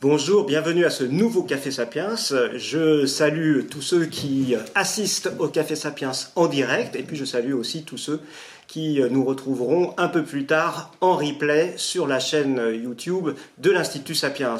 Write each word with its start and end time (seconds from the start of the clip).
Bonjour, 0.00 0.46
bienvenue 0.46 0.84
à 0.84 0.90
ce 0.90 1.02
nouveau 1.02 1.42
Café 1.42 1.72
Sapiens. 1.72 2.14
Je 2.54 3.04
salue 3.04 3.66
tous 3.68 3.82
ceux 3.82 4.06
qui 4.06 4.54
assistent 4.76 5.32
au 5.40 5.48
Café 5.48 5.74
Sapiens 5.74 6.12
en 6.36 6.46
direct 6.46 6.94
et 6.94 7.02
puis 7.02 7.16
je 7.16 7.24
salue 7.24 7.52
aussi 7.52 7.82
tous 7.82 7.98
ceux 7.98 8.20
qui 8.68 9.00
nous 9.10 9.24
retrouveront 9.24 9.94
un 9.96 10.06
peu 10.06 10.22
plus 10.22 10.46
tard 10.46 10.92
en 11.00 11.16
replay 11.16 11.74
sur 11.78 12.06
la 12.06 12.20
chaîne 12.20 12.62
YouTube 12.80 13.30
de 13.58 13.70
l'Institut 13.72 14.14
Sapiens. 14.14 14.58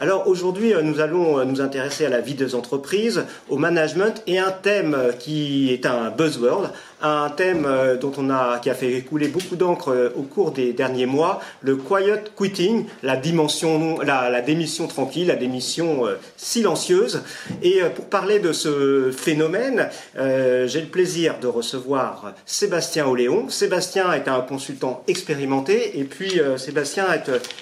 Alors 0.00 0.28
aujourd'hui, 0.28 0.74
euh, 0.74 0.82
nous 0.82 1.00
allons 1.00 1.40
euh, 1.40 1.44
nous 1.44 1.60
intéresser 1.60 2.06
à 2.06 2.08
la 2.08 2.20
vie 2.20 2.34
des 2.34 2.54
entreprises, 2.54 3.24
au 3.48 3.56
management 3.56 4.22
et 4.28 4.38
un 4.38 4.52
thème 4.52 4.94
euh, 4.94 5.10
qui 5.12 5.72
est 5.72 5.86
un 5.86 6.10
buzzword, 6.10 6.70
un 7.02 7.30
thème 7.30 7.66
dont 8.00 8.10
on 8.16 8.28
a, 8.28 8.58
qui 8.58 8.70
a 8.70 8.74
fait 8.74 9.02
couler 9.02 9.28
beaucoup 9.28 9.54
d'encre 9.54 10.10
au 10.16 10.22
cours 10.22 10.50
des 10.50 10.72
derniers 10.72 11.06
mois, 11.06 11.40
le 11.60 11.76
quiet 11.76 12.24
quitting, 12.36 12.86
la 13.04 13.16
dimension, 13.16 14.00
la, 14.00 14.40
démission 14.40 14.88
tranquille, 14.88 15.28
la 15.28 15.36
démission 15.36 16.08
silencieuse. 16.36 17.22
Et 17.62 17.82
pour 17.94 18.06
parler 18.06 18.40
de 18.40 18.52
ce 18.52 19.12
phénomène, 19.16 19.90
j'ai 20.16 20.80
le 20.80 20.88
plaisir 20.90 21.36
de 21.40 21.46
recevoir 21.46 22.34
Sébastien 22.44 23.06
Oléon. 23.06 23.48
Sébastien 23.48 24.12
est 24.12 24.26
un 24.26 24.40
consultant 24.40 25.04
expérimenté 25.06 26.00
et 26.00 26.04
puis 26.04 26.40
Sébastien 26.56 27.04
a 27.08 27.18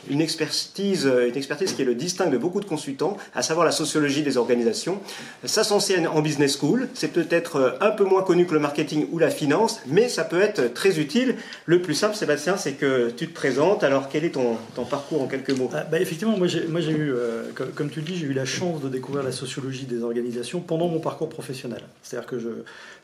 une 0.09 0.23
expertise, 0.23 1.07
une 1.29 1.37
expertise 1.37 1.75
qui 1.75 1.83
est 1.83 1.85
le 1.87 1.95
distinct 1.95 2.26
de 2.31 2.39
beaucoup 2.39 2.61
de 2.61 2.67
consultants, 2.67 3.17
à 3.35 3.43
savoir 3.43 3.65
la 3.67 3.73
sociologie 3.73 4.23
des 4.23 4.37
organisations. 4.37 5.01
Ça 5.45 5.65
s'enseigne 5.65 6.07
en 6.07 6.21
business 6.23 6.59
school, 6.59 6.89
c'est 6.95 7.13
peut-être 7.13 7.57
euh, 7.57 7.71
un 7.81 7.91
peu 7.91 8.05
moins 8.05 8.23
connu 8.23 8.47
que 8.47 8.55
le 8.55 8.61
marketing 8.61 9.07
ou 9.13 9.19
la 9.19 9.31
finance, 9.31 9.81
mais 9.87 10.09
ça 10.09 10.25
peut 10.25 10.41
être 10.41 10.73
très 10.73 10.99
utile. 10.99 11.37
Le 11.67 11.83
plus 11.83 11.95
simple, 11.95 12.15
Sébastien, 12.15 12.57
c'est 12.57 12.73
que 12.73 13.11
tu 13.11 13.29
te 13.29 13.35
présentes. 13.35 13.85
Alors, 13.85 14.09
quel 14.09 14.25
est 14.25 14.31
ton, 14.31 14.57
parcours 14.89 15.23
en 15.23 15.27
quelques 15.27 15.51
mots? 15.51 15.71
Ah, 15.75 15.85
bah, 15.85 16.01
Effectivement, 16.01 16.37
moi 16.37 16.47
j'ai 16.47 16.65
eu, 16.93 17.13
euh, 17.13 17.51
comme, 17.75 17.91
tu 17.91 18.01
le 18.01 18.07
dis, 18.07 18.17
j'ai 18.17 18.27
eu 18.27 18.33
la 18.33 18.45
chance 18.45 18.81
de 18.81 18.89
découvrir 18.89 19.25
la 19.25 19.33
sociologie 19.33 19.85
des 19.85 20.03
organisations 20.03 20.61
pendant 20.61 20.89
mon 20.89 21.01
parcours 21.01 21.29
professionnel. 21.29 21.83
C'est-à-dire 22.03 22.29
que 22.29 22.39
je 22.39 22.49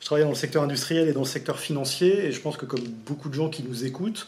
travaillais 0.05 0.25
dans 0.25 0.33
le 0.33 0.37
secteur 0.37 0.63
industriel 0.63 1.09
et 1.09 1.13
dans 1.13 1.21
le 1.21 1.27
secteur 1.27 1.59
financier, 1.59 2.27
et 2.27 2.33
je 2.33 2.41
pense 2.41 2.57
que 2.57 2.67
comme 2.67 2.85
beaucoup 3.07 3.29
de 3.29 3.35
gens 3.35 3.49
qui 3.49 3.63
nous 3.63 3.85
écoutent, 3.85 4.27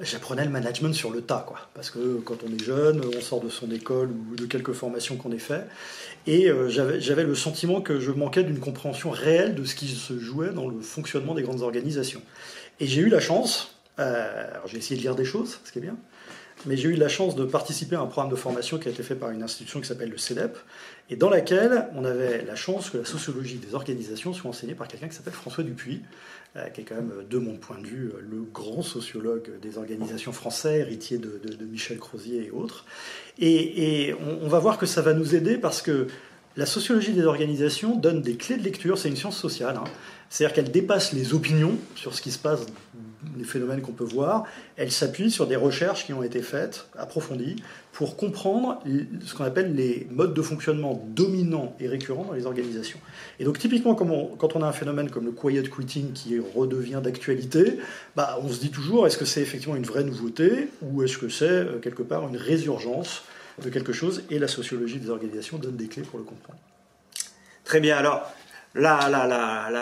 j'apprenais 0.00 0.44
le 0.44 0.50
management 0.50 0.94
sur 0.94 1.10
le 1.10 1.22
tas, 1.22 1.44
quoi. 1.46 1.68
Parce 1.74 1.90
que 1.90 2.20
quand 2.24 2.38
on 2.46 2.54
est 2.54 2.62
jeune, 2.62 3.02
on 3.16 3.20
sort 3.20 3.40
de 3.40 3.48
son 3.48 3.70
école 3.70 4.10
ou 4.10 4.36
de 4.36 4.46
quelques 4.46 4.72
formations 4.72 5.16
qu'on 5.16 5.32
ait 5.32 5.38
fait. 5.38 5.64
Et 6.26 6.48
euh, 6.48 6.68
j'avais 6.68 7.24
le 7.24 7.34
sentiment 7.34 7.80
que 7.80 7.98
je 8.00 8.10
manquais 8.10 8.44
d'une 8.44 8.60
compréhension 8.60 9.10
réelle 9.10 9.54
de 9.54 9.64
ce 9.64 9.74
qui 9.74 9.88
se 9.88 10.18
jouait 10.18 10.50
dans 10.50 10.68
le 10.68 10.80
fonctionnement 10.80 11.34
des 11.34 11.42
grandes 11.42 11.62
organisations. 11.62 12.22
Et 12.80 12.86
j'ai 12.86 13.00
eu 13.00 13.08
la 13.08 13.20
chance, 13.20 13.76
euh, 13.98 14.50
alors 14.52 14.66
j'ai 14.66 14.78
essayé 14.78 14.96
de 14.96 15.02
lire 15.02 15.16
des 15.16 15.24
choses, 15.24 15.58
ce 15.64 15.72
qui 15.72 15.78
est 15.78 15.82
bien, 15.82 15.96
mais 16.66 16.76
j'ai 16.76 16.88
eu 16.88 16.94
la 16.94 17.08
chance 17.08 17.36
de 17.36 17.44
participer 17.44 17.96
à 17.96 18.00
un 18.00 18.06
programme 18.06 18.30
de 18.30 18.36
formation 18.36 18.78
qui 18.78 18.88
a 18.88 18.90
été 18.90 19.02
fait 19.02 19.14
par 19.14 19.30
une 19.30 19.42
institution 19.42 19.80
qui 19.80 19.86
s'appelle 19.86 20.10
le 20.10 20.18
CEDEP, 20.18 20.56
et 21.10 21.16
dans 21.16 21.30
laquelle 21.30 21.88
on 21.94 22.04
avait 22.04 22.44
la 22.44 22.56
chance 22.56 22.90
que 22.90 22.98
la 22.98 23.04
sociologie 23.04 23.56
des 23.56 23.74
organisations 23.74 24.32
soit 24.32 24.50
enseignée 24.50 24.74
par 24.74 24.88
quelqu'un 24.88 25.08
qui 25.08 25.16
s'appelle 25.16 25.32
François 25.32 25.64
Dupuis, 25.64 26.02
qui 26.74 26.80
est 26.80 26.84
quand 26.84 26.96
même, 26.96 27.12
de 27.28 27.38
mon 27.38 27.56
point 27.56 27.78
de 27.78 27.86
vue, 27.86 28.12
le 28.20 28.42
grand 28.42 28.82
sociologue 28.82 29.58
des 29.60 29.78
organisations 29.78 30.32
français, 30.32 30.78
héritier 30.78 31.18
de, 31.18 31.64
Michel 31.64 31.98
Crozier 31.98 32.46
et 32.46 32.50
autres. 32.50 32.84
Et, 33.38 34.14
on, 34.42 34.48
va 34.48 34.58
voir 34.58 34.78
que 34.78 34.86
ça 34.86 35.02
va 35.02 35.14
nous 35.14 35.34
aider 35.34 35.58
parce 35.58 35.82
que 35.82 36.08
la 36.58 36.66
sociologie 36.66 37.12
des 37.12 37.24
organisations 37.24 37.94
donne 37.94 38.20
des 38.20 38.34
clés 38.34 38.56
de 38.56 38.64
lecture, 38.64 38.98
c'est 38.98 39.08
une 39.08 39.16
science 39.16 39.38
sociale, 39.38 39.76
hein. 39.76 39.84
c'est-à-dire 40.28 40.56
qu'elle 40.56 40.72
dépasse 40.72 41.12
les 41.12 41.32
opinions 41.32 41.78
sur 41.94 42.14
ce 42.14 42.20
qui 42.20 42.32
se 42.32 42.38
passe 42.38 42.66
les 43.36 43.44
phénomènes 43.44 43.80
qu'on 43.80 43.92
peut 43.92 44.02
voir, 44.02 44.42
elle 44.76 44.90
s'appuie 44.90 45.30
sur 45.30 45.46
des 45.46 45.54
recherches 45.54 46.04
qui 46.04 46.12
ont 46.12 46.24
été 46.24 46.42
faites, 46.42 46.88
approfondies, 46.98 47.62
pour 47.92 48.16
comprendre 48.16 48.82
ce 49.24 49.34
qu'on 49.34 49.44
appelle 49.44 49.76
les 49.76 50.08
modes 50.10 50.34
de 50.34 50.42
fonctionnement 50.42 51.06
dominants 51.14 51.76
et 51.78 51.86
récurrents 51.86 52.24
dans 52.24 52.32
les 52.32 52.46
organisations. 52.46 52.98
Et 53.38 53.44
donc 53.44 53.60
typiquement, 53.60 53.94
quand 53.94 54.56
on 54.56 54.62
a 54.62 54.66
un 54.66 54.72
phénomène 54.72 55.10
comme 55.10 55.26
le 55.26 55.32
quiet 55.32 55.62
quitting 55.62 56.12
qui 56.12 56.40
redevient 56.56 57.00
d'actualité, 57.00 57.78
bah, 58.16 58.36
on 58.42 58.48
se 58.48 58.58
dit 58.58 58.70
toujours, 58.70 59.06
est-ce 59.06 59.16
que 59.16 59.24
c'est 59.24 59.42
effectivement 59.42 59.76
une 59.76 59.86
vraie 59.86 60.02
nouveauté 60.02 60.70
ou 60.82 61.04
est-ce 61.04 61.18
que 61.18 61.28
c'est 61.28 61.44
euh, 61.44 61.78
quelque 61.78 62.02
part 62.02 62.26
une 62.26 62.36
résurgence 62.36 63.22
de 63.62 63.70
quelque 63.70 63.92
chose 63.92 64.24
Et 64.30 64.38
la 64.38 64.48
sociologie 64.48 64.98
des 64.98 65.10
organisations 65.10 65.58
donne 65.58 65.76
des 65.76 65.88
clés 65.88 66.02
pour 66.02 66.18
le 66.18 66.24
comprendre. 66.24 66.58
Très 67.64 67.80
bien, 67.80 67.96
alors 67.96 68.30
la, 68.78 69.08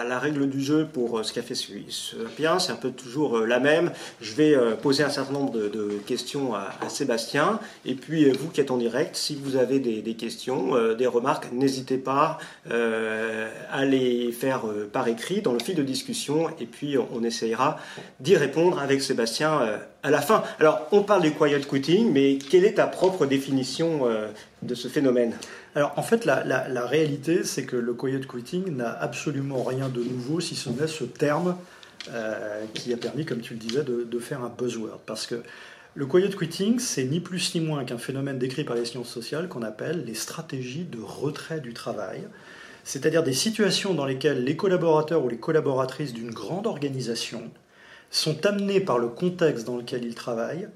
la, 0.09 0.19
règle 0.19 0.49
du 0.49 0.61
jeu 0.61 0.87
pour 0.91 1.19
euh, 1.19 1.23
ce 1.23 1.33
qu'a 1.33 1.43
fait 1.43 1.55
Sapiens, 1.55 2.59
c'est 2.59 2.73
un 2.73 2.77
peu 2.77 2.91
toujours 2.91 3.39
euh, 3.39 3.47
la 3.47 3.61
même. 3.61 3.93
Je 4.21 4.35
vais 4.35 4.55
euh, 4.55 4.75
poser 4.75 5.05
un 5.05 5.11
certain 5.11 5.33
nombre 5.33 5.53
de, 5.53 6.01
questions 6.07 6.55
à, 6.55 6.89
Sébastien. 6.89 7.61
Et 7.85 7.95
puis, 7.95 8.31
vous 8.31 8.49
qui 8.49 8.61
êtes 8.61 8.71
en 8.71 8.79
direct, 8.79 9.17
si 9.17 9.37
vous 9.37 9.57
avez 9.57 9.79
des, 9.79 10.15
questions, 10.15 10.95
des 10.95 11.07
remarques, 11.07 11.53
n'hésitez 11.53 11.99
pas 11.99 12.39
à 12.71 13.85
les 13.85 14.33
faire 14.33 14.63
par 14.93 15.09
écrit 15.09 15.43
dans 15.43 15.53
le 15.53 15.59
fil 15.59 15.75
de 15.75 15.83
discussion. 15.83 16.49
Et 16.61 16.67
puis, 16.67 16.97
on, 16.99 17.23
essayera 17.25 17.79
d'y 18.21 18.37
répondre 18.37 18.79
avec 18.79 19.03
Sébastien 19.03 19.61
à 20.03 20.11
la 20.11 20.21
fin. 20.21 20.43
Alors, 20.61 20.87
on 20.93 21.03
parle 21.03 21.23
du 21.23 21.33
quiet 21.33 21.61
quitting, 21.61 22.13
mais 22.13 22.39
quelle 22.39 22.65
est 22.65 22.75
ta 22.75 22.87
propre 22.87 23.27
définition 23.27 24.07
de 24.63 24.75
ce 24.75 24.89
phénomène? 24.89 25.35
Alors 25.77 25.93
en 25.97 26.03
fait, 26.03 26.25
la, 26.25 26.87
réalité, 26.87 27.45
c'est 27.45 27.67
que 27.67 27.77
le 27.77 27.93
quiet 27.93 28.27
quitting 28.27 28.75
n'a 28.75 28.91
absolument 28.91 29.63
rien 29.63 29.91
de 29.91 30.03
nouveau, 30.03 30.41
si 30.41 30.57
ce 30.57 30.71
n'est 30.71 30.87
ce 30.87 31.05
terme 31.05 31.55
euh, 32.09 32.65
qui 32.73 32.95
a 32.95 32.97
permis, 32.97 33.27
comme 33.27 33.41
tu 33.43 33.53
le 33.53 33.61
disais, 33.61 33.85
de, 33.85 34.19
faire 34.19 34.43
un 34.43 34.49
buzzword. 34.49 35.01
Parce 35.05 35.27
que 35.27 35.43
le 35.95 36.07
quiet 36.07 36.31
quitting, 36.31 36.79
c'est 36.79 37.05
ni 37.05 37.21
plus 37.21 37.55
ni 37.55 37.61
moins 37.61 37.85
qu'un 37.85 37.99
phénomène 37.99 38.39
décrit 38.39 38.65
par 38.65 38.75
les 38.75 38.87
sciences 38.87 39.11
sociales 39.11 39.49
qu'on 39.49 39.61
appelle 39.61 40.07
les 40.07 40.15
stratégies 40.15 40.85
de 40.85 40.99
retrait 40.99 41.61
du 41.61 41.75
travail. 41.75 42.23
C'est-à-dire 42.83 43.23
des 43.23 43.35
situations 43.35 43.93
dans 43.93 44.07
lesquelles 44.07 44.45
les 44.45 44.57
collaborateurs 44.57 45.23
ou 45.27 45.29
les 45.29 45.39
collaboratrices 45.39 46.15
d'une 46.15 46.31
grande 46.31 46.67
organisation 46.67 47.51
sont 48.11 48.47
amenés 48.47 48.81
par 48.81 48.99
le 48.99 49.09
contexte 49.09 49.67
dans 49.67 49.77
lequel 49.77 50.05
ils 50.05 50.15
travaillent 50.15 50.69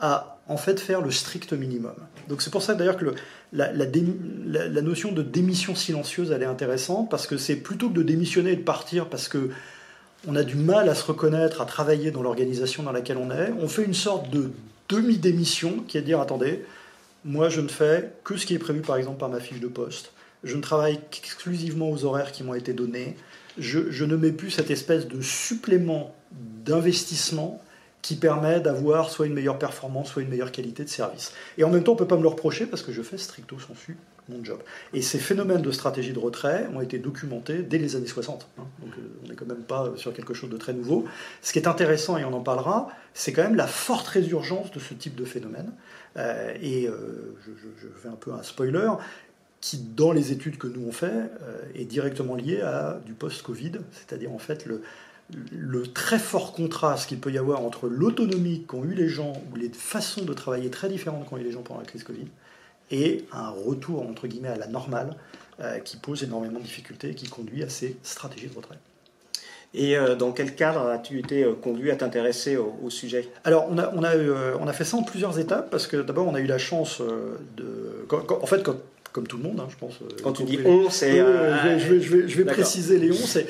à 0.00 0.38
en 0.48 0.56
fait 0.56 0.78
faire 0.78 1.00
le 1.00 1.10
strict 1.10 1.52
minimum. 1.52 1.94
Donc 2.28 2.42
c'est 2.42 2.50
pour 2.50 2.62
ça 2.62 2.74
d'ailleurs 2.74 2.96
que 2.96 3.14
la, 3.52 3.72
notion 4.82 5.12
de 5.12 5.22
démission 5.22 5.74
silencieuse 5.74 6.30
elle 6.30 6.42
est 6.42 6.46
intéressante 6.46 7.10
parce 7.10 7.26
que 7.26 7.36
c'est 7.36 7.56
plutôt 7.56 7.88
que 7.88 7.94
de 7.94 8.02
démissionner 8.02 8.52
et 8.52 8.56
de 8.56 8.62
partir 8.62 9.08
parce 9.08 9.28
que 9.28 9.50
on 10.26 10.34
a 10.34 10.42
du 10.42 10.56
mal 10.56 10.88
à 10.88 10.94
se 10.94 11.04
reconnaître, 11.04 11.60
à 11.60 11.66
travailler 11.66 12.10
dans 12.10 12.22
l'organisation 12.22 12.82
dans 12.82 12.92
laquelle 12.92 13.18
on 13.18 13.30
est, 13.30 13.52
on 13.60 13.68
fait 13.68 13.84
une 13.84 13.94
sorte 13.94 14.30
de 14.30 14.50
demi-démission 14.88 15.84
qui 15.86 15.98
est 15.98 16.00
de 16.00 16.06
dire 16.06 16.20
attendez, 16.20 16.64
moi 17.24 17.48
je 17.48 17.60
ne 17.60 17.68
fais 17.68 18.12
que 18.24 18.36
ce 18.36 18.46
qui 18.46 18.54
est 18.54 18.58
prévu 18.58 18.80
par 18.80 18.96
exemple 18.96 19.18
par 19.18 19.28
ma 19.28 19.40
fiche 19.40 19.60
de 19.60 19.68
poste, 19.68 20.12
je 20.44 20.56
ne 20.56 20.62
travaille 20.62 21.00
qu'exclusivement 21.10 21.90
aux 21.90 22.04
horaires 22.04 22.32
qui 22.32 22.44
m'ont 22.44 22.54
été 22.54 22.72
donnés, 22.72 23.16
je 23.58 24.04
ne 24.04 24.16
mets 24.16 24.32
plus 24.32 24.50
cette 24.50 24.70
espèce 24.70 25.08
de 25.08 25.20
supplément 25.22 26.14
d'investissement 26.64 27.62
qui 28.06 28.14
permet 28.14 28.60
d'avoir 28.60 29.10
soit 29.10 29.26
une 29.26 29.34
meilleure 29.34 29.58
performance, 29.58 30.12
soit 30.12 30.22
une 30.22 30.28
meilleure 30.28 30.52
qualité 30.52 30.84
de 30.84 30.88
service. 30.88 31.32
Et 31.58 31.64
en 31.64 31.70
même 31.70 31.82
temps, 31.82 31.90
on 31.90 31.94
ne 31.96 31.98
peut 31.98 32.06
pas 32.06 32.16
me 32.16 32.22
le 32.22 32.28
reprocher 32.28 32.64
parce 32.66 32.82
que 32.82 32.92
je 32.92 33.02
fais 33.02 33.18
stricto 33.18 33.58
sensu 33.58 33.96
mon 34.28 34.44
job. 34.44 34.60
Et 34.94 35.02
ces 35.02 35.18
phénomènes 35.18 35.60
de 35.60 35.72
stratégie 35.72 36.12
de 36.12 36.18
retrait 36.20 36.68
ont 36.72 36.80
été 36.80 37.00
documentés 37.00 37.64
dès 37.64 37.78
les 37.78 37.96
années 37.96 38.06
60. 38.06 38.46
Hein. 38.60 38.62
Donc 38.80 38.92
euh, 38.96 39.00
on 39.24 39.28
n'est 39.28 39.34
quand 39.34 39.46
même 39.46 39.64
pas 39.64 39.90
sur 39.96 40.14
quelque 40.14 40.34
chose 40.34 40.50
de 40.50 40.56
très 40.56 40.72
nouveau. 40.72 41.04
Ce 41.42 41.52
qui 41.52 41.58
est 41.58 41.66
intéressant, 41.66 42.16
et 42.16 42.24
on 42.24 42.32
en 42.32 42.42
parlera, 42.42 42.90
c'est 43.12 43.32
quand 43.32 43.42
même 43.42 43.56
la 43.56 43.66
forte 43.66 44.06
résurgence 44.06 44.70
de 44.70 44.78
ce 44.78 44.94
type 44.94 45.16
de 45.16 45.24
phénomène. 45.24 45.72
Euh, 46.16 46.54
et 46.62 46.86
euh, 46.86 47.34
je, 47.44 47.88
fais 48.00 48.08
un 48.08 48.12
peu 48.12 48.32
un 48.32 48.44
spoiler 48.44 48.88
qui, 49.60 49.78
dans 49.78 50.12
les 50.12 50.30
études 50.30 50.58
que 50.58 50.68
nous 50.68 50.86
on 50.86 50.92
fait, 50.92 51.28
est 51.74 51.86
directement 51.86 52.36
lié 52.36 52.60
à 52.60 53.00
du 53.04 53.14
post-Covid, 53.14 53.72
c'est-à-dire 53.90 54.30
en 54.30 54.38
fait 54.38 54.64
le, 54.64 54.82
le 55.30 55.86
très 55.86 56.18
fort 56.18 56.52
contraste 56.52 57.08
qu'il 57.08 57.18
peut 57.18 57.32
y 57.32 57.38
avoir 57.38 57.60
entre 57.62 57.88
l'autonomie 57.88 58.62
qu'ont 58.62 58.84
eu 58.84 58.94
les 58.94 59.08
gens, 59.08 59.32
ou 59.52 59.56
les 59.56 59.70
façons 59.70 60.24
de 60.24 60.32
travailler 60.32 60.70
très 60.70 60.88
différentes 60.88 61.28
qu'ont 61.28 61.36
eu 61.36 61.42
les 61.42 61.52
gens 61.52 61.62
pendant 61.62 61.80
la 61.80 61.86
crise 61.86 62.04
Covid, 62.04 62.26
et 62.90 63.24
un 63.32 63.48
retour, 63.48 64.08
entre 64.08 64.28
guillemets, 64.28 64.48
à 64.48 64.56
la 64.56 64.68
normale, 64.68 65.16
euh, 65.60 65.78
qui 65.80 65.96
pose 65.96 66.22
énormément 66.22 66.58
de 66.58 66.64
difficultés 66.64 67.10
et 67.10 67.14
qui 67.14 67.28
conduit 67.28 67.62
à 67.62 67.68
ces 67.68 67.96
stratégies 68.02 68.46
de 68.46 68.54
retrait. 68.54 68.76
Et 69.74 69.96
euh, 69.96 70.14
dans 70.14 70.30
quel 70.30 70.54
cadre 70.54 70.86
as-tu 70.86 71.18
été 71.18 71.42
euh, 71.42 71.54
conduit 71.54 71.90
à 71.90 71.96
t'intéresser 71.96 72.56
au, 72.56 72.88
sujet? 72.88 73.28
Alors, 73.42 73.66
on 73.68 73.78
a, 73.78 73.92
on, 73.94 74.04
a, 74.04 74.14
on 74.60 74.68
a 74.68 74.72
fait 74.72 74.84
ça 74.84 74.96
en 74.96 75.02
plusieurs 75.02 75.38
étapes, 75.40 75.70
parce 75.70 75.88
que 75.88 75.96
d'abord, 75.96 76.28
on 76.28 76.34
a 76.34 76.40
eu 76.40 76.46
la 76.46 76.58
chance 76.58 77.02
de... 77.56 78.06
en 78.10 78.46
fait, 78.46 78.62
comme 79.12 79.26
tout 79.26 79.38
le 79.38 79.42
monde, 79.42 79.58
hein, 79.58 79.66
je 79.68 79.76
pense. 79.76 79.98
Quand 80.22 80.32
tu 80.32 80.44
dis 80.44 80.60
on, 80.64 80.88
c'est. 80.88 81.16
je 81.16 81.88
vais, 81.88 82.00
je 82.00 82.16
vais, 82.16 82.28
je 82.28 82.36
vais 82.36 82.44
préciser 82.44 82.98
les 82.98 83.10
on. 83.10 83.14
C'est 83.14 83.46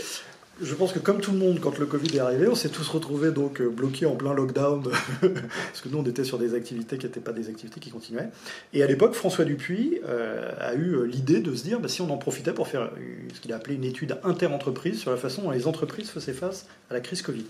je 0.62 0.74
pense 0.74 0.92
que 0.92 0.98
comme 0.98 1.20
tout 1.20 1.32
le 1.32 1.38
monde, 1.38 1.60
quand 1.60 1.78
le 1.78 1.84
Covid 1.84 2.16
est 2.16 2.20
arrivé, 2.20 2.48
on 2.48 2.54
s'est 2.54 2.70
tous 2.70 2.88
retrouvés 2.88 3.30
donc 3.30 3.60
euh, 3.60 3.68
bloqués 3.68 4.06
en 4.06 4.16
plein 4.16 4.32
lockdown, 4.32 4.82
parce 5.20 5.80
que 5.82 5.88
nous 5.90 5.98
on 5.98 6.04
était 6.04 6.24
sur 6.24 6.38
des 6.38 6.54
activités 6.54 6.96
qui 6.96 7.04
n'étaient 7.04 7.20
pas 7.20 7.32
des 7.32 7.50
activités 7.50 7.78
qui 7.78 7.90
continuaient. 7.90 8.28
Et 8.72 8.82
à 8.82 8.86
l'époque, 8.86 9.14
François 9.14 9.44
Dupuis 9.44 10.00
euh, 10.06 10.50
a 10.58 10.74
eu 10.74 10.94
euh, 10.94 11.02
l'idée 11.02 11.40
de 11.40 11.54
se 11.54 11.62
dire 11.62 11.78
bah, 11.78 11.88
si 11.88 12.00
on 12.00 12.10
en 12.10 12.16
profitait 12.16 12.54
pour 12.54 12.68
faire 12.68 12.90
ce 13.34 13.40
qu'il 13.40 13.52
a 13.52 13.56
appelé 13.56 13.74
une 13.74 13.84
étude 13.84 14.16
inter-entreprise 14.24 14.98
sur 14.98 15.10
la 15.10 15.18
façon 15.18 15.42
dont 15.42 15.50
les 15.50 15.66
entreprises 15.66 16.08
faisaient 16.08 16.32
face 16.32 16.66
à 16.90 16.94
la 16.94 17.00
crise 17.00 17.20
Covid. 17.20 17.44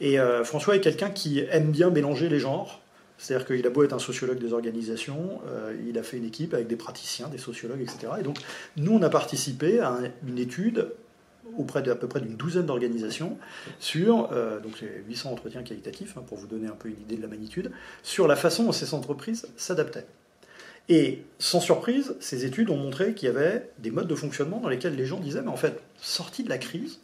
Et 0.00 0.16
François 0.44 0.76
est 0.76 0.80
quelqu'un 0.80 1.10
qui 1.10 1.40
aime 1.50 1.70
bien 1.70 1.90
mélanger 1.90 2.28
les 2.28 2.38
genres, 2.38 2.80
C'est-à-dire 3.18 3.46
qu'il 3.46 3.66
a 3.66 3.70
beau 3.70 3.84
être 3.84 3.92
un 3.92 3.98
sociologue 3.98 4.38
des 4.38 4.52
organisations, 4.52 5.40
il 5.86 5.98
a 5.98 6.02
fait 6.02 6.16
une 6.16 6.24
équipe 6.24 6.54
avec 6.54 6.68
des 6.68 6.76
praticiens, 6.76 7.28
des 7.28 7.38
sociologues, 7.38 7.82
etc. 7.82 8.12
Et 8.18 8.22
donc, 8.22 8.38
nous, 8.76 8.92
on 8.92 9.02
a 9.02 9.10
participé 9.10 9.80
à 9.80 9.98
une 10.26 10.38
étude 10.38 10.88
auprès 11.56 11.82
d'à 11.82 11.94
peu 11.94 12.08
près 12.08 12.20
d'une 12.20 12.36
douzaine 12.36 12.66
d'organisations 12.66 13.36
sur, 13.78 14.30
euh, 14.32 14.60
donc 14.60 14.72
c'est 14.78 15.02
800 15.06 15.32
entretiens 15.32 15.62
qualitatifs, 15.62 16.16
hein, 16.16 16.22
pour 16.26 16.38
vous 16.38 16.46
donner 16.46 16.68
un 16.68 16.76
peu 16.76 16.88
une 16.88 17.00
idée 17.00 17.16
de 17.16 17.22
la 17.22 17.28
magnitude, 17.28 17.70
sur 18.02 18.28
la 18.28 18.36
façon 18.36 18.64
dont 18.64 18.72
ces 18.72 18.94
entreprises 18.94 19.46
s'adaptaient. 19.56 20.06
Et 20.88 21.22
sans 21.38 21.60
surprise, 21.60 22.16
ces 22.20 22.44
études 22.44 22.70
ont 22.70 22.76
montré 22.76 23.14
qu'il 23.14 23.26
y 23.26 23.30
avait 23.30 23.70
des 23.78 23.90
modes 23.90 24.08
de 24.08 24.14
fonctionnement 24.14 24.58
dans 24.58 24.68
lesquels 24.68 24.96
les 24.96 25.06
gens 25.06 25.20
disaient, 25.20 25.42
mais 25.42 25.48
en 25.48 25.56
fait, 25.56 25.80
sorti 26.00 26.42
de 26.42 26.48
la 26.48 26.58
crise, 26.58 26.98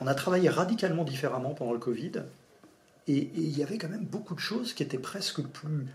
on 0.00 0.06
a 0.06 0.14
travaillé 0.14 0.48
radicalement 0.48 1.04
différemment 1.04 1.50
pendant 1.50 1.72
le 1.72 1.78
Covid, 1.78 2.12
et, 3.08 3.30
il 3.34 3.58
y 3.58 3.62
avait 3.62 3.78
quand 3.78 3.88
même 3.88 4.04
beaucoup 4.04 4.34
de 4.34 4.40
choses 4.40 4.72
qui 4.72 4.82
étaient 4.82 4.98
presque 4.98 5.42
plus 5.42 5.86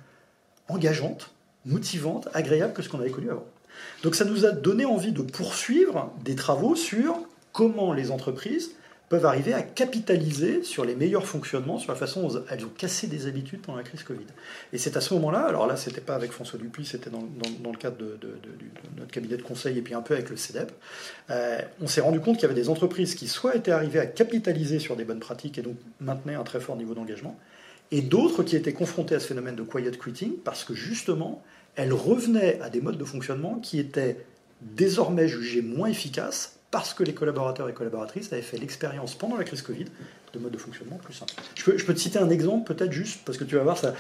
engageantes, 0.67 1.31
motivantes, 1.65 2.27
agréables 2.33 2.73
que 2.73 2.81
ce 2.81 2.89
qu'on 2.89 2.99
avait 2.99 3.09
connu 3.09 3.29
avant. 3.29 3.45
Donc 4.03 4.15
ça 4.15 4.25
nous 4.25 4.45
a 4.45 4.51
donné 4.51 4.85
envie 4.85 5.11
de 5.11 5.21
poursuivre 5.21 6.13
des 6.23 6.35
travaux 6.35 6.75
sur 6.75 7.17
comment 7.55 7.93
les 7.93 8.11
entreprises 8.11 8.71
peuvent 9.07 9.25
arriver 9.25 9.53
à 9.53 9.61
capitaliser 9.61 10.61
sur 10.61 10.83
les 10.83 10.93
meilleurs 10.93 11.25
fonctionnements, 11.25 11.77
sur 11.77 11.93
la 11.93 11.97
façon 11.97 12.27
dont 12.27 12.43
elles 12.49 12.65
ont 12.65 12.71
cassé 12.77 13.07
des 13.07 13.27
habitudes 13.27 13.61
pendant 13.61 13.77
la 13.77 13.83
crise 13.85 14.03
Covid. 14.03 14.25
Et 14.73 14.77
c'est 14.77 14.97
à 14.97 15.01
ce 15.01 15.13
moment-là, 15.13 15.39
alors 15.39 15.65
là, 15.65 15.77
c'était 15.77 16.01
pas 16.01 16.15
avec 16.15 16.33
François 16.33 16.59
Dupuis, 16.59 16.85
c'était 16.85 17.09
dans, 17.09 17.21
le 17.21 17.77
cadre 17.77 17.95
de, 17.95 18.17
notre 18.97 19.11
cabinet 19.11 19.37
de 19.37 19.41
conseil 19.41 19.77
et 19.77 19.81
puis 19.81 19.93
un 19.93 20.01
peu 20.01 20.15
avec 20.15 20.29
le 20.29 20.35
CEDEP, 20.35 20.69
euh, 21.29 21.61
on 21.81 21.87
s'est 21.87 22.01
rendu 22.01 22.19
compte 22.19 22.35
qu'il 22.35 22.43
y 22.43 22.51
avait 22.51 22.59
des 22.59 22.67
entreprises 22.67 23.15
qui 23.15 23.29
soit 23.29 23.55
étaient 23.55 23.71
arrivées 23.71 23.99
à 23.99 24.05
capitaliser 24.05 24.79
sur 24.79 24.97
des 24.97 25.05
bonnes 25.05 25.21
pratiques 25.21 25.57
et 25.57 25.61
donc 25.61 25.77
maintenaient 26.01 26.35
un 26.35 26.43
très 26.43 26.59
fort 26.59 26.75
niveau 26.75 26.93
d'engagement, 26.93 27.39
et 27.91 28.01
d'autres 28.01 28.43
qui 28.43 28.57
étaient 28.57 28.73
confrontées 28.73 29.15
à 29.15 29.21
ce 29.21 29.27
phénomène 29.27 29.55
de 29.55 29.63
quiet 29.63 29.91
quitting 29.91 30.33
parce 30.43 30.65
que 30.65 30.73
justement, 30.73 31.41
elles 31.75 31.93
revenaient 31.93 32.59
à 32.61 32.69
des 32.69 32.81
modes 32.81 32.97
de 32.97 33.05
fonctionnement 33.05 33.59
qui 33.59 33.79
étaient 33.79 34.25
désormais 34.61 35.29
jugés 35.29 35.61
moins 35.61 35.87
efficaces 35.87 36.54
parce 36.71 36.93
que 36.93 37.03
les 37.03 37.13
collaborateurs 37.13 37.69
et 37.69 37.73
collaboratrices 37.73 38.33
avaient 38.33 38.41
fait 38.41 38.57
l'expérience 38.57 39.15
pendant 39.15 39.37
la 39.37 39.43
crise 39.43 39.61
Covid 39.61 39.85
de 40.33 40.39
mode 40.39 40.51
de 40.51 40.57
fonctionnement 40.57 40.97
plus 40.97 41.13
simple. 41.13 41.33
Je 41.55 41.63
peux, 41.63 41.93
te 41.93 41.99
citer 41.99 42.19
un 42.19 42.29
exemple, 42.29 42.73
peut-être 42.73 42.91
juste, 42.91 43.21
parce 43.25 43.37
que 43.37 43.43
tu 43.43 43.55
vas 43.55 43.63
voir, 43.63 43.77
ça, 43.77 43.93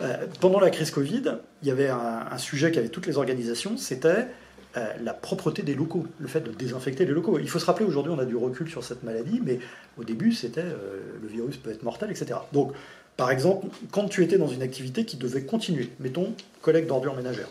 euh, 0.00 0.26
pendant 0.40 0.60
la 0.60 0.70
crise 0.70 0.90
Covid, 0.90 1.22
il 1.62 1.68
y 1.68 1.70
avait 1.70 1.88
un, 1.88 2.38
sujet 2.38 2.72
qu'avaient 2.72 2.88
toutes 2.88 3.06
les 3.06 3.18
organisations, 3.18 3.76
c'était 3.76 4.28
euh, 4.76 4.86
la 5.02 5.12
propreté 5.12 5.62
des 5.62 5.74
locaux, 5.74 6.06
le 6.18 6.28
fait 6.28 6.40
de 6.40 6.50
désinfecter 6.50 7.04
les 7.04 7.12
locaux. 7.12 7.38
Il 7.38 7.48
faut 7.48 7.58
se 7.58 7.66
rappeler, 7.66 7.84
aujourd'hui, 7.84 8.12
on 8.14 8.18
a 8.18 8.24
du 8.24 8.36
recul 8.36 8.68
sur 8.70 8.82
cette 8.82 9.02
maladie, 9.02 9.40
mais 9.44 9.58
au 9.98 10.04
début, 10.04 10.32
c'était 10.32 10.62
euh, 10.62 11.00
le 11.20 11.28
virus 11.28 11.58
peut 11.58 11.70
être 11.70 11.82
mortel, 11.82 12.10
etc. 12.10 12.40
Donc, 12.52 12.72
par 13.16 13.30
exemple, 13.30 13.66
quand 13.90 14.08
tu 14.08 14.24
étais 14.24 14.38
dans 14.38 14.48
une 14.48 14.62
activité 14.62 15.04
qui 15.04 15.18
devait 15.18 15.42
continuer, 15.42 15.90
mettons, 16.00 16.34
collecte 16.62 16.88
d'ordures 16.88 17.14
ménagères, 17.14 17.50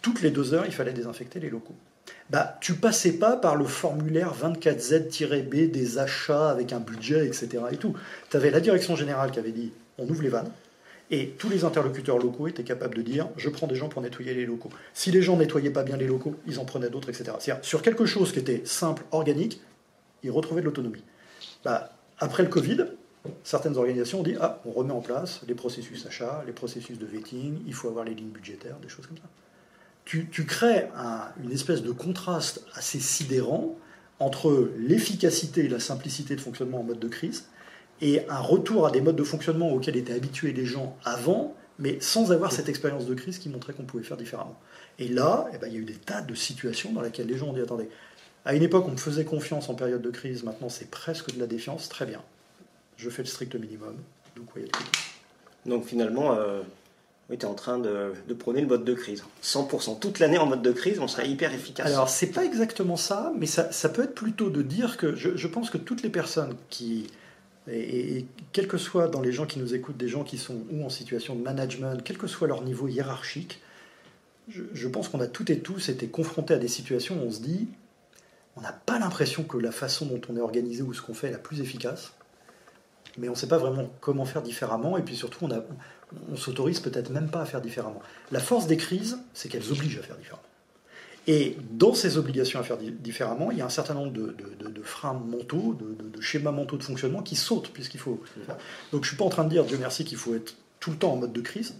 toutes 0.00 0.22
les 0.22 0.30
deux 0.30 0.54
heures, 0.54 0.64
il 0.66 0.72
fallait 0.72 0.94
désinfecter 0.94 1.40
les 1.40 1.50
locaux 1.50 1.76
bah, 2.30 2.56
tu 2.60 2.74
passais 2.74 3.12
pas 3.12 3.36
par 3.36 3.54
le 3.54 3.64
formulaire 3.64 4.32
24Z-B 4.34 5.70
des 5.70 5.98
achats 5.98 6.50
avec 6.50 6.72
un 6.72 6.80
budget, 6.80 7.26
etc. 7.26 7.48
Et 7.70 7.76
tout. 7.76 7.94
Tu 8.30 8.36
avais 8.36 8.50
la 8.50 8.60
direction 8.60 8.96
générale 8.96 9.30
qui 9.30 9.38
avait 9.38 9.52
dit 9.52 9.72
on 9.98 10.08
ouvre 10.08 10.22
les 10.22 10.30
vannes. 10.30 10.50
Et 11.10 11.28
tous 11.38 11.50
les 11.50 11.64
interlocuteurs 11.64 12.18
locaux 12.18 12.48
étaient 12.48 12.64
capables 12.64 12.94
de 12.94 13.02
dire 13.02 13.28
je 13.36 13.50
prends 13.50 13.66
des 13.66 13.74
gens 13.74 13.88
pour 13.88 14.00
nettoyer 14.00 14.32
les 14.32 14.46
locaux. 14.46 14.70
Si 14.94 15.10
les 15.10 15.20
gens 15.20 15.36
nettoyaient 15.36 15.70
pas 15.70 15.82
bien 15.82 15.98
les 15.98 16.06
locaux, 16.06 16.34
ils 16.46 16.58
en 16.58 16.64
prenaient 16.64 16.88
d'autres, 16.88 17.10
etc. 17.10 17.32
C'est-à-dire, 17.38 17.64
sur 17.64 17.82
quelque 17.82 18.06
chose 18.06 18.32
qui 18.32 18.38
était 18.38 18.62
simple, 18.64 19.04
organique, 19.12 19.60
ils 20.22 20.30
retrouvaient 20.30 20.62
de 20.62 20.66
l'autonomie. 20.66 21.04
Bah, 21.62 21.90
après 22.18 22.42
le 22.42 22.48
Covid, 22.48 22.86
certaines 23.42 23.76
organisations 23.76 24.20
ont 24.20 24.22
dit 24.22 24.36
ah, 24.40 24.62
on 24.64 24.70
remet 24.70 24.92
en 24.92 25.02
place 25.02 25.42
les 25.46 25.54
processus 25.54 26.06
achats, 26.06 26.42
les 26.46 26.52
processus 26.52 26.98
de 26.98 27.04
vetting, 27.04 27.58
il 27.66 27.74
faut 27.74 27.88
avoir 27.88 28.06
les 28.06 28.14
lignes 28.14 28.30
budgétaires, 28.30 28.78
des 28.80 28.88
choses 28.88 29.06
comme 29.06 29.18
ça 29.18 29.28
tu, 30.04 30.44
crées 30.46 30.88
une 31.42 31.50
espèce 31.50 31.82
de 31.82 31.90
contraste 31.90 32.64
assez 32.74 33.00
sidérant 33.00 33.76
entre 34.20 34.70
l'efficacité 34.78 35.64
et 35.64 35.68
la 35.68 35.80
simplicité 35.80 36.36
de 36.36 36.40
fonctionnement 36.40 36.80
en 36.80 36.82
mode 36.84 36.98
de 36.98 37.08
crise 37.08 37.46
et 38.00 38.28
un 38.28 38.38
retour 38.38 38.86
à 38.86 38.90
des 38.90 39.00
modes 39.00 39.16
de 39.16 39.24
fonctionnement 39.24 39.72
auxquels 39.72 39.96
étaient 39.96 40.12
habitués 40.12 40.52
les 40.52 40.66
gens 40.66 40.96
avant, 41.04 41.54
mais 41.78 41.98
sans 42.00 42.32
avoir 42.32 42.52
cette 42.52 42.68
expérience 42.68 43.06
de 43.06 43.14
crise 43.14 43.38
qui 43.38 43.48
montrait 43.48 43.72
qu'on 43.72 43.84
pouvait 43.84 44.04
faire 44.04 44.16
différemment. 44.16 44.58
Et 44.98 45.08
là, 45.08 45.48
eh 45.52 45.58
ben, 45.58 45.68
il 45.68 45.74
y 45.74 45.76
a 45.76 45.80
eu 45.80 45.84
des 45.84 45.94
tas 45.94 46.20
de 46.20 46.34
situations 46.34 46.92
dans 46.92 47.00
lesquelles 47.00 47.26
les 47.26 47.36
gens 47.36 47.48
ont 47.48 47.52
dit 47.52 47.60
attendez, 47.60 47.88
à 48.44 48.54
une 48.54 48.62
époque 48.62 48.84
on 48.86 48.92
me 48.92 48.96
faisait 48.96 49.24
confiance 49.24 49.68
en 49.68 49.74
période 49.74 50.02
de 50.02 50.10
crise, 50.10 50.44
maintenant 50.44 50.68
c'est 50.68 50.90
presque 50.90 51.34
de 51.34 51.40
la 51.40 51.46
défiance, 51.46 51.88
très 51.88 52.04
bien. 52.04 52.20
Je 52.96 53.10
fais 53.10 53.22
le 53.22 53.28
strict 53.28 53.54
minimum, 53.54 53.96
y 54.36 54.60
a 54.60 55.68
Donc 55.68 55.86
finalement, 55.86 56.34
euh, 56.34 56.62
tu 57.30 57.34
es 57.34 57.44
en 57.44 57.54
train 57.54 57.78
de, 57.78 58.12
prôner 58.38 58.60
le 58.60 58.66
mode 58.66 58.84
de 58.84 58.94
crise. 58.94 59.24
100%. 59.42 59.98
Toute 59.98 60.18
l'année 60.18 60.38
en 60.38 60.46
mode 60.46 60.62
de 60.62 60.72
crise, 60.72 60.98
on 61.00 61.08
serait 61.08 61.28
hyper 61.28 61.52
efficace. 61.52 61.86
Alors, 61.86 62.08
c'est 62.08 62.32
pas 62.32 62.44
exactement 62.44 62.96
ça, 62.96 63.32
mais 63.38 63.46
ça, 63.46 63.88
peut 63.88 64.04
être 64.04 64.14
plutôt 64.14 64.50
de 64.50 64.62
dire 64.62 64.96
que 64.96 65.14
je, 65.14 65.46
pense 65.46 65.70
que 65.70 65.78
toutes 65.78 66.02
les 66.02 66.10
personnes 66.10 66.54
qui. 66.70 67.06
Et, 67.70 68.26
quel 68.52 68.68
que 68.68 68.76
soit 68.76 69.08
dans 69.08 69.22
les 69.22 69.32
gens 69.32 69.46
qui 69.46 69.58
nous 69.58 69.74
écoutent, 69.74 69.96
des 69.96 70.08
gens 70.08 70.22
qui 70.22 70.36
sont 70.36 70.62
ou 70.70 70.84
en 70.84 70.90
situation 70.90 71.34
de 71.34 71.42
management, 71.42 72.02
quel 72.04 72.18
que 72.18 72.26
soit 72.26 72.46
leur 72.46 72.62
niveau 72.62 72.88
hiérarchique, 72.88 73.62
je, 74.48 74.88
pense 74.88 75.08
qu'on 75.08 75.20
a 75.20 75.26
toutes 75.26 75.48
et 75.48 75.60
tous 75.60 75.88
été 75.88 76.08
confrontés 76.08 76.52
à 76.52 76.58
des 76.58 76.68
situations 76.68 77.16
où 77.16 77.26
on 77.26 77.30
se 77.30 77.40
dit 77.40 77.68
on 78.56 78.60
n'a 78.60 78.72
pas 78.72 78.98
l'impression 78.98 79.42
que 79.42 79.56
la 79.56 79.72
façon 79.72 80.06
dont 80.06 80.20
on 80.28 80.36
est 80.36 80.40
organisé 80.40 80.82
ou 80.82 80.92
ce 80.92 81.02
qu'on 81.02 81.14
fait 81.14 81.28
est 81.28 81.32
la 81.32 81.38
plus 81.38 81.60
efficace, 81.60 82.12
mais 83.18 83.28
on 83.28 83.32
ne 83.32 83.36
sait 83.36 83.48
pas 83.48 83.58
vraiment 83.58 83.90
comment 84.00 84.24
faire 84.24 84.42
différemment, 84.42 84.96
et 84.96 85.02
puis 85.02 85.16
surtout, 85.16 85.38
on 85.42 85.50
a 85.50 85.64
on 86.30 86.36
s'autorise 86.36 86.80
peut-être 86.80 87.10
même 87.10 87.28
pas 87.28 87.42
à 87.42 87.44
faire 87.44 87.60
différemment. 87.60 88.00
La 88.30 88.40
force 88.40 88.66
des 88.66 88.76
crises, 88.76 89.18
c'est 89.32 89.48
qu'elles 89.48 89.70
obligent 89.72 89.98
à 89.98 90.02
faire 90.02 90.16
différemment. 90.16 90.42
Et 91.26 91.56
dans 91.70 91.94
ces 91.94 92.18
obligations 92.18 92.60
à 92.60 92.62
faire 92.62 92.76
différemment, 92.76 93.50
il 93.50 93.58
y 93.58 93.62
a 93.62 93.64
un 93.64 93.70
certain 93.70 93.94
nombre 93.94 94.12
de, 94.12 94.34
freins 94.82 95.14
mentaux, 95.14 95.74
de, 95.74 96.20
schémas 96.20 96.52
mentaux 96.52 96.76
de 96.76 96.82
fonctionnement 96.82 97.22
qui 97.22 97.34
sautent, 97.34 97.70
puisqu'il 97.70 98.00
faut. 98.00 98.22
Donc 98.92 99.04
je 99.04 99.08
suis 99.08 99.16
pas 99.16 99.24
en 99.24 99.30
train 99.30 99.44
de 99.44 99.48
dire, 99.48 99.64
Dieu 99.64 99.78
merci, 99.78 100.04
qu'il 100.04 100.18
faut 100.18 100.34
être 100.34 100.56
tout 100.80 100.90
le 100.90 100.96
temps 100.96 101.12
en 101.12 101.16
mode 101.16 101.32
de 101.32 101.40
crise. 101.40 101.74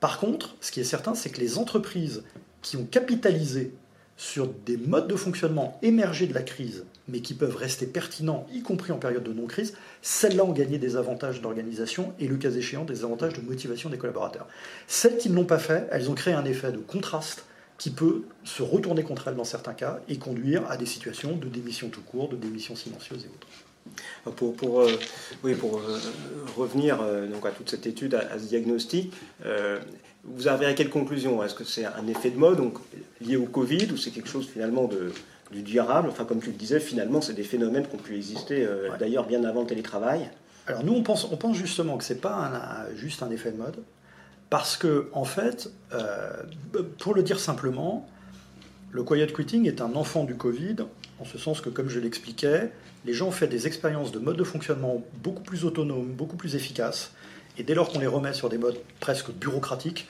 Par 0.00 0.18
contre, 0.18 0.56
ce 0.60 0.72
qui 0.72 0.80
est 0.80 0.84
certain, 0.84 1.14
c'est 1.14 1.30
que 1.30 1.40
les 1.40 1.58
entreprises 1.58 2.24
qui 2.62 2.76
ont 2.76 2.84
capitalisé 2.84 3.72
sur 4.18 4.48
des 4.48 4.76
modes 4.76 5.08
de 5.08 5.14
fonctionnement 5.14 5.78
émergés 5.80 6.26
de 6.26 6.34
la 6.34 6.42
crise, 6.42 6.84
mais 7.06 7.20
qui 7.20 7.34
peuvent 7.34 7.56
rester 7.56 7.86
pertinents, 7.86 8.46
y 8.52 8.62
compris 8.62 8.92
en 8.92 8.98
période 8.98 9.22
de 9.22 9.32
non-crise, 9.32 9.74
celles-là 10.02 10.44
ont 10.44 10.52
gagné 10.52 10.76
des 10.78 10.96
avantages 10.96 11.40
d'organisation 11.40 12.12
et, 12.18 12.26
le 12.26 12.36
cas 12.36 12.50
échéant, 12.50 12.84
des 12.84 13.04
avantages 13.04 13.34
de 13.34 13.40
motivation 13.40 13.90
des 13.90 13.96
collaborateurs. 13.96 14.48
Celles 14.88 15.16
qui 15.18 15.30
ne 15.30 15.36
l'ont 15.36 15.44
pas 15.44 15.60
fait, 15.60 15.86
elles 15.92 16.10
ont 16.10 16.14
créé 16.14 16.34
un 16.34 16.44
effet 16.44 16.72
de 16.72 16.78
contraste 16.78 17.44
qui 17.78 17.90
peut 17.90 18.24
se 18.42 18.62
retourner 18.64 19.04
contre 19.04 19.28
elles 19.28 19.36
dans 19.36 19.44
certains 19.44 19.72
cas 19.72 20.00
et 20.08 20.18
conduire 20.18 20.68
à 20.68 20.76
des 20.76 20.86
situations 20.86 21.36
de 21.36 21.46
démission 21.46 21.88
tout 21.88 22.02
court, 22.02 22.28
de 22.28 22.36
démission 22.36 22.74
silencieuse 22.74 23.24
et 23.24 23.28
autres. 23.28 23.46
Pour, 24.36 24.54
pour, 24.54 24.80
euh, 24.80 24.98
euh, 25.44 25.98
revenir 26.56 27.00
euh, 27.00 27.26
donc 27.26 27.46
à 27.46 27.50
toute 27.50 27.70
cette 27.70 27.86
étude, 27.86 28.14
à, 28.14 28.38
ce 28.38 28.44
diagnostic, 28.44 29.12
vous 30.34 30.48
arrivez 30.48 30.66
à 30.66 30.74
quelle 30.74 30.90
conclusion? 30.90 31.42
Est-ce 31.42 31.54
que 31.54 31.64
c'est 31.64 31.84
un 31.84 32.06
effet 32.06 32.30
de 32.30 32.38
mode 32.38 32.58
donc, 32.58 32.78
lié 33.20 33.36
au 33.36 33.46
Covid 33.46 33.88
ou 33.92 33.96
c'est 33.96 34.10
quelque 34.10 34.28
chose 34.28 34.46
finalement 34.46 34.86
de, 34.86 35.12
du 35.52 35.62
durable? 35.62 36.08
Enfin, 36.08 36.24
comme 36.24 36.40
tu 36.40 36.50
le 36.50 36.56
disais, 36.56 36.80
finalement, 36.80 37.20
c'est 37.20 37.34
des 37.34 37.44
phénomènes 37.44 37.86
qui 37.86 37.94
ont 37.94 37.98
pu 37.98 38.16
exister 38.16 38.64
euh, 38.64 38.88
d'ailleurs 38.98 39.26
bien 39.26 39.44
avant 39.44 39.62
le 39.62 39.66
télétravail. 39.66 40.30
Alors 40.66 40.84
nous, 40.84 40.92
on 40.92 41.02
pense, 41.02 41.24
on 41.30 41.36
pense 41.36 41.56
justement 41.56 41.96
que 41.96 42.04
ce 42.04 42.12
n'est 42.12 42.18
pas 42.20 42.86
juste 42.94 43.22
un 43.22 43.30
effet 43.30 43.52
de 43.52 43.56
mode, 43.56 43.78
parce 44.50 44.76
que 44.76 45.08
en 45.12 45.24
fait, 45.24 45.70
euh, 45.94 46.42
pour 46.98 47.14
le 47.14 47.22
dire 47.22 47.40
simplement, 47.40 48.06
le 48.90 49.02
quiet 49.02 49.32
quitting 49.32 49.66
est 49.66 49.80
un 49.80 49.94
enfant 49.94 50.24
du 50.24 50.34
Covid, 50.34 50.76
en 51.20 51.24
ce 51.24 51.38
sens 51.38 51.60
que, 51.60 51.70
comme 51.70 51.88
je 51.88 52.00
l'expliquais, 52.00 52.70
les 53.04 53.14
gens 53.14 53.28
ont 53.28 53.32
fait 53.32 53.46
des 53.46 53.66
expériences 53.66 54.12
de 54.12 54.18
mode 54.18 54.36
de 54.36 54.44
fonctionnement 54.44 55.02
beaucoup 55.22 55.42
plus 55.42 55.64
autonomes, 55.64 56.12
beaucoup 56.12 56.36
plus 56.36 56.54
efficaces, 56.54 57.12
et 57.56 57.62
dès 57.62 57.74
lors 57.74 57.88
qu'on 57.88 57.98
les 57.98 58.06
remet 58.06 58.34
sur 58.34 58.48
des 58.48 58.58
modes 58.58 58.78
presque 59.00 59.30
bureaucratiques, 59.30 60.06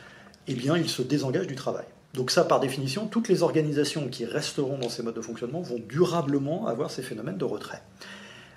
eh 0.48 0.54
bien, 0.54 0.76
ils 0.76 0.88
se 0.88 1.02
désengagent 1.02 1.46
du 1.46 1.54
travail. 1.54 1.84
Donc 2.14 2.30
ça, 2.30 2.44
par 2.44 2.60
définition, 2.60 3.06
toutes 3.06 3.28
les 3.28 3.42
organisations 3.42 4.08
qui 4.08 4.24
resteront 4.24 4.78
dans 4.78 4.88
ces 4.88 5.02
modes 5.02 5.14
de 5.14 5.20
fonctionnement 5.20 5.60
vont 5.60 5.80
durablement 5.88 6.66
avoir 6.66 6.90
ces 6.90 7.02
phénomènes 7.02 7.36
de 7.36 7.44
retrait. 7.44 7.82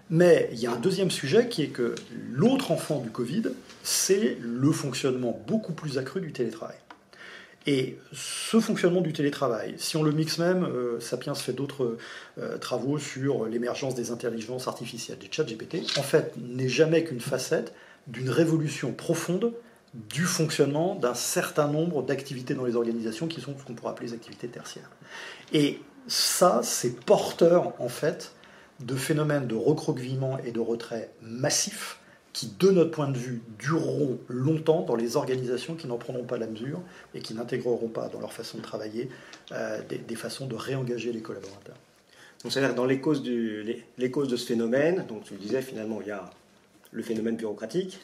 Mais 0.10 0.50
il 0.52 0.60
y 0.60 0.68
a 0.68 0.72
un 0.72 0.80
deuxième 0.80 1.12
sujet 1.12 1.48
qui 1.48 1.64
est 1.64 1.68
que 1.68 1.96
l'autre 2.32 2.72
enfant 2.72 3.00
du 3.00 3.10
Covid, 3.10 3.44
c'est 3.84 4.38
le 4.42 4.72
fonctionnement 4.72 5.42
beaucoup 5.48 5.74
plus 5.74 5.98
accru 5.98 6.22
du 6.22 6.34
télétravail. 6.34 6.76
Et 7.68 7.98
ce 8.12 8.60
fonctionnement 8.60 9.02
du 9.02 9.14
télétravail, 9.14 9.76
si 9.78 9.96
on 9.96 10.04
le 10.04 10.12
mixe 10.12 10.40
même, 10.40 10.64
euh, 10.64 11.00
Sapiens 11.00 11.36
fait 11.36 11.54
d'autres 11.54 11.98
euh, 12.40 12.58
travaux 12.58 12.98
sur 12.98 13.46
l'émergence 13.46 13.94
des 13.94 14.12
intelligences 14.12 14.68
artificielles, 14.68 15.20
des 15.20 15.30
chats 15.30 15.44
GPT, 15.44 15.78
en 15.98 16.04
fait, 16.04 16.34
n'est 16.38 16.70
jamais 16.70 17.04
qu'une 17.04 17.20
facette 17.20 17.74
d'une 18.08 18.30
révolution 18.30 18.94
profonde 18.94 19.54
du 19.94 20.24
fonctionnement 20.24 20.96
d'un 20.96 21.14
certain 21.14 21.68
nombre 21.68 22.04
d'activités 22.04 22.54
dans 22.54 22.66
les 22.66 22.76
organisations 22.76 23.28
qui 23.28 23.42
sont 23.42 23.56
ce 23.58 23.64
qu'on 23.64 23.74
pourrait 23.74 23.92
appeler 23.92 24.08
les 24.08 24.14
activités 24.14 24.48
tertiaires. 24.48 24.90
Et 25.52 25.82
ça, 26.08 26.62
c'est 26.64 27.00
porteur, 27.02 27.74
en 27.80 27.90
fait, 27.90 28.34
de 28.80 28.96
phénomènes 28.96 29.48
de 29.48 29.56
recroquevillement 29.56 30.40
et 30.40 30.52
de 30.52 30.60
retrait 30.60 31.12
massifs 31.22 32.00
qui, 32.34 32.48
de 32.60 32.72
notre 32.72 32.92
point 32.92 33.10
de 33.10 33.18
vue, 33.18 33.42
dureront 33.60 34.18
longtemps 34.30 34.84
dans 34.84 34.96
les 34.96 35.18
organisations 35.18 35.76
qui 35.76 35.88
n'en 35.88 35.98
prendront 35.98 36.24
pas 36.24 36.38
la 36.38 36.48
mesure 36.48 36.82
et 37.14 37.20
qui 37.20 37.34
n'intégreront 37.34 37.90
pas 37.90 38.08
dans 38.08 38.22
leur 38.22 38.32
façon 38.32 38.58
de 38.58 38.64
travailler 38.64 39.10
euh, 39.52 39.82
des, 39.90 40.16
façons 40.16 40.48
de 40.48 40.56
réengager 40.56 41.12
les 41.12 41.22
collaborateurs. 41.22 41.76
Donc, 42.44 42.54
c'est-à-dire 42.54 42.74
dans 42.74 42.86
les 42.86 43.02
causes, 43.02 43.24
les, 43.24 44.12
causes 44.12 44.30
de 44.30 44.38
ce 44.38 44.48
phénomène, 44.48 45.06
donc 45.08 45.26
tu 45.26 45.34
le 45.34 45.40
disais, 45.40 45.62
finalement, 45.62 46.00
il 46.02 46.08
y 46.08 46.12
a 46.12 46.30
le 46.92 47.04
phénomène 47.04 47.36
bureaucratique. 47.36 48.00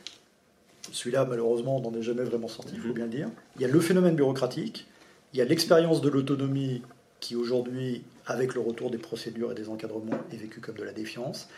Celui-là, 0.91 1.25
malheureusement, 1.25 1.77
on 1.77 1.81
n'en 1.81 1.97
est 1.97 2.01
jamais 2.01 2.23
vraiment 2.23 2.47
sorti, 2.47 2.73
il 2.75 2.81
faut 2.81 2.93
bien 2.93 3.05
le 3.05 3.11
dire. 3.11 3.29
Il 3.55 3.61
y 3.61 3.65
a 3.65 3.67
le 3.67 3.79
phénomène 3.79 4.15
bureaucratique, 4.15 4.87
il 5.33 5.39
y 5.39 5.41
a 5.41 5.45
l'expérience 5.45 6.01
de 6.01 6.09
l'autonomie 6.09 6.81
qui, 7.19 7.35
aujourd'hui, 7.35 8.03
avec 8.25 8.53
le 8.53 8.61
retour 8.61 8.91
des 8.91 8.97
procédures 8.97 9.51
et 9.51 9.55
des 9.55 9.69
encadrements, 9.69 10.19
est 10.31 10.37
vécue 10.37 10.59
comme 10.59 10.75
de 10.75 10.83
la 10.83 10.93
défiance. 10.93 11.49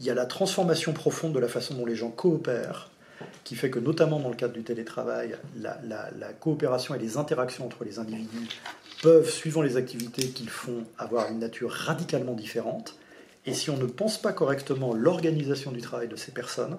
Il 0.00 0.06
y 0.06 0.10
a 0.10 0.14
la 0.14 0.26
transformation 0.26 0.92
profonde 0.92 1.32
de 1.32 1.38
la 1.38 1.48
façon 1.48 1.74
dont 1.74 1.86
les 1.86 1.96
gens 1.96 2.10
coopèrent, 2.10 2.90
qui 3.44 3.56
fait 3.56 3.70
que 3.70 3.78
notamment 3.78 4.20
dans 4.20 4.28
le 4.28 4.36
cadre 4.36 4.54
du 4.54 4.62
télétravail, 4.62 5.36
la, 5.56 6.32
coopération 6.40 6.94
et 6.94 6.98
les 6.98 7.16
interactions 7.16 7.66
entre 7.66 7.84
les 7.84 7.98
individus 7.98 8.48
peuvent, 9.02 9.28
suivant 9.28 9.62
les 9.62 9.76
activités 9.76 10.28
qu'ils 10.28 10.50
font, 10.50 10.84
avoir 10.98 11.30
une 11.30 11.38
nature 11.38 11.70
radicalement 11.70 12.34
différente. 12.34 12.96
Et 13.46 13.54
si 13.54 13.70
on 13.70 13.76
ne 13.76 13.86
pense 13.86 14.20
pas 14.20 14.32
correctement 14.32 14.94
l'organisation 14.94 15.72
du 15.72 15.80
travail 15.80 16.08
de 16.08 16.16
ces 16.16 16.32
personnes, 16.32 16.76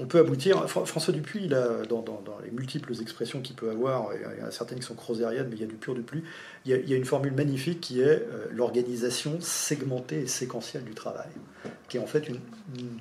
on 0.00 0.06
peut 0.06 0.18
aboutir. 0.18 0.66
François 0.68 1.12
Dupuis, 1.12 1.46
dans, 1.46 2.22
les 2.42 2.50
multiples 2.50 2.94
expressions 3.00 3.40
qu'il 3.40 3.54
peut 3.54 3.70
avoir, 3.70 4.08
il 4.14 4.42
y 4.42 4.46
a 4.46 4.50
certaines 4.50 4.78
qui 4.78 4.86
sont 4.86 4.94
crozériennes, 4.94 5.48
mais 5.50 5.56
il 5.56 5.60
y 5.60 5.64
a 5.64 5.68
du 5.68 5.74
pur 5.74 5.94
du 5.94 6.00
plus, 6.00 6.24
il 6.64 6.72
y 6.72 6.92
a, 6.92 6.96
une 6.96 7.04
formule 7.04 7.34
magnifique 7.34 7.80
qui 7.80 8.00
est 8.00 8.06
euh, 8.06 8.46
l'organisation 8.50 9.38
segmentée 9.40 10.20
et 10.20 10.26
séquentielle 10.26 10.84
du 10.84 10.94
travail, 10.94 11.28
qui 11.88 11.98
est 11.98 12.00
en 12.00 12.06
fait 12.06 12.28
une, 12.28 12.40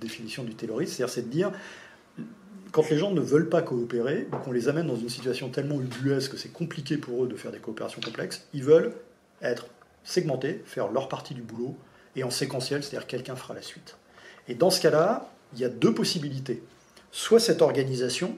définition 0.01 0.43
du 0.43 0.55
terrorisme, 0.55 0.93
c'est-à-dire 0.93 1.13
c'est 1.13 1.21
de 1.21 1.31
dire 1.31 1.51
quand 2.71 2.89
les 2.89 2.97
gens 2.97 3.11
ne 3.11 3.21
veulent 3.21 3.49
pas 3.49 3.61
coopérer, 3.61 4.27
ou 4.33 4.37
qu'on 4.37 4.51
les 4.51 4.67
amène 4.67 4.87
dans 4.87 4.95
une 4.95 5.09
situation 5.09 5.49
tellement 5.49 5.79
ubuesque 5.79 6.33
que 6.33 6.37
c'est 6.37 6.51
compliqué 6.51 6.97
pour 6.97 7.23
eux 7.23 7.27
de 7.27 7.35
faire 7.35 7.51
des 7.51 7.59
coopérations 7.59 8.01
complexes, 8.01 8.47
ils 8.53 8.63
veulent 8.63 8.93
être 9.41 9.67
segmentés, 10.03 10.61
faire 10.65 10.91
leur 10.91 11.07
partie 11.07 11.33
du 11.33 11.41
boulot, 11.41 11.77
et 12.15 12.23
en 12.23 12.29
séquentiel, 12.29 12.83
c'est-à-dire 12.83 13.07
quelqu'un 13.07 13.35
fera 13.35 13.53
la 13.53 13.61
suite. 13.61 13.95
Et 14.47 14.55
dans 14.55 14.69
ce 14.69 14.81
cas-là, 14.81 15.31
il 15.53 15.59
y 15.59 15.65
a 15.65 15.69
deux 15.69 15.93
possibilités 15.93 16.61
soit 17.11 17.39
cette 17.39 17.61
organisation 17.61 18.37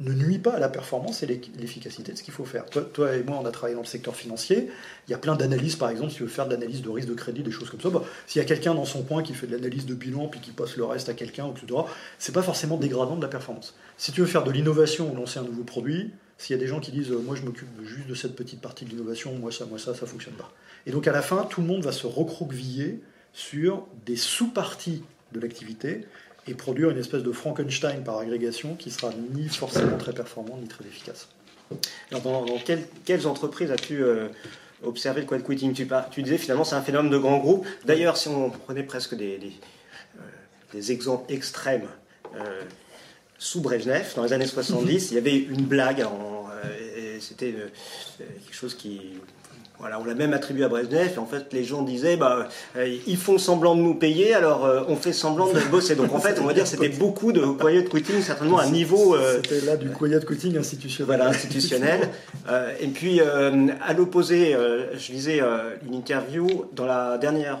ne 0.00 0.12
nuit 0.12 0.38
pas 0.38 0.54
à 0.54 0.58
la 0.58 0.68
performance 0.68 1.22
et 1.22 1.26
l'efficacité 1.26 2.12
de 2.12 2.18
ce 2.18 2.22
qu'il 2.24 2.34
faut 2.34 2.44
faire. 2.44 2.64
Toi, 2.66 3.14
et 3.14 3.22
moi, 3.22 3.38
on 3.40 3.46
a 3.46 3.50
travaillé 3.52 3.76
dans 3.76 3.82
le 3.82 3.86
secteur 3.86 4.16
financier. 4.16 4.68
Il 5.06 5.12
y 5.12 5.14
a 5.14 5.18
plein 5.18 5.36
d'analyses, 5.36 5.76
par 5.76 5.88
exemple, 5.88 6.10
si 6.10 6.16
tu 6.16 6.24
veux 6.24 6.28
faire 6.28 6.46
de 6.46 6.54
l'analyse 6.54 6.82
de 6.82 6.88
risque 6.88 7.08
de 7.08 7.14
crédit, 7.14 7.42
des 7.42 7.52
choses 7.52 7.70
comme 7.70 7.80
ça. 7.80 7.90
Bah, 7.90 8.02
S'il 8.26 8.42
y 8.42 8.44
a 8.44 8.48
quelqu'un 8.48 8.74
dans 8.74 8.84
son 8.84 9.02
coin 9.02 9.22
qui 9.22 9.34
fait 9.34 9.46
de 9.46 9.52
l'analyse 9.52 9.86
de 9.86 9.94
bilan 9.94 10.26
puis 10.26 10.40
qui 10.40 10.50
passe 10.50 10.76
le 10.76 10.84
reste 10.84 11.08
à 11.08 11.14
quelqu'un, 11.14 11.48
etc., 11.48 11.80
c'est 12.18 12.32
pas 12.32 12.42
forcément 12.42 12.76
dégradant 12.76 13.16
de 13.16 13.22
la 13.22 13.28
performance. 13.28 13.76
Si 13.96 14.10
tu 14.10 14.20
veux 14.20 14.26
faire 14.26 14.42
de 14.42 14.50
l'innovation 14.50 15.12
ou 15.12 15.16
lancer 15.16 15.38
un 15.38 15.44
nouveau 15.44 15.62
produit, 15.62 16.10
s'il 16.38 16.56
y 16.56 16.58
a 16.58 16.60
des 16.60 16.66
gens 16.66 16.80
qui 16.80 16.90
disent 16.90 17.10
moi 17.10 17.36
je 17.36 17.42
m'occupe 17.42 17.68
juste 17.84 18.08
de 18.08 18.14
cette 18.14 18.34
petite 18.34 18.60
partie 18.60 18.84
de 18.84 18.90
l'innovation, 18.90 19.32
moi 19.34 19.52
ça, 19.52 19.66
moi 19.66 19.78
ça, 19.78 19.94
ça 19.94 20.06
fonctionne 20.06 20.34
pas. 20.34 20.50
Et 20.86 20.90
donc 20.90 21.06
à 21.06 21.12
la 21.12 21.22
fin, 21.22 21.44
tout 21.44 21.60
le 21.60 21.68
monde 21.68 21.84
va 21.84 21.92
se 21.92 22.08
recroqueviller 22.08 23.00
sur 23.32 23.86
des 24.04 24.16
sous-parties 24.16 25.04
de 25.32 25.38
l'activité 25.38 26.06
et 26.46 26.54
produire 26.54 26.90
une 26.90 26.98
espèce 26.98 27.22
de 27.22 27.32
Frankenstein 27.32 28.02
par 28.04 28.18
agrégation 28.18 28.74
qui 28.74 28.90
sera 28.90 29.10
ni 29.34 29.48
forcément 29.48 29.96
très 29.96 30.12
performant 30.12 30.58
ni 30.60 30.68
très 30.68 30.84
efficace. 30.84 31.28
Dans, 32.10 32.44
quelles 33.04 33.26
entreprises 33.26 33.70
as-tu 33.70 34.02
euh, 34.02 34.28
observé 34.82 35.22
le 35.22 35.26
quiet 35.26 35.42
quitting 35.42 35.72
tu, 35.72 36.22
disais 36.22 36.38
finalement 36.38 36.64
c'est 36.64 36.76
un 36.76 36.82
phénomène 36.82 37.10
de 37.10 37.18
grands 37.18 37.38
groupes. 37.38 37.66
D'ailleurs, 37.84 38.16
si 38.16 38.28
on 38.28 38.50
prenait 38.50 38.82
presque 38.82 39.14
des, 39.14 39.40
euh, 40.74 40.80
exemples 40.90 41.32
extrêmes, 41.32 41.88
euh, 42.36 42.62
sous 43.38 43.60
Brezhnev, 43.60 44.14
dans 44.14 44.24
les 44.24 44.32
années 44.32 44.46
70, 44.46 45.10
il 45.10 45.14
y 45.14 45.18
avait 45.18 45.36
une 45.36 45.64
blague, 45.64 46.06
c'était 47.20 47.54
quelque 48.18 48.54
chose 48.54 48.74
qui 48.74 49.00
voilà, 49.80 50.00
on 50.00 50.04
l'a 50.04 50.14
même 50.14 50.32
attribué 50.32 50.62
à 50.62 50.68
Brezhnev, 50.68 51.14
et 51.16 51.18
en 51.18 51.26
fait, 51.26 51.52
les 51.52 51.64
gens 51.64 51.82
disaient, 51.82 52.16
bah, 52.16 52.48
euh, 52.76 52.96
ils 53.08 53.16
font 53.16 53.38
semblant 53.38 53.74
de 53.74 53.80
nous 53.80 53.96
payer, 53.96 54.32
alors 54.32 54.64
euh, 54.64 54.82
on 54.86 54.94
fait 54.94 55.12
semblant 55.12 55.52
de 55.52 55.58
bosser. 55.68 55.96
Donc 55.96 56.14
en 56.14 56.20
fait, 56.20 56.38
on 56.40 56.46
va 56.46 56.54
dire, 56.54 56.66
c'était 56.66 56.88
beaucoup 56.88 57.32
de 57.32 57.44
quiet 57.44 57.84
quitting, 57.84 58.22
certainement 58.22 58.58
à 58.58 58.64
un 58.64 58.70
niveau. 58.70 59.16
Euh, 59.16 59.40
c'était 59.42 59.66
là 59.66 59.76
du 59.76 59.90
quiet 59.90 60.24
quitting 60.24 60.56
institutionnel. 60.56 61.16
Voilà, 61.16 61.28
institutionnel. 61.28 62.08
et 62.80 62.86
puis, 62.86 63.20
à 63.20 63.92
l'opposé, 63.92 64.56
je 64.96 65.12
lisais 65.12 65.40
une 65.84 65.94
interview 65.94 66.46
dans 66.72 66.86
la 66.86 67.18
dernière, 67.18 67.58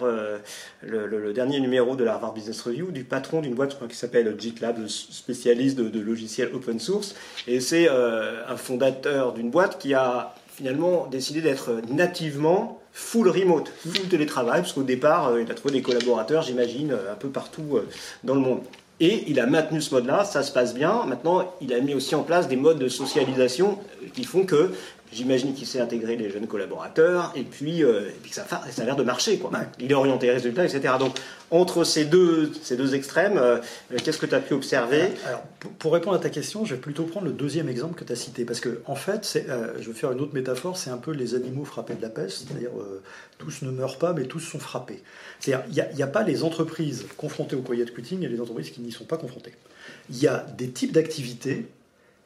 le, 0.82 1.32
dernier 1.32 1.58
numéro 1.58 1.96
de 1.96 2.04
la 2.04 2.14
Harvard 2.14 2.32
Business 2.32 2.60
Review 2.62 2.92
du 2.92 3.02
patron 3.02 3.40
d'une 3.40 3.54
boîte, 3.54 3.72
je 3.72 3.76
crois, 3.76 3.88
qui 3.88 3.96
s'appelle 3.96 4.32
GitLab, 4.38 4.86
spécialiste 4.86 5.76
de, 5.76 5.88
de 5.88 6.00
logiciels 6.00 6.50
open 6.54 6.78
source. 6.78 7.16
Et 7.48 7.58
c'est 7.58 7.88
un 7.88 8.56
fondateur 8.56 9.32
d'une 9.32 9.50
boîte 9.50 9.78
qui 9.78 9.94
a 9.94 10.32
finalement 10.56 11.06
décidé 11.10 11.40
d'être 11.40 11.80
nativement 11.90 12.80
full 12.92 13.28
remote, 13.28 13.72
full 13.76 14.08
télétravail, 14.08 14.60
parce 14.60 14.72
qu'au 14.72 14.84
départ, 14.84 15.28
euh, 15.28 15.42
il 15.42 15.50
a 15.50 15.54
trouvé 15.54 15.74
des 15.74 15.82
collaborateurs, 15.82 16.42
j'imagine, 16.42 16.92
euh, 16.92 17.12
un 17.12 17.16
peu 17.16 17.28
partout 17.28 17.76
euh, 17.76 17.88
dans 18.22 18.34
le 18.34 18.40
monde. 18.40 18.60
Et 19.00 19.24
il 19.26 19.40
a 19.40 19.46
maintenu 19.46 19.82
ce 19.82 19.92
mode-là, 19.92 20.24
ça 20.24 20.44
se 20.44 20.52
passe 20.52 20.72
bien. 20.72 21.04
Maintenant, 21.04 21.52
il 21.60 21.74
a 21.74 21.80
mis 21.80 21.94
aussi 21.94 22.14
en 22.14 22.22
place 22.22 22.46
des 22.46 22.54
modes 22.54 22.78
de 22.78 22.88
socialisation 22.88 23.78
qui 24.14 24.22
font 24.22 24.44
que 24.44 24.70
J'imagine 25.14 25.54
qu'il 25.54 25.68
s'est 25.68 25.80
intégré 25.80 26.16
les 26.16 26.28
jeunes 26.28 26.48
collaborateurs 26.48 27.32
et 27.36 27.44
puis, 27.44 27.84
euh, 27.84 28.08
et 28.08 28.18
puis 28.20 28.30
que 28.30 28.36
ça, 28.36 28.44
ça, 28.48 28.82
a 28.82 28.84
l'air 28.84 28.96
de 28.96 29.04
marcher. 29.04 29.38
Quoi. 29.38 29.52
Il 29.78 29.88
est 29.88 29.94
orienté 29.94 30.28
résultat, 30.28 30.64
etc. 30.64 30.94
Donc, 30.98 31.16
entre 31.52 31.84
ces 31.84 32.04
deux, 32.04 32.50
ces 32.62 32.76
deux 32.76 32.96
extrêmes, 32.96 33.38
euh, 33.38 33.58
qu'est-ce 34.02 34.18
que 34.18 34.26
tu 34.26 34.34
as 34.34 34.40
pu 34.40 34.54
observer 34.54 35.02
Alors, 35.24 35.42
pour, 35.78 35.92
répondre 35.92 36.16
à 36.16 36.18
ta 36.18 36.30
question, 36.30 36.64
je 36.64 36.74
vais 36.74 36.80
plutôt 36.80 37.04
prendre 37.04 37.26
le 37.26 37.32
deuxième 37.32 37.68
exemple 37.68 37.94
que 37.94 38.02
tu 38.02 38.12
as 38.12 38.16
cité. 38.16 38.44
Parce 38.44 38.58
que, 38.58 38.82
en 38.86 38.96
fait, 38.96 39.40
euh, 39.48 39.74
je 39.80 39.86
vais 39.86 39.94
faire 39.94 40.10
une 40.10 40.20
autre 40.20 40.34
métaphore 40.34 40.76
c'est 40.76 40.90
un 40.90 40.98
peu 40.98 41.12
les 41.12 41.36
animaux 41.36 41.64
frappés 41.64 41.94
de 41.94 42.02
la 42.02 42.10
peste. 42.10 42.48
C'est-à-dire, 42.48 42.70
tous 43.38 43.62
ne 43.62 43.70
meurent 43.70 43.98
pas, 43.98 44.14
mais 44.14 44.24
tous 44.24 44.40
sont 44.40 44.58
frappés. 44.58 45.00
C'est-à-dire, 45.38 45.64
il 45.68 45.96
n'y 45.96 46.02
a, 46.02 46.06
a, 46.06 46.08
pas 46.08 46.24
les 46.24 46.42
entreprises 46.42 47.06
confrontées 47.16 47.54
au 47.54 47.62
quiet 47.62 47.84
quitting 47.84 48.24
et 48.24 48.28
les 48.28 48.40
entreprises 48.40 48.70
qui 48.70 48.80
n'y 48.80 48.90
sont 48.90 49.04
pas 49.04 49.16
confrontées. 49.16 49.54
Il 50.10 50.18
y 50.18 50.26
a 50.26 50.44
des 50.58 50.70
types 50.70 50.92
d'activités 50.92 51.66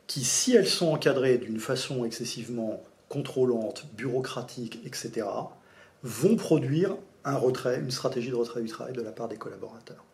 qui, 0.08 0.24
si 0.24 0.56
elles 0.56 0.66
sont 0.66 0.88
encadrées 0.88 1.38
d'une 1.38 1.60
façon 1.60 2.04
excessivement 2.04 2.82
contrôlante, 3.08 3.86
bureaucratique, 3.96 4.80
etc., 4.84 5.26
vont 6.02 6.34
produire 6.34 6.96
un 7.24 7.36
retrait, 7.36 7.78
une 7.78 7.90
stratégie 7.90 8.30
de 8.30 8.34
retrait 8.34 8.62
du 8.62 8.68
travail 8.68 8.94
de 8.94 9.02
la 9.02 9.12
part 9.12 9.28
des 9.28 9.36
collaborateurs. 9.36 10.04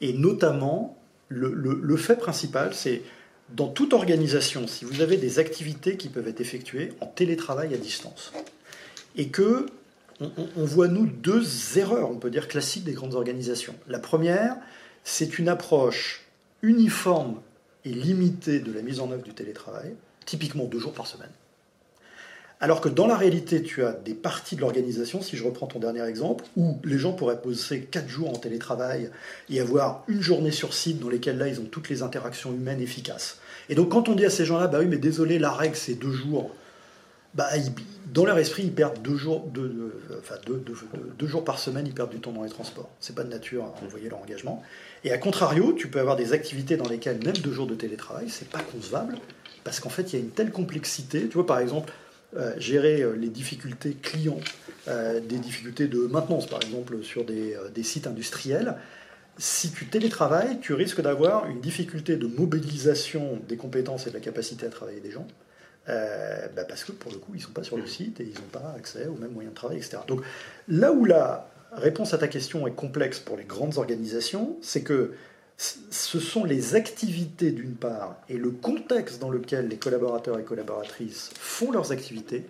Et 0.00 0.14
notamment, 0.14 0.98
le, 1.28 1.96
fait 1.96 2.16
principal, 2.16 2.74
c'est 2.74 3.02
dans 3.50 3.68
toute 3.68 3.92
organisation, 3.92 4.66
si 4.66 4.84
vous 4.84 5.02
avez 5.02 5.18
des 5.18 5.38
activités 5.38 5.96
qui 5.96 6.08
peuvent 6.08 6.28
être 6.28 6.40
effectuées 6.40 6.92
en 7.00 7.06
télétravail 7.06 7.74
à 7.74 7.76
distance, 7.76 8.32
et 9.16 9.28
que 9.28 9.66
on 10.56 10.64
voit, 10.64 10.86
nous, 10.86 11.06
deux 11.06 11.78
erreurs, 11.78 12.08
on 12.10 12.16
peut 12.16 12.30
dire, 12.30 12.46
classiques 12.46 12.84
des 12.84 12.92
grandes 12.92 13.14
organisations. 13.14 13.74
La 13.88 13.98
première, 13.98 14.56
c'est 15.02 15.40
une 15.40 15.48
approche 15.48 16.24
uniforme 16.62 17.40
et 17.84 17.90
limitée 17.90 18.60
de 18.60 18.72
la 18.72 18.82
mise 18.82 19.00
en 19.00 19.10
œuvre 19.10 19.22
du 19.22 19.34
télétravail, 19.34 19.94
typiquement 20.26 20.64
deux 20.64 20.78
jours 20.78 20.92
par 20.92 21.06
semaine. 21.06 21.30
Alors 22.60 22.80
que 22.80 22.88
dans 22.88 23.08
la 23.08 23.16
réalité, 23.16 23.60
tu 23.60 23.82
as 23.82 23.92
des 23.92 24.14
parties 24.14 24.54
de 24.54 24.60
l'organisation, 24.60 25.20
si 25.20 25.36
je 25.36 25.42
reprends 25.42 25.66
ton 25.66 25.80
dernier 25.80 26.04
exemple, 26.04 26.44
où 26.56 26.78
les 26.84 26.96
gens 26.96 27.12
pourraient 27.12 27.42
poser 27.42 27.80
quatre 27.80 28.08
jours 28.08 28.30
en 28.30 28.36
télétravail 28.36 29.10
et 29.50 29.60
avoir 29.60 30.04
une 30.06 30.20
journée 30.20 30.52
sur 30.52 30.72
site 30.72 31.00
dans 31.00 31.08
lesquelles 31.08 31.38
là, 31.38 31.48
ils 31.48 31.60
ont 31.60 31.64
toutes 31.64 31.88
les 31.88 32.02
interactions 32.02 32.52
humaines 32.52 32.80
efficaces. 32.80 33.40
Et 33.68 33.74
donc 33.74 33.90
quand 33.90 34.08
on 34.08 34.14
dit 34.14 34.24
à 34.24 34.30
ces 34.30 34.44
gens-là, 34.44 34.68
bah 34.68 34.78
oui, 34.78 34.86
mais 34.86 34.98
désolé, 34.98 35.40
la 35.40 35.50
règle 35.50 35.74
c'est 35.74 35.94
deux 35.94 36.12
jours, 36.12 36.52
bah, 37.34 37.48
dans 38.12 38.26
leur 38.26 38.38
esprit, 38.38 38.64
ils 38.64 38.72
perdent 38.72 39.00
deux 39.00 39.16
jours, 39.16 39.46
deux, 39.46 40.00
enfin 40.18 40.34
deux, 40.46 41.26
jours 41.26 41.44
par 41.44 41.58
semaine, 41.58 41.86
ils 41.86 41.94
perdent 41.94 42.10
du 42.10 42.20
temps 42.20 42.32
dans 42.32 42.42
les 42.42 42.50
transports. 42.50 42.90
C'est 43.00 43.16
pas 43.16 43.24
de 43.24 43.30
nature 43.30 43.64
à 43.64 43.84
envoyer 43.84 44.10
leur 44.10 44.20
engagement. 44.20 44.62
Et 45.04 45.12
à 45.12 45.18
contrario, 45.18 45.72
tu 45.72 45.88
peux 45.88 45.98
avoir 45.98 46.16
des 46.16 46.32
activités 46.32 46.76
dans 46.76 46.88
lesquelles 46.88 47.18
même 47.24 47.36
deux 47.36 47.52
jours 47.52 47.66
de 47.66 47.74
télétravail, 47.74 48.26
c'est 48.28 48.48
pas 48.48 48.60
concevable, 48.60 49.16
parce 49.64 49.80
qu'en 49.80 49.88
fait, 49.88 50.12
il 50.12 50.18
y 50.18 50.22
a 50.22 50.24
une 50.24 50.30
telle 50.30 50.52
complexité. 50.52 51.28
Tu 51.28 51.34
vois, 51.34 51.46
par 51.46 51.58
exemple, 51.58 51.92
euh, 52.36 52.54
gérer 52.58 53.02
euh, 53.02 53.12
les 53.12 53.28
difficultés 53.28 53.94
clients, 54.00 54.40
euh, 54.88 55.20
des 55.20 55.36
difficultés 55.38 55.86
de 55.86 55.98
maintenance, 56.06 56.46
par 56.46 56.62
exemple, 56.62 57.02
sur 57.02 57.24
des, 57.24 57.56
sites 57.82 58.06
industriels. 58.06 58.76
Si 59.38 59.70
tu 59.70 59.86
télétravailles, 59.86 60.58
tu 60.60 60.72
risques 60.74 61.00
d'avoir 61.00 61.46
une 61.46 61.60
difficulté 61.60 62.16
de 62.16 62.26
mobilisation 62.26 63.40
des 63.48 63.56
compétences 63.56 64.06
et 64.06 64.10
de 64.10 64.14
la 64.14 64.20
capacité 64.20 64.66
à 64.66 64.70
travailler 64.70 65.00
des 65.00 65.10
gens. 65.10 65.26
Bah, 65.86 66.64
parce 66.68 66.84
que 66.84 66.92
pour 66.92 67.10
le 67.10 67.18
coup, 67.18 67.32
ils 67.34 67.38
ne 67.38 67.42
sont 67.42 67.52
pas 67.52 67.64
sur 67.64 67.76
le 67.76 67.86
site 67.86 68.20
et 68.20 68.24
ils 68.24 68.34
n'ont 68.34 68.52
pas 68.52 68.74
accès 68.76 69.06
aux 69.06 69.16
mêmes 69.16 69.32
moyens 69.32 69.52
de 69.52 69.56
travail, 69.56 69.78
etc. 69.78 69.98
Donc 70.06 70.22
là 70.68 70.92
où 70.92 71.04
la, 71.04 71.51
réponse 71.72 72.14
à 72.14 72.18
ta 72.18 72.28
question 72.28 72.66
est 72.66 72.74
complexe 72.74 73.18
pour 73.18 73.36
les 73.36 73.44
grandes 73.44 73.78
organisations, 73.78 74.56
c'est 74.60 74.82
que 74.82 75.12
ce 75.56 76.18
sont 76.18 76.44
les 76.44 76.74
activités 76.74 77.52
d'une 77.52 77.74
part 77.74 78.16
et 78.28 78.36
le 78.36 78.50
contexte 78.50 79.20
dans 79.20 79.30
lequel 79.30 79.68
les 79.68 79.76
collaborateurs 79.76 80.38
et 80.38 80.44
collaboratrices 80.44 81.30
font 81.38 81.70
leurs 81.70 81.92
activités 81.92 82.44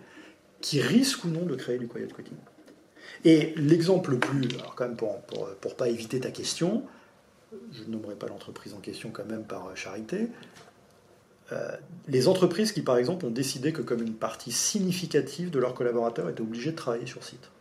qui 0.61 0.81
risquent 0.81 1.25
ou 1.25 1.29
non 1.29 1.45
de 1.45 1.55
créer 1.55 1.79
du 1.79 1.88
quiet 1.88 2.07
quitting. 2.07 2.37
Et 3.25 3.55
l'exemple 3.57 4.12
le 4.12 4.19
plus, 4.19 4.49
alors 4.59 4.75
quand 4.75 4.87
même 4.87 4.97
pour, 4.97 5.21
pour, 5.61 5.76
pas 5.76 5.88
éviter 5.88 6.21
ta 6.21 6.31
question, 6.31 6.85
je 7.73 7.83
ne 7.83 7.88
nommerai 7.88 8.14
pas 8.14 8.29
l'entreprise 8.29 8.73
en 8.73 8.79
question 8.79 9.11
quand 9.11 9.26
même 9.26 9.45
par 9.45 9.76
charité, 9.76 10.29
euh, 11.52 11.71
les 12.09 12.29
entreprises 12.29 12.73
qui, 12.73 12.81
par 12.81 12.97
exemple, 12.97 13.26
ont 13.26 13.31
décidé 13.31 13.73
que 13.73 13.83
comme 13.83 14.00
une 14.00 14.14
partie 14.14 14.52
significative 14.52 15.50
de 15.50 15.59
leurs 15.59 15.75
collaborateurs 15.75 16.29
étaient 16.31 16.41
obligés 16.41 16.71
de 16.71 16.76
travailler 16.76 17.07
sur 17.07 17.23
site. 17.23 17.52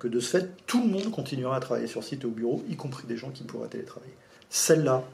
Que 0.00 0.08
de 0.08 0.18
ce 0.18 0.30
fait, 0.30 0.50
tout 0.66 0.82
le 0.82 0.88
monde 0.88 1.10
continuera 1.12 1.56
à 1.56 1.60
travailler 1.60 1.86
sur 1.86 2.02
site 2.02 2.24
et 2.24 2.26
au 2.26 2.30
bureau, 2.30 2.64
y 2.68 2.74
compris 2.74 3.06
des 3.06 3.16
gens 3.16 3.30
qui 3.30 3.44
pourraient 3.44 3.68
télétravailler. 3.68 4.14
Celle-là 4.48 5.04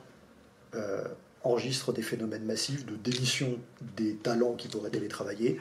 euh, 0.74 1.04
enregistre 1.42 1.92
des 1.92 2.02
phénomènes 2.02 2.44
massifs 2.44 2.86
de 2.86 2.94
démission 2.96 3.58
des 3.96 4.14
talents 4.14 4.54
qui 4.54 4.68
pourraient 4.68 4.90
télétravailler 4.90 5.60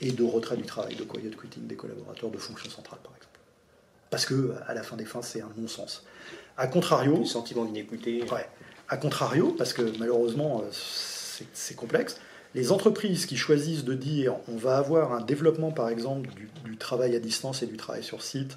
et 0.00 0.12
de 0.12 0.22
retrait 0.22 0.56
du 0.56 0.62
travail, 0.62 0.94
de 0.94 1.04
quiet 1.04 1.30
quitting 1.30 1.66
des 1.66 1.74
collaborateurs 1.76 2.30
de 2.30 2.38
fonction 2.38 2.70
centrale, 2.70 3.00
par 3.02 3.12
exemple. 3.16 3.38
Parce 4.08 4.24
que, 4.24 4.54
à 4.66 4.74
la 4.74 4.82
fin 4.82 4.96
des 4.96 5.04
fins, 5.04 5.22
c'est 5.22 5.40
un 5.40 5.50
non-sens. 5.56 6.04
A 6.56 6.66
contrario. 6.66 7.18
Le 7.18 7.24
sentiment 7.24 7.64
d'inéquité. 7.64 8.22
Ouais. 8.30 8.48
A 8.88 8.96
contrario, 8.96 9.54
parce 9.56 9.72
que 9.72 9.82
malheureusement, 9.98 10.62
euh, 10.62 10.70
c'est 10.72 11.74
complexe. 11.74 12.20
Les 12.54 12.72
entreprises 12.72 13.26
qui 13.26 13.36
choisissent 13.36 13.84
de 13.84 13.94
dire 13.94 14.34
on 14.48 14.56
va 14.56 14.76
avoir 14.76 15.12
un 15.12 15.20
développement, 15.20 15.70
par 15.70 15.88
exemple, 15.88 16.28
du, 16.64 16.76
travail 16.76 17.14
à 17.14 17.20
distance 17.20 17.62
et 17.62 17.66
du 17.66 17.76
travail 17.76 18.02
sur 18.02 18.22
site, 18.22 18.56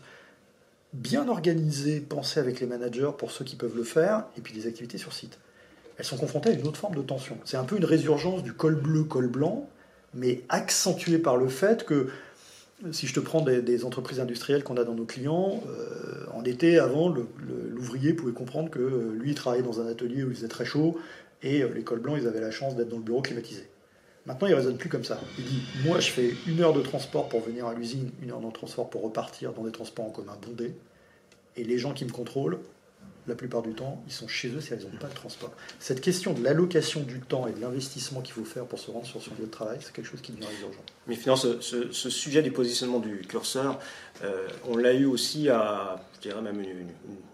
bien 0.94 1.28
organisé, 1.28 2.00
pensé 2.00 2.40
avec 2.40 2.60
les 2.60 2.66
managers 2.66 3.12
pour 3.18 3.32
ceux 3.32 3.44
qui 3.44 3.56
peuvent 3.56 3.76
le 3.76 3.84
faire, 3.84 4.24
et 4.38 4.42
puis 4.42 4.54
des 4.54 4.66
activités 4.66 4.98
sur 4.98 5.14
site. 5.14 5.38
Elles 5.98 6.06
sont 6.06 6.18
confrontées 6.18 6.50
à 6.50 6.54
une 6.54 6.66
autre 6.66 6.80
forme 6.80 6.96
de 6.96 7.02
tension. 7.02 7.38
C'est 7.46 7.58
un 7.58 7.66
peu 7.66 7.78
une 7.78 7.86
résurgence 7.86 8.44
du 8.44 8.54
col 8.54 8.76
bleu, 8.76 9.04
col 9.04 9.28
blanc, 9.28 9.70
mais 10.14 10.42
accentuée 10.50 11.20
par 11.20 11.38
le 11.38 11.48
fait 11.48 11.86
que, 11.86 12.08
si 12.92 13.06
je 13.06 13.14
te 13.14 13.20
prends 13.20 13.42
des, 13.42 13.86
entreprises 13.86 14.20
industrielles 14.20 14.64
qu'on 14.64 14.78
a 14.78 14.86
dans 14.86 14.96
nos 14.96 15.06
clients, 15.06 15.62
euh, 15.68 16.26
en 16.34 16.44
été, 16.46 16.80
avant, 16.80 17.14
l'ouvrier 17.70 18.14
pouvait 18.14 18.34
comprendre 18.34 18.72
que 18.72 18.80
euh, 18.80 19.12
lui, 19.20 19.32
il 19.32 19.36
travaillait 19.36 19.64
dans 19.66 19.82
un 19.82 19.88
atelier 19.88 20.24
où 20.24 20.30
il 20.30 20.36
faisait 20.36 20.48
très 20.48 20.66
chaud, 20.66 20.98
et 21.44 21.62
euh, 21.62 21.70
les 21.76 21.84
cols 21.84 22.00
blancs, 22.00 22.18
ils 22.20 22.28
avaient 22.28 22.42
la 22.42 22.52
chance 22.52 22.76
d'être 22.76 22.90
dans 22.90 22.98
le 22.98 23.04
bureau 23.04 23.22
climatisé. 23.22 23.68
Maintenant, 24.26 24.48
il 24.48 24.52
ne 24.52 24.56
raisonne 24.56 24.78
plus 24.78 24.90
comme 24.90 25.04
ça. 25.04 25.20
Il 25.38 25.46
dit 25.46 25.62
Moi, 25.86 26.00
je 26.00 26.10
fais 26.10 26.34
une 26.48 26.62
heure 26.62 26.74
de 26.74 26.82
transport 26.82 27.28
pour 27.28 27.42
venir 27.42 27.68
à 27.68 27.74
l'usine, 27.74 28.12
une 28.22 28.32
heure 28.32 28.40
de 28.40 28.52
transport 28.52 28.90
pour 28.90 29.04
repartir 29.04 29.54
dans 29.54 29.64
des 29.64 29.72
transports 29.72 30.06
en 30.06 30.12
commun 30.12 30.38
bondés. 30.46 30.74
Et 31.56 31.64
les 31.64 31.78
gens 31.78 31.94
qui 31.94 32.06
me 32.06 32.12
contrôlent, 32.12 32.60
la 33.28 33.36
plupart 33.36 33.62
du 33.62 33.74
temps, 33.74 34.04
ils 34.08 34.14
sont 34.14 34.28
chez 34.28 34.50
eux 34.50 34.60
si 34.60 34.74
elles 34.74 34.82
n'ont 34.82 35.00
pas 35.00 35.08
de 35.08 35.14
transport. 35.14 35.52
Cette 35.80 36.02
question 36.02 36.34
de 36.34 36.44
l'allocation 36.44 37.02
du 37.02 37.20
temps 37.20 37.48
et 37.48 37.52
de 37.52 37.62
l'investissement 37.62 38.22
qu'il 38.22 38.34
faut 38.34 38.44
faire 38.44 38.66
pour 38.66 38.80
se 38.80 38.92
rendre 38.92 39.06
sur 39.06 39.22
son 39.22 39.32
lieu 39.40 39.46
de 39.46 39.52
travail, 39.52 39.78
c'est 39.82 39.94
quelque 39.94 40.08
chose 40.10 40.22
qui 40.22 40.34
devient 40.34 40.48
urgent. 40.62 40.82
Mais 41.08 41.16
finalement, 41.16 41.42
ce, 41.42 42.10
sujet 42.10 42.42
du 42.42 42.52
positionnement 42.52 43.00
du 43.00 43.20
curseur, 43.28 43.80
euh, 44.24 44.48
on 44.68 44.78
l'a 44.78 44.94
eu 44.94 45.06
aussi 45.06 45.50
à, 45.50 45.96
je 46.16 46.30
dirais 46.30 46.42
même 46.42 46.60
une, 46.60 46.88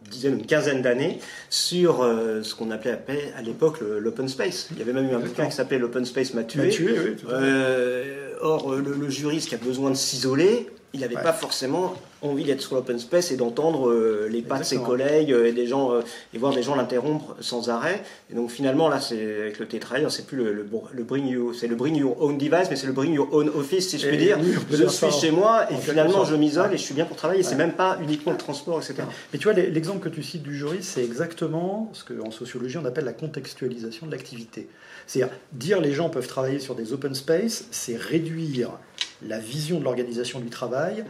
dizaine, 0.09 0.39
une 0.39 0.45
quinzaine 0.45 0.81
d'années, 0.81 1.19
sur 1.49 2.01
euh, 2.01 2.43
ce 2.43 2.53
qu'on 2.55 2.71
appelait 2.71 3.33
à 3.35 3.41
l'époque 3.41 3.79
l'open 3.81 4.27
space. 4.27 4.69
Il 4.71 4.79
y 4.79 4.81
avait 4.81 4.93
même 4.93 5.09
eu 5.09 5.15
un 5.15 5.19
bouquin 5.19 5.47
qui 5.47 5.55
s'appelait 5.55 5.79
L'open 5.79 6.05
space 6.05 6.33
m'a 6.33 6.43
tué. 6.43 6.69
oui, 6.79 7.15
euh, 7.29 8.33
or, 8.41 8.75
le, 8.75 8.93
le, 8.93 9.09
juriste 9.09 9.49
qui 9.49 9.55
a 9.55 9.57
besoin 9.59 9.89
de 9.89 9.95
s'isoler, 9.95 10.69
il 10.93 11.01
n'avait 11.01 11.15
pas 11.15 11.33
forcément 11.33 11.93
envie 12.21 12.43
d'être 12.43 12.61
sur 12.61 12.75
l'open 12.75 12.99
space 12.99 13.31
et 13.31 13.37
d'entendre 13.37 13.89
euh, 13.89 14.27
les 14.29 14.41
pas 14.41 14.57
de 14.57 14.63
ses 14.63 14.77
collègues 14.77 15.31
euh, 15.31 15.47
et 15.47 15.51
des 15.51 15.67
gens 15.67 15.93
euh, 15.93 16.01
et 16.33 16.37
voir 16.37 16.53
des 16.53 16.63
gens 16.63 16.75
l'interrompre 16.75 17.35
sans 17.39 17.69
arrêt. 17.69 18.03
Et 18.31 18.35
donc 18.35 18.49
finalement 18.49 18.89
là, 18.89 18.99
c'est 18.99 19.41
avec 19.41 19.59
le 19.59 19.67
télétravail, 19.67 20.05
c'est 20.09 20.25
plus 20.25 20.37
le, 20.37 20.51
le, 20.51 21.03
bring 21.03 21.27
you, 21.27 21.53
c'est 21.53 21.67
le 21.67 21.75
bring 21.75 21.95
your 21.95 22.21
own 22.21 22.37
device, 22.37 22.69
mais 22.69 22.75
c'est 22.75 22.87
le 22.87 22.93
bring 22.93 23.13
your 23.13 23.33
own 23.33 23.49
office 23.49 23.89
si 23.89 23.99
je 23.99 24.07
puis 24.07 24.17
dire. 24.17 24.37
je 24.71 24.85
suis 24.87 25.11
chez 25.11 25.31
moi 25.31 25.71
et 25.71 25.75
finalement 25.75 26.25
je 26.25 26.35
m'isole 26.35 26.73
et 26.73 26.77
je 26.77 26.83
suis 26.83 26.95
bien 26.95 27.05
pour 27.05 27.15
travailler. 27.15 27.43
C'est 27.43 27.55
même 27.55 27.73
pas 27.73 27.97
uniquement 28.01 28.31
le 28.31 28.37
transport, 28.37 28.79
etc. 28.79 29.03
Mais 29.31 29.39
tu 29.39 29.45
vois 29.45 29.53
l'exemple 29.53 29.99
que 29.99 30.13
tu 30.13 30.23
cites 30.23 30.43
du 30.43 30.57
juriste, 30.57 30.89
c'est 30.95 31.03
exactement 31.03 31.89
ce 31.93 32.03
qu'en 32.03 32.31
sociologie 32.31 32.77
on 32.77 32.85
appelle 32.85 33.05
la 33.05 33.13
contextualisation 33.13 34.07
de 34.07 34.11
l'activité. 34.11 34.67
C'est-à-dire 35.09 35.35
dire 35.53 35.81
les 35.81 35.91
gens 35.91 36.11
peuvent 36.11 36.27
travailler 36.27 36.59
sur 36.59 36.75
des 36.75 36.93
open 36.93 37.15
space, 37.15 37.65
c'est 37.71 37.97
réduire 37.97 38.77
la 39.25 39.39
vision 39.39 39.79
de 39.79 39.83
l'organisation 39.83 40.39
du 40.39 40.51
travail, 40.51 41.03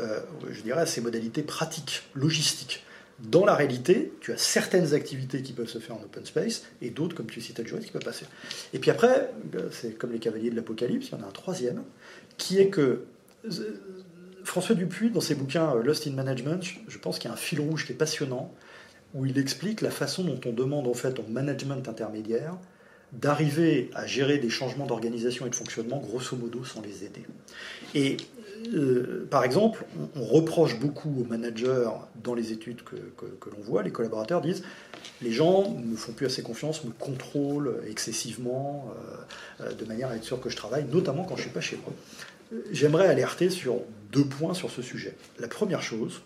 euh, 0.00 0.18
je 0.50 0.60
dirais, 0.62 0.80
à 0.80 0.86
ses 0.86 1.00
modalités 1.00 1.44
pratiques, 1.44 2.02
logistiques. 2.16 2.82
Dans 3.20 3.46
la 3.46 3.54
réalité, 3.54 4.12
tu 4.20 4.32
as 4.32 4.38
certaines 4.38 4.92
activités 4.92 5.40
qui 5.42 5.52
peuvent 5.52 5.68
se 5.68 5.78
faire 5.78 5.94
en 5.94 6.02
open 6.02 6.26
space 6.26 6.64
et 6.82 6.90
d'autres, 6.90 7.14
comme 7.14 7.26
tu 7.26 7.40
citais 7.40 7.62
le 7.62 7.78
qui 7.78 7.92
peuvent 7.92 8.02
passer. 8.02 8.26
Et 8.72 8.80
puis 8.80 8.90
après, 8.90 9.30
euh, 9.54 9.68
c'est 9.70 9.96
comme 9.96 10.10
les 10.10 10.18
cavaliers 10.18 10.50
de 10.50 10.56
l'Apocalypse, 10.56 11.10
il 11.12 11.12
y 11.12 11.22
en 11.22 11.24
a 11.24 11.28
un 11.28 11.30
troisième, 11.30 11.84
qui 12.38 12.58
est 12.58 12.70
que 12.70 13.04
euh, 13.44 13.50
François 14.42 14.74
Dupuis, 14.74 15.10
dans 15.10 15.20
ses 15.20 15.36
bouquins 15.36 15.76
Lost 15.76 16.08
in 16.08 16.12
Management, 16.14 16.64
je 16.88 16.98
pense 16.98 17.20
qu'il 17.20 17.28
y 17.28 17.30
a 17.30 17.34
un 17.34 17.38
fil 17.38 17.60
rouge 17.60 17.86
qui 17.86 17.92
est 17.92 17.96
passionnant, 17.96 18.52
où 19.14 19.26
il 19.26 19.38
explique 19.38 19.80
la 19.80 19.92
façon 19.92 20.24
dont 20.24 20.40
on 20.44 20.52
demande 20.52 20.88
en 20.88 20.94
fait 20.94 21.20
au 21.20 21.24
management 21.28 21.88
intermédiaire 21.88 22.58
d'arriver 23.20 23.90
à 23.94 24.06
gérer 24.06 24.38
des 24.38 24.50
changements 24.50 24.86
d'organisation 24.86 25.46
et 25.46 25.50
de 25.50 25.54
fonctionnement, 25.54 25.98
grosso 25.98 26.36
modo, 26.36 26.64
sans 26.64 26.82
les 26.82 27.04
aider. 27.04 27.22
Et 27.94 28.16
euh, 28.72 29.26
par 29.30 29.44
exemple, 29.44 29.84
on, 30.16 30.24
reproche 30.24 30.78
beaucoup 30.78 31.20
aux 31.20 31.24
managers 31.24 31.88
dans 32.22 32.34
les 32.34 32.52
études 32.52 32.82
que, 32.82 32.96
l'on 32.96 33.62
voit, 33.62 33.82
les 33.82 33.90
collaborateurs 33.90 34.40
disent 34.40 34.62
les 35.22 35.32
gens 35.32 35.70
ne 35.70 35.84
me 35.84 35.96
font 35.96 36.12
plus 36.12 36.26
assez 36.26 36.42
confiance, 36.42 36.84
me 36.84 36.90
contrôlent 36.90 37.82
excessivement 37.88 38.90
euh, 39.60 39.64
euh, 39.64 39.72
de 39.74 39.84
manière 39.84 40.08
à 40.08 40.16
être 40.16 40.24
sûr 40.24 40.40
que 40.40 40.48
je 40.48 40.56
travaille, 40.56 40.84
notamment 40.84 41.24
quand 41.24 41.36
je 41.36 41.42
ne 41.42 41.46
suis 41.46 41.54
pas 41.54 41.60
chez 41.60 41.76
moi. 41.76 41.92
J'aimerais 42.70 43.06
alerter 43.06 43.50
sur 43.50 43.80
deux 44.12 44.24
points 44.24 44.54
sur 44.54 44.70
ce 44.70 44.82
sujet. 44.82 45.14
La 45.40 45.48
première 45.48 45.82
chose, 45.82 46.22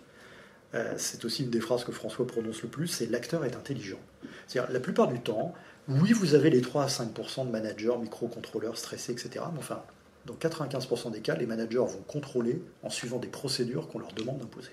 c'est 0.99 1.25
aussi 1.25 1.45
une 1.45 1.51
des 1.51 1.61
phrases 1.61 1.85
que 1.85 1.93
François 1.93 2.27
prononce 2.27 2.63
le 2.63 2.69
plus, 2.69 2.89
c'est 2.89 3.07
l'acteur 3.07 3.45
est 3.47 3.57
intelligent. 3.57 4.01
C'est-à-dire, 4.47 4.71
la 4.71 4.81
plupart 4.81 5.09
du 5.09 5.21
temps, 5.21 5.55
oui, 5.89 6.13
vous 6.13 6.35
avez 6.35 6.51
les 6.51 6.61
3 6.61 6.85
à 6.85 6.87
5% 6.87 7.47
de 7.47 7.51
managers, 7.51 7.97
micro-contrôleurs 8.01 8.77
stressés, 8.77 9.13
etc. 9.13 9.45
Mais 9.53 9.59
enfin, 9.59 9.83
dans 10.27 10.35
95% 10.35 11.11
des 11.11 11.21
cas, 11.21 11.35
les 11.35 11.47
managers 11.47 11.79
vont 11.79 12.03
contrôler 12.07 12.61
en 12.83 12.91
suivant 12.91 13.19
des 13.19 13.29
procédures 13.29 13.89
qu'on 13.89 13.99
leur 13.99 14.13
demande 14.13 14.39
d'imposer. 14.39 14.71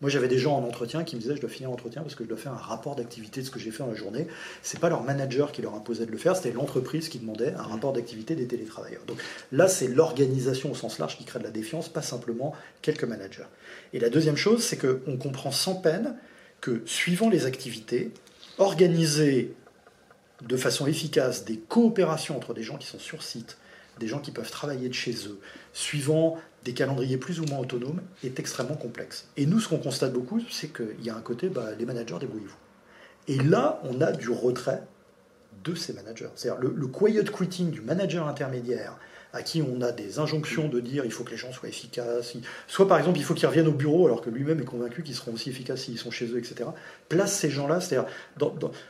Moi, 0.00 0.10
j'avais 0.10 0.28
des 0.28 0.38
gens 0.38 0.56
en 0.56 0.64
entretien 0.64 1.02
qui 1.02 1.16
me 1.16 1.20
disaient 1.20 1.34
je 1.34 1.40
dois 1.40 1.50
finir 1.50 1.70
l'entretien 1.70 2.02
parce 2.02 2.14
que 2.14 2.22
je 2.22 2.28
dois 2.28 2.38
faire 2.38 2.52
un 2.52 2.56
rapport 2.56 2.94
d'activité 2.94 3.40
de 3.40 3.46
ce 3.46 3.50
que 3.50 3.58
j'ai 3.58 3.72
fait 3.72 3.82
dans 3.82 3.90
la 3.90 3.96
journée. 3.96 4.28
C'est 4.62 4.78
pas 4.78 4.88
leur 4.88 5.02
manager 5.02 5.50
qui 5.50 5.60
leur 5.60 5.74
imposait 5.74 6.06
de 6.06 6.10
le 6.12 6.18
faire, 6.18 6.36
c'était 6.36 6.52
l'entreprise 6.52 7.08
qui 7.08 7.18
demandait 7.18 7.52
un 7.54 7.62
rapport 7.62 7.92
d'activité 7.92 8.36
des 8.36 8.46
télétravailleurs. 8.46 9.02
Donc 9.06 9.18
là, 9.50 9.66
c'est 9.66 9.88
l'organisation 9.88 10.70
au 10.70 10.74
sens 10.74 11.00
large 11.00 11.18
qui 11.18 11.24
crée 11.24 11.40
de 11.40 11.44
la 11.44 11.50
défiance, 11.50 11.88
pas 11.88 12.02
simplement 12.02 12.54
quelques 12.80 13.04
managers. 13.04 13.46
Et 13.92 13.98
la 13.98 14.08
deuxième 14.08 14.36
chose, 14.36 14.62
c'est 14.62 14.76
qu'on 14.76 15.16
comprend 15.16 15.50
sans 15.50 15.74
peine 15.74 16.16
que 16.60 16.82
suivant 16.86 17.28
les 17.28 17.46
activités, 17.46 18.12
organiser 18.58 19.54
de 20.42 20.56
façon 20.56 20.86
efficace 20.86 21.44
des 21.44 21.58
coopérations 21.58 22.36
entre 22.36 22.54
des 22.54 22.62
gens 22.62 22.76
qui 22.76 22.86
sont 22.86 22.98
sur 22.98 23.22
site, 23.22 23.58
des 23.98 24.06
gens 24.06 24.20
qui 24.20 24.30
peuvent 24.30 24.50
travailler 24.50 24.88
de 24.88 24.94
chez 24.94 25.14
eux, 25.26 25.40
suivant 25.72 26.36
des 26.64 26.74
calendriers 26.74 27.16
plus 27.16 27.40
ou 27.40 27.44
moins 27.46 27.58
autonomes, 27.58 28.00
est 28.22 28.38
extrêmement 28.38 28.76
complexe. 28.76 29.28
Et 29.36 29.46
nous, 29.46 29.60
ce 29.60 29.68
qu'on 29.68 29.78
constate 29.78 30.12
beaucoup, 30.12 30.40
c'est 30.50 30.72
qu'il 30.72 31.04
y 31.04 31.10
a 31.10 31.16
un 31.16 31.20
côté, 31.20 31.48
bah, 31.48 31.70
les 31.78 31.84
managers, 31.84 32.16
débrouillez-vous. 32.20 32.56
Et 33.26 33.38
là, 33.38 33.80
on 33.84 34.00
a 34.00 34.12
du 34.12 34.30
retrait 34.30 34.82
de 35.64 35.74
ces 35.74 35.92
managers. 35.92 36.28
C'est-à-dire 36.34 36.60
le, 36.60 36.72
le 36.74 36.86
quiet 36.86 37.24
quitting 37.24 37.70
du 37.70 37.80
manager 37.80 38.26
intermédiaire 38.26 38.96
à 39.32 39.42
qui 39.42 39.62
on 39.62 39.82
a 39.82 39.92
des 39.92 40.18
injonctions 40.18 40.68
de 40.68 40.80
dire 40.80 41.04
il 41.04 41.12
faut 41.12 41.24
que 41.24 41.30
les 41.30 41.36
gens 41.36 41.52
soient 41.52 41.68
efficaces, 41.68 42.36
soit 42.66 42.88
par 42.88 42.98
exemple 42.98 43.18
il 43.18 43.24
faut 43.24 43.34
qu'ils 43.34 43.48
reviennent 43.48 43.68
au 43.68 43.72
bureau 43.72 44.06
alors 44.06 44.20
que 44.20 44.30
lui-même 44.30 44.60
est 44.60 44.64
convaincu 44.64 45.02
qu'ils 45.02 45.14
seront 45.14 45.32
aussi 45.32 45.50
efficaces 45.50 45.82
s'ils 45.82 45.98
sont 45.98 46.10
chez 46.10 46.26
eux, 46.26 46.38
etc. 46.38 46.70
Place 47.08 47.38
ces 47.38 47.50
gens-là, 47.50 47.80
c'est-à-dire, 47.80 48.08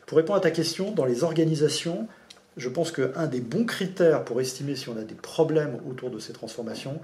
pour 0.06 0.18
répondre 0.18 0.38
à 0.38 0.40
ta 0.40 0.50
question, 0.50 0.92
dans 0.92 1.04
les 1.04 1.24
organisations, 1.24 2.08
je 2.56 2.68
pense 2.68 2.92
qu'un 2.92 3.26
des 3.26 3.40
bons 3.40 3.64
critères 3.64 4.24
pour 4.24 4.40
estimer 4.40 4.76
si 4.76 4.88
on 4.88 4.96
a 4.96 5.04
des 5.04 5.14
problèmes 5.14 5.80
autour 5.88 6.10
de 6.10 6.18
ces 6.18 6.32
transformations, 6.32 7.00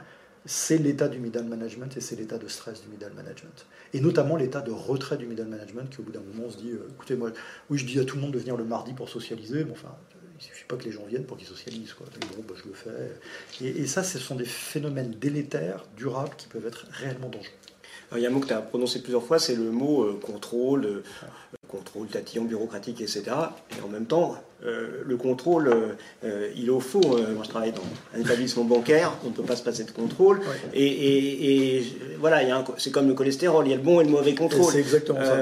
c'est 0.46 0.76
l'état 0.76 1.08
du 1.08 1.18
middle 1.20 1.44
management 1.44 1.96
et 1.96 2.00
c'est 2.00 2.16
l'état 2.16 2.38
de 2.38 2.48
stress 2.48 2.82
du 2.82 2.88
middle 2.88 3.12
management. 3.14 3.66
Et 3.94 4.00
notamment 4.00 4.36
l'état 4.36 4.60
de 4.60 4.72
retrait 4.72 5.16
du 5.16 5.26
middle 5.26 5.46
management 5.46 5.88
qui 5.88 6.00
au 6.00 6.02
bout 6.02 6.12
d'un 6.12 6.20
moment 6.20 6.50
se 6.50 6.58
dit, 6.58 6.72
euh, 6.72 6.88
écoutez, 6.92 7.16
moi, 7.16 7.30
oui, 7.70 7.78
je 7.78 7.86
dis 7.86 7.98
à 7.98 8.04
tout 8.04 8.16
le 8.16 8.22
monde 8.22 8.32
de 8.32 8.38
venir 8.38 8.56
le 8.56 8.64
mardi 8.64 8.92
pour 8.92 9.08
socialiser, 9.08 9.64
mais 9.64 9.72
enfin, 9.72 9.94
il 10.38 10.44
suffit 10.44 10.64
pas 10.64 10.76
que 10.76 10.84
les 10.84 10.92
gens 10.92 11.04
viennent 11.04 11.24
pour 11.24 11.36
qu'ils 11.36 11.46
socialisent. 11.46 11.92
Quoi. 11.92 12.06
Bon, 12.36 12.44
bah, 12.48 12.54
je 12.56 12.68
le 12.68 12.74
fais. 12.74 13.64
Et, 13.64 13.82
et, 13.82 13.86
ça, 13.86 14.02
ce 14.02 14.18
sont 14.18 14.34
des 14.34 14.44
phénomènes 14.44 15.12
délétères, 15.12 15.84
durables, 15.96 16.34
qui 16.36 16.48
peuvent 16.48 16.66
être 16.66 16.86
réellement 16.90 17.28
dangereux. 17.28 17.52
il 18.16 18.20
y 18.20 18.26
a 18.26 18.28
un 18.28 18.32
mot 18.32 18.40
que 18.40 18.48
tu 18.48 18.52
as 18.52 18.62
prononcé 18.62 19.00
plusieurs 19.02 19.24
fois, 19.24 19.38
c'est 19.38 19.54
le 19.54 19.70
mot 19.70 20.02
euh, 20.02 20.20
contrôle, 20.20 20.84
euh, 20.84 21.02
contrôle 21.74 22.06
tatillon 22.08 22.44
bureaucratique, 22.44 23.00
etc. 23.00 23.22
Et 23.76 23.82
en 23.84 23.88
même 23.88 24.06
temps, 24.06 24.36
euh, 24.66 25.02
le 25.04 25.16
contrôle, 25.18 25.68
euh, 26.24 26.50
il 26.56 26.66
est 26.66 26.70
au 26.70 26.80
faux. 26.80 27.00
Euh, 27.02 27.34
moi, 27.34 27.42
je 27.44 27.50
travaille 27.50 27.72
dans 27.72 27.82
un 28.16 28.20
établissement 28.20 28.64
bancaire, 28.64 29.12
on 29.24 29.28
ne 29.28 29.34
peut 29.34 29.42
pas 29.42 29.56
se 29.56 29.62
passer 29.62 29.84
de 29.84 29.90
contrôle. 29.90 30.40
Et, 30.72 31.82
voilà, 32.18 32.64
c'est 32.78 32.90
comme 32.90 33.06
le 33.06 33.14
cholestérol, 33.14 33.66
il 33.66 33.70
y 33.70 33.74
a 33.74 33.76
le 33.76 33.82
bon 33.82 34.00
et 34.00 34.04
le 34.04 34.10
mauvais 34.10 34.34
contrôle. 34.34 34.72
C'est 34.72 34.78
exactement 34.78 35.22
ça. 35.22 35.36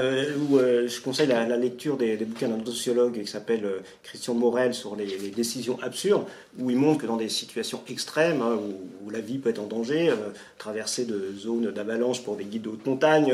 Où, 0.49 0.57
je 0.59 1.01
conseille 1.01 1.27
la, 1.27 1.55
lecture 1.55 1.95
des, 1.95 2.17
bouquins 2.17 2.49
d'un 2.49 2.65
sociologue 2.65 3.21
qui 3.21 3.27
s'appelle 3.27 3.65
Christian 4.03 4.33
Morel 4.33 4.73
sur 4.73 4.97
les, 4.97 5.05
décisions 5.33 5.79
absurdes, 5.81 6.25
où 6.59 6.69
il 6.69 6.75
montre 6.75 7.01
que 7.01 7.07
dans 7.07 7.15
des 7.15 7.29
situations 7.29 7.81
extrêmes, 7.87 8.41
hein, 8.41 8.57
où, 9.05 9.09
la 9.09 9.21
vie 9.21 9.37
peut 9.37 9.49
être 9.49 9.59
en 9.59 9.67
danger, 9.67 10.11
traversée 10.57 11.05
de 11.05 11.33
zones 11.37 11.71
d'avalanche 11.71 12.23
pour 12.23 12.35
des 12.35 12.45
guides 12.45 12.63
de 12.63 12.69
haute 12.69 12.85
montagne, 12.85 13.31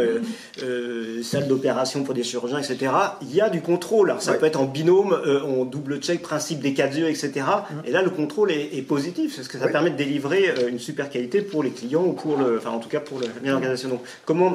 salle 1.24 1.48
d'opération 1.48 2.04
pour 2.04 2.14
des 2.14 2.24
chirurgiens, 2.24 2.60
etc., 2.60 2.89
etc., 2.90 3.18
il 3.22 3.34
y 3.34 3.42
a 3.42 3.50
du 3.50 3.62
contrôle. 3.62 4.10
Alors, 4.10 4.22
ça 4.22 4.34
peut 4.34 4.46
être 4.46 4.60
en 4.60 4.66
binôme, 4.66 5.14
euh, 5.14 5.42
on 5.44 5.66
double-check, 5.66 6.22
principe 6.22 6.60
des 6.60 6.74
quatre 6.74 6.98
yeux, 6.98 7.10
etc. 7.10 7.32
Mm. 7.36 7.74
Et 7.86 7.92
là, 7.92 8.02
le 8.02 8.10
contrôle 8.10 8.52
est, 8.52 8.88
positif, 8.88 9.36
parce 9.36 9.48
que 9.48 9.60
ça 9.60 9.68
permet 9.68 9.92
de 9.92 9.98
délivrer 9.98 10.50
euh, 10.50 10.70
une 10.70 10.80
super 10.80 11.10
qualité 11.10 11.42
pour 11.42 11.64
les 11.64 11.72
clients, 11.72 12.06
ou 12.06 12.14
pour 12.14 12.38
le, 12.38 12.58
enfin, 12.58 12.72
en 12.72 12.80
tout 12.80 12.90
cas 12.90 13.00
pour 13.00 13.20
l'organisation. 13.20 13.90
Donc, 13.90 14.02
comment, 14.26 14.54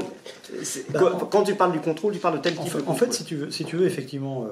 bah, 0.90 1.28
quand 1.30 1.44
tu 1.44 1.54
parles 1.54 1.72
du 1.72 1.80
contrôle, 1.80 2.12
tu 2.12 2.18
parles 2.18 2.36
de 2.36 2.42
tel 2.42 2.54
type 2.54 2.74
En 2.86 2.94
fait, 2.94 3.12
si 3.12 3.24
tu 3.24 3.36
veux, 3.36 3.50
si 3.50 3.64
tu 3.64 3.76
veux 3.76 3.86
effectivement 3.86 4.48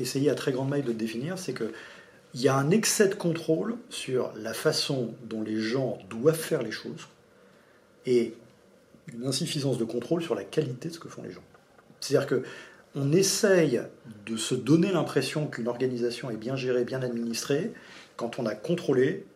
essayer 0.00 0.30
à 0.30 0.34
très 0.34 0.52
grande 0.52 0.68
maille 0.68 0.82
de 0.82 0.88
le 0.88 0.94
définir, 0.94 1.38
c'est 1.38 1.52
que 1.52 1.72
il 2.34 2.40
y 2.40 2.48
a 2.48 2.56
un 2.56 2.70
excès 2.70 3.08
de 3.08 3.14
contrôle 3.14 3.76
sur 3.90 4.32
la 4.36 4.52
façon 4.52 5.14
dont 5.24 5.42
les 5.42 5.60
gens 5.60 5.98
doivent 6.10 6.34
faire 6.34 6.62
les 6.62 6.72
choses 6.72 7.08
et 8.06 8.34
une 9.12 9.26
insuffisance 9.26 9.78
de 9.78 9.84
contrôle 9.84 10.22
sur 10.22 10.34
la 10.34 10.42
qualité 10.42 10.88
de 10.88 10.94
ce 10.94 10.98
que 10.98 11.08
font 11.08 11.22
les 11.22 11.30
gens. 11.30 11.44
C'est-à-dire 12.00 12.28
que 12.28 12.42
on 12.94 13.12
essaye 13.12 13.82
de 14.26 14.36
se 14.36 14.54
donner 14.54 14.92
l'impression 14.92 15.46
qu'une 15.46 15.68
organisation 15.68 16.30
est 16.30 16.36
bien 16.36 16.56
gérée, 16.56 16.84
bien 16.84 17.02
administrée, 17.02 17.72
quand 18.16 18.38
on 18.38 18.46
a 18.46 18.54
contrôlé 18.54 19.26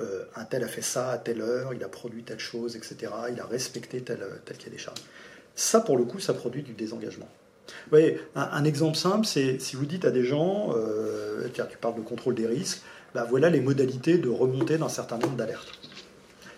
euh, 0.00 0.24
un 0.34 0.44
tel 0.44 0.62
a 0.62 0.68
fait 0.68 0.82
ça 0.82 1.10
à 1.10 1.18
telle 1.18 1.40
heure, 1.40 1.72
il 1.72 1.82
a 1.82 1.88
produit 1.88 2.22
telle 2.22 2.38
chose, 2.38 2.76
etc., 2.76 3.12
il 3.32 3.40
a 3.40 3.46
respecté 3.46 4.02
tel, 4.02 4.18
tel 4.44 4.56
cahier 4.58 4.70
des 4.70 4.78
charges. 4.78 5.00
Ça, 5.54 5.80
pour 5.80 5.96
le 5.96 6.04
coup, 6.04 6.20
ça 6.20 6.34
produit 6.34 6.62
du 6.62 6.74
désengagement. 6.74 7.28
Vous 7.68 7.90
voyez, 7.90 8.20
un, 8.34 8.64
exemple 8.64 8.96
simple, 8.96 9.26
c'est 9.26 9.58
si 9.58 9.74
vous 9.74 9.86
dites 9.86 10.04
à 10.04 10.10
des 10.10 10.22
gens, 10.22 10.72
euh, 10.76 11.48
tu 11.52 11.78
parles 11.78 11.96
de 11.96 12.02
contrôle 12.02 12.34
des 12.34 12.46
risques, 12.46 12.82
bah 13.14 13.26
voilà 13.28 13.48
les 13.48 13.60
modalités 13.60 14.18
de 14.18 14.28
remontée 14.28 14.76
d'un 14.76 14.88
certain 14.88 15.18
nombre 15.18 15.36
d'alertes. 15.36 15.72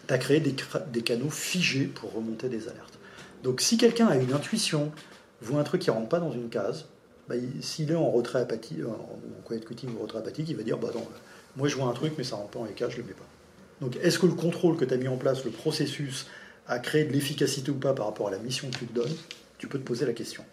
Tu 0.07 0.15
as 0.15 0.19
créé 0.19 0.41
des, 0.41 1.03
canaux 1.03 1.31
figés 1.31 1.85
pour 1.85 2.13
remonter 2.13 2.49
des 2.49 2.69
alertes. 2.69 2.99
Donc 3.45 3.61
si 3.61 3.79
quelqu'un 3.79 4.09
a 4.09 4.17
une 4.17 4.33
intuition, 4.33 4.91
voit 5.41 5.61
un 5.61 5.65
truc 5.65 5.83
qui 5.83 5.91
ne 5.91 5.95
rentre 5.95 6.09
pas 6.09 6.21
dans 6.21 6.33
une 6.33 6.49
case, 6.49 6.87
bah, 7.29 7.35
s'il 7.61 7.91
est 7.91 7.97
en 7.97 8.11
retrait 8.11 8.41
apathique, 8.41 8.79
en 8.87 9.43
quiet 9.47 9.61
quitting 9.61 9.91
ou 9.95 10.03
retrait 10.03 10.19
apathique, 10.19 10.49
il 10.49 10.57
va 10.57 10.63
dire, 10.63 10.79
bah 10.79 10.89
non, 10.95 11.07
moi 11.57 11.69
je 11.69 11.77
vois 11.77 11.87
un 11.87 11.93
truc, 11.93 12.15
mais 12.17 12.25
ça 12.25 12.37
rentre 12.37 12.51
pas 12.51 12.61
en 12.61 12.67
EK, 12.67 12.85
je 12.89 12.97
le 12.97 13.03
mets 13.05 13.13
pas. 13.13 13.27
Donc 13.81 13.97
est-ce 14.03 14.19
que 14.19 14.27
le 14.27 14.33
contrôle 14.33 14.77
que 14.77 14.85
tu 14.85 14.95
as 14.95 14.97
mis 14.97 15.09
en 15.09 15.17
place, 15.17 15.45
le 15.45 15.51
processus, 15.51 16.27
a 16.69 16.79
créé 16.79 17.05
de 17.05 17.13
l'efficacité 17.13 17.71
ou 17.71 17.77
pas 17.77 17.95
par 17.95 18.07
rapport 18.07 18.29
à 18.29 18.31
la 18.31 18.39
mission 18.39 18.69
que 18.71 18.79
tu 18.79 18.87
te 18.87 18.95
donnes 18.95 19.15
Tu 19.57 19.67
peux 19.67 19.79
te 19.79 19.85
poser 19.85 20.05
la 20.07 20.13
question. 20.13 20.45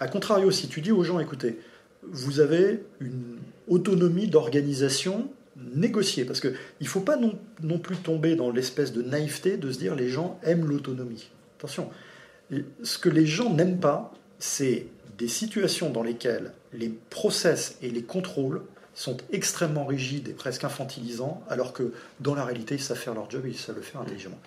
A 0.00 0.06
contrario, 0.06 0.50
si 0.50 0.68
tu 0.68 0.80
dis 0.80 0.92
aux 0.92 1.02
gens, 1.02 1.18
écoutez, 1.18 1.58
vous 2.02 2.40
avez 2.40 2.82
une 3.00 3.38
autonomie 3.68 4.26
d'organisation 4.26 5.30
négociée, 5.56 6.24
parce 6.24 6.40
qu'il 6.40 6.54
ne 6.80 6.86
faut 6.86 7.00
pas 7.00 7.16
non, 7.16 7.38
non, 7.62 7.78
plus 7.78 7.96
tomber 7.96 8.36
dans 8.36 8.50
l'espèce 8.50 8.92
de 8.92 9.02
naïveté 9.02 9.56
de 9.56 9.70
se 9.70 9.78
dire 9.78 9.94
les 9.94 10.08
gens 10.08 10.38
aiment 10.42 10.66
l'autonomie. 10.66 11.30
Attention, 11.58 11.90
ce 12.82 12.98
que 12.98 13.08
les 13.08 13.26
gens 13.26 13.52
n'aiment 13.52 13.78
pas, 13.78 14.12
c'est 14.42 14.86
des 15.18 15.28
situations 15.28 15.90
dans 15.90 16.02
lesquelles 16.02 16.50
les 16.72 16.88
process 16.88 17.76
et 17.80 17.90
les 17.90 18.02
contrôles 18.02 18.62
sont 18.92 19.16
extrêmement 19.32 19.86
rigides 19.86 20.26
et 20.26 20.32
presque 20.32 20.64
infantilisants, 20.64 21.44
alors 21.48 21.72
que 21.72 21.92
dans 22.18 22.34
la 22.34 22.44
réalité, 22.44 22.74
ils 22.74 22.82
savent 22.82 22.98
faire 22.98 23.14
leur 23.14 23.30
job 23.30 23.46
et 23.46 23.50
ils 23.50 23.56
savent 23.56 23.76
le 23.76 23.82
faire 23.82 24.00
intelligemment. 24.00 24.40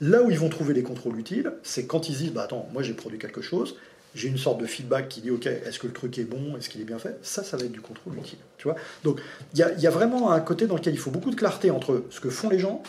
Là 0.00 0.22
où 0.22 0.30
ils 0.30 0.38
vont 0.38 0.48
trouver 0.48 0.72
les 0.72 0.82
contrôles 0.82 1.18
utiles, 1.20 1.52
c'est 1.62 1.84
quand 1.84 2.08
ils 2.08 2.16
disent 2.16 2.32
bah, 2.32 2.44
Attends, 2.44 2.66
moi 2.72 2.82
j'ai 2.82 2.94
produit 2.94 3.18
quelque 3.18 3.42
chose, 3.42 3.76
j'ai 4.14 4.28
une 4.28 4.38
sorte 4.38 4.58
de 4.58 4.64
feedback 4.64 5.10
qui 5.10 5.20
dit 5.20 5.30
ok, 5.30 5.44
est-ce 5.44 5.78
que 5.78 5.86
le 5.86 5.92
truc 5.92 6.16
est 6.18 6.24
bon, 6.24 6.56
est-ce 6.56 6.70
qu'il 6.70 6.80
est 6.80 6.84
bien 6.84 6.98
fait? 6.98 7.18
Ça, 7.20 7.44
ça 7.44 7.58
va 7.58 7.64
être 7.64 7.72
du 7.72 7.82
contrôle 7.82 8.16
utile. 8.16 8.38
Tu 8.56 8.64
vois? 8.64 8.76
Donc 9.04 9.20
il 9.52 9.58
y, 9.58 9.86
a, 9.86 9.90
vraiment 9.90 10.32
un 10.32 10.40
côté 10.40 10.66
dans 10.66 10.76
lequel 10.76 10.94
il 10.94 10.98
faut 10.98 11.10
beaucoup 11.10 11.30
de 11.30 11.36
clarté 11.36 11.70
entre 11.70 12.04
ce 12.08 12.20
que 12.20 12.30
font 12.30 12.48
les 12.48 12.58
gens 12.58 12.82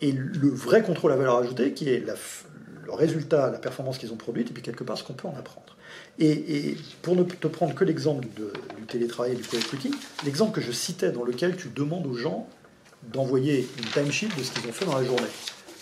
et 0.00 0.12
le 0.12 0.48
vrai 0.48 0.82
contrôle 0.82 1.10
à 1.10 1.16
valeur 1.16 1.38
ajoutée, 1.38 1.72
qui 1.72 1.88
est 1.88 2.04
le 2.84 2.92
résultat, 2.92 3.50
la 3.50 3.58
performance 3.58 3.98
qu'ils 3.98 4.12
ont 4.12 4.16
produite, 4.16 4.50
et 4.50 4.52
puis 4.52 4.62
quelque 4.62 4.84
part 4.84 4.98
ce 4.98 5.04
qu'on 5.04 5.12
peut 5.12 5.28
en 5.28 5.36
apprendre. 5.36 5.76
Et, 6.18 6.76
pour 7.02 7.16
ne 7.16 7.22
te 7.22 7.46
prendre 7.46 7.74
que 7.74 7.84
l'exemple 7.84 8.26
du 8.26 8.86
télétravail 8.86 9.32
et 9.32 9.36
du 9.36 9.42
co-recruiting, 9.42 9.94
l'exemple 10.24 10.52
que 10.52 10.60
je 10.60 10.72
citais 10.72 11.12
dans 11.12 11.24
lequel 11.24 11.56
tu 11.56 11.68
demandes 11.68 12.06
aux 12.06 12.16
gens 12.16 12.48
d'envoyer 13.12 13.68
une 13.78 13.84
timesheet 13.84 14.28
de 14.36 14.42
ce 14.42 14.52
qu'ils 14.52 14.68
ont 14.68 14.72
fait 14.72 14.84
dans 14.84 14.98
la 14.98 15.04
journée. 15.04 15.26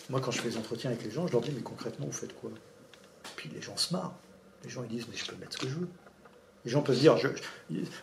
Moi, 0.09 0.21
quand 0.21 0.31
je 0.31 0.41
fais 0.41 0.49
des 0.49 0.57
entretiens 0.57 0.91
avec 0.91 1.05
les 1.05 1.11
gens, 1.11 1.27
je 1.27 1.33
leur 1.33 1.43
dis, 1.43 1.53
mais 1.55 1.63
concrètement, 1.63 2.07
vous 2.07 2.13
faites 2.13 2.35
quoi? 2.41 2.51
Puis 3.37 3.51
les 3.55 3.61
gens 3.61 3.77
se 3.77 3.93
marrent. 3.93 4.15
Les 4.65 4.71
gens 4.71 4.83
ils 4.83 4.89
disent, 4.89 5.07
mais 5.11 5.17
je 5.17 5.25
peux 5.27 5.37
mettre 5.37 5.53
ce 5.53 5.59
que 5.59 5.69
je 5.69 5.75
veux. 5.75 5.89
Les 6.65 6.71
gens 6.71 6.83
peuvent 6.83 6.95
se 6.95 7.01
dire, 7.01 7.17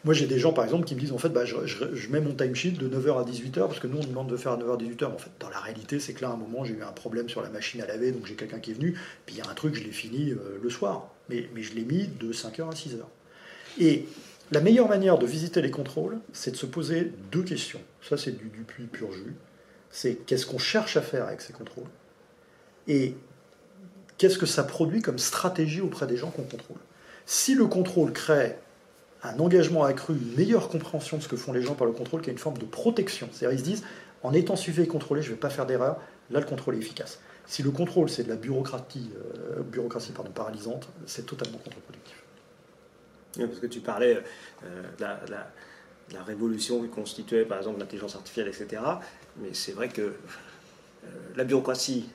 moi 0.04 0.16
j'ai 0.16 0.26
des 0.26 0.40
gens 0.40 0.52
par 0.52 0.64
exemple 0.64 0.86
qui 0.86 0.96
me 0.96 1.00
disent, 1.00 1.12
en 1.12 1.20
fait, 1.20 1.30
bah, 1.30 1.46
je, 1.46 2.10
mets 2.10 2.22
mon 2.22 2.34
timesheet 2.34 2.72
de 2.72 2.90
9h 2.90 3.20
à 3.20 3.24
18h, 3.24 3.68
parce 3.68 3.80
que 3.80 3.86
nous 3.86 3.98
on 3.98 4.04
demande 4.04 4.28
de 4.28 4.38
faire 4.38 4.54
à 4.54 4.58
9h 4.58 4.74
à 4.74 4.78
18h. 4.78 5.06
En 5.06 5.18
fait, 5.18 5.30
dans 5.40 5.50
la 5.50 5.60
réalité, 5.60 6.00
c'est 6.00 6.14
que 6.14 6.22
là, 6.22 6.30
à 6.30 6.34
un 6.34 6.38
moment, 6.38 6.64
j'ai 6.64 6.74
eu 6.74 6.82
un 6.82 6.92
problème 6.92 7.30
sur 7.30 7.42
la 7.42 7.50
machine 7.50 7.82
à 7.82 7.86
laver, 7.86 8.12
donc 8.12 8.26
j'ai 8.26 8.34
quelqu'un 8.34 8.60
qui 8.60 8.72
est 8.72 8.74
venu, 8.74 8.98
puis 9.26 9.36
il 9.36 9.38
y 9.38 9.42
a 9.42 9.50
un 9.50 9.54
truc, 9.54 9.76
je 9.76 9.84
l'ai 9.84 9.92
fini 9.92 10.32
euh, 10.32 10.60
le 10.62 10.70
soir, 10.70 11.10
mais, 11.30 11.48
je 11.56 11.74
l'ai 11.74 11.84
mis 11.84 12.08
de 12.08 12.34
5h 12.34 12.70
à 12.70 12.74
6h. 12.74 13.02
Et 13.80 14.06
la 14.52 14.62
meilleure 14.62 14.90
manière 14.90 15.20
de 15.20 15.28
visiter 15.28 15.62
les 15.62 15.72
contrôles, 15.72 16.18
c'est 16.34 16.52
de 16.52 16.56
se 16.56 16.66
poser 16.66 17.12
deux 17.32 17.44
questions. 17.44 17.82
Ça, 18.02 18.18
c'est 18.18 18.32
du, 18.32 18.50
du 18.50 18.64
pur 18.64 19.12
jus. 19.12 19.36
C'est 19.92 20.16
qu'est-ce 20.26 20.46
qu'on 20.46 20.58
cherche 20.58 20.98
à 20.98 21.02
faire 21.02 21.28
avec 21.28 21.42
ces 21.42 21.54
contrôles? 21.54 21.88
Et 22.88 23.16
qu'est-ce 24.18 24.38
que 24.38 24.46
ça 24.46 24.64
produit 24.64 25.02
comme 25.02 25.20
stratégie 25.20 25.82
auprès 25.82 26.08
des 26.08 26.18
gens 26.18 26.32
qu'on 26.32 26.44
contrôle? 26.44 26.78
Si 27.28 27.56
le 27.56 27.68
contrôle 27.68 28.14
crée 28.14 28.56
un 29.22 29.38
engagement 29.40 29.84
accru, 29.84 30.14
une 30.14 30.36
meilleure 30.36 30.70
compréhension 30.70 31.18
de 31.18 31.24
ce 31.24 31.28
que 31.28 31.36
font 31.36 31.52
les 31.52 31.62
gens 31.62 31.76
par 31.76 31.86
le 31.86 31.92
contrôle, 31.92 32.22
qui 32.22 32.30
est 32.30 32.34
une 32.34 32.40
forme 32.40 32.58
de 32.58 32.66
protection, 32.66 33.28
c'est-à-dire 33.34 33.60
ils 33.60 33.60
se 33.60 33.66
disent, 33.66 33.84
en 34.24 34.32
étant 34.32 34.56
suivi 34.56 34.84
et 34.84 34.88
contrôlé, 34.88 35.22
je 35.22 35.30
ne 35.30 35.34
vais 35.34 35.40
pas 35.40 35.50
faire 35.50 35.66
d'erreur, 35.66 36.00
là 36.32 36.40
le 36.40 36.46
contrôle 36.46 36.76
est 36.76 36.80
efficace. 36.80 37.20
Si 37.46 37.64
le 37.64 37.72
contrôle 37.72 38.10
c'est 38.10 38.24
de 38.24 38.30
la 38.30 38.38
bureaucratie, 38.38 39.12
euh, 39.18 39.62
bureaucratie 39.62 40.14
pardon, 40.14 40.32
paralysante, 40.32 40.88
c'est 41.06 41.26
totalement 41.26 41.58
contre-productif. 41.58 42.24
parce 43.38 43.60
que 43.60 43.68
tu 43.68 43.82
parlais 43.82 44.24
euh, 44.64 44.84
de, 44.98 45.34
la, 46.14 46.24
révolution 46.24 46.82
qui 46.82 46.88
constituait 46.88 47.44
par 47.44 47.58
exemple 47.58 47.80
l'intelligence 47.80 48.16
artificielle, 48.16 48.48
etc. 48.48 48.82
Mais 49.42 49.50
c'est 49.52 49.74
vrai 49.74 49.90
que 49.90 50.02
euh, 50.02 50.14
la 51.36 51.44
bureaucratie 51.44 52.10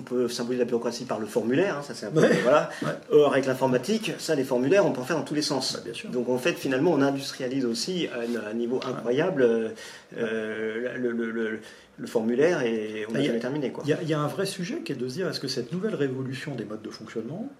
on 0.00 0.02
peut 0.02 0.28
symboliser 0.28 0.60
la 0.60 0.64
bureaucratie 0.64 1.04
par 1.04 1.20
le 1.20 1.26
formulaire, 1.26 1.78
hein, 1.78 1.82
ça 1.82 1.94
c'est 1.94 2.06
un 2.06 2.10
peu. 2.10 2.26
Voilà. 2.42 2.70
Or, 3.10 3.32
avec 3.32 3.46
l'informatique, 3.46 4.12
ça, 4.18 4.34
les 4.34 4.44
formulaires, 4.44 4.86
on 4.86 4.92
peut 4.92 5.00
en 5.00 5.04
faire 5.04 5.16
dans 5.16 5.24
tous 5.24 5.34
les 5.34 5.42
sens. 5.42 5.74
Bah, 5.74 5.80
bien 5.84 5.94
sûr. 5.94 6.10
Donc, 6.10 6.28
en 6.28 6.38
fait, 6.38 6.54
finalement, 6.54 6.92
on 6.92 7.02
industrialise 7.02 7.64
aussi 7.66 8.08
à 8.08 8.48
un, 8.48 8.54
niveau 8.54 8.80
incroyable 8.86 9.74
euh, 10.16 10.96
le, 10.96 11.60
formulaire 12.06 12.62
et 12.62 13.04
on 13.08 13.12
bah, 13.12 13.20
a 13.20 13.38
terminé. 13.38 13.72
Il 13.84 14.08
y, 14.08 14.14
a 14.14 14.20
un 14.20 14.26
vrai 14.26 14.46
sujet 14.46 14.80
qui 14.80 14.92
est 14.92 14.96
de 14.96 15.06
se 15.06 15.14
dire 15.14 15.28
est-ce 15.28 15.40
que 15.40 15.48
cette 15.48 15.70
nouvelle 15.70 15.94
révolution 15.94 16.54
des 16.54 16.64
modes 16.64 16.82
de 16.82 16.90
fonctionnement 16.90 17.50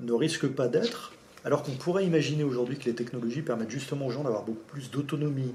ne 0.00 0.12
risque 0.12 0.46
pas 0.46 0.68
d'être, 0.68 1.14
alors 1.46 1.62
qu'on 1.62 1.72
pourrait 1.72 2.04
imaginer 2.04 2.44
aujourd'hui 2.44 2.76
que 2.76 2.84
les 2.84 2.94
technologies 2.94 3.40
permettent 3.40 3.70
justement 3.70 4.06
aux 4.06 4.10
gens 4.10 4.22
d'avoir 4.22 4.42
beaucoup 4.42 4.66
plus 4.66 4.90
d'autonomie, 4.90 5.54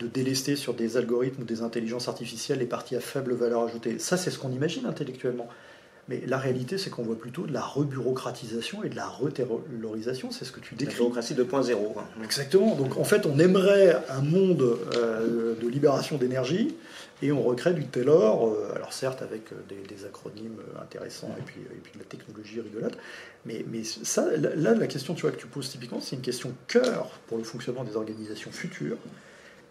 de 0.00 0.08
délester 0.08 0.56
sur 0.56 0.74
des 0.74 0.96
algorithmes 0.96 1.42
ou 1.42 1.44
des 1.44 1.62
intelligences 1.62 2.08
artificielles 2.08 2.58
les 2.58 2.66
parties 2.66 2.96
à 2.96 3.00
faible 3.00 3.34
valeur 3.34 3.62
ajoutée? 3.62 3.98
Ça, 4.00 4.16
c'est 4.16 4.30
ce 4.30 4.38
qu'on 4.38 4.50
imagine 4.50 4.86
intellectuellement. 4.86 5.48
Mais 6.08 6.22
la 6.26 6.38
réalité, 6.38 6.78
c'est 6.78 6.88
qu'on 6.88 7.02
voit 7.02 7.18
plutôt 7.18 7.46
de 7.46 7.52
la 7.52 7.62
rebureaucratisation 7.62 8.84
et 8.84 8.88
de 8.88 8.94
la 8.94 9.08
reterrorisation. 9.08 10.30
C'est 10.30 10.44
ce 10.44 10.52
que 10.52 10.60
tu 10.60 10.76
décris. 10.76 10.94
La 10.94 10.98
bureaucratie 10.98 11.34
2.0. 11.34 11.74
Exactement. 12.22 12.76
Donc 12.76 12.96
en 12.96 13.04
fait, 13.04 13.26
on 13.26 13.38
aimerait 13.40 13.96
un 14.08 14.20
monde 14.20 14.62
euh, 14.94 15.56
de 15.60 15.68
libération 15.68 16.16
d'énergie 16.16 16.76
et 17.22 17.32
on 17.32 17.42
recrée 17.42 17.72
du 17.72 17.86
Taylor, 17.86 18.46
euh, 18.46 18.74
alors 18.76 18.92
certes 18.92 19.22
avec 19.22 19.50
euh, 19.52 19.56
des, 19.68 20.04
acronymes 20.04 20.60
intéressants 20.80 21.34
et 21.38 21.42
puis, 21.42 21.60
et 21.60 21.80
puis 21.82 21.92
de 21.94 21.98
la 21.98 22.04
technologie 22.04 22.60
rigolote. 22.60 22.96
Mais, 23.44 23.64
mais 23.68 23.82
ça, 23.82 24.26
là, 24.36 24.74
la 24.74 24.86
question 24.86 25.14
tu 25.14 25.22
vois, 25.22 25.32
que 25.32 25.40
tu 25.40 25.46
poses 25.46 25.70
typiquement, 25.70 26.00
c'est 26.00 26.14
une 26.14 26.22
question 26.22 26.52
cœur 26.68 27.10
pour 27.26 27.38
le 27.38 27.44
fonctionnement 27.44 27.82
des 27.82 27.96
organisations 27.96 28.52
futures. 28.52 28.98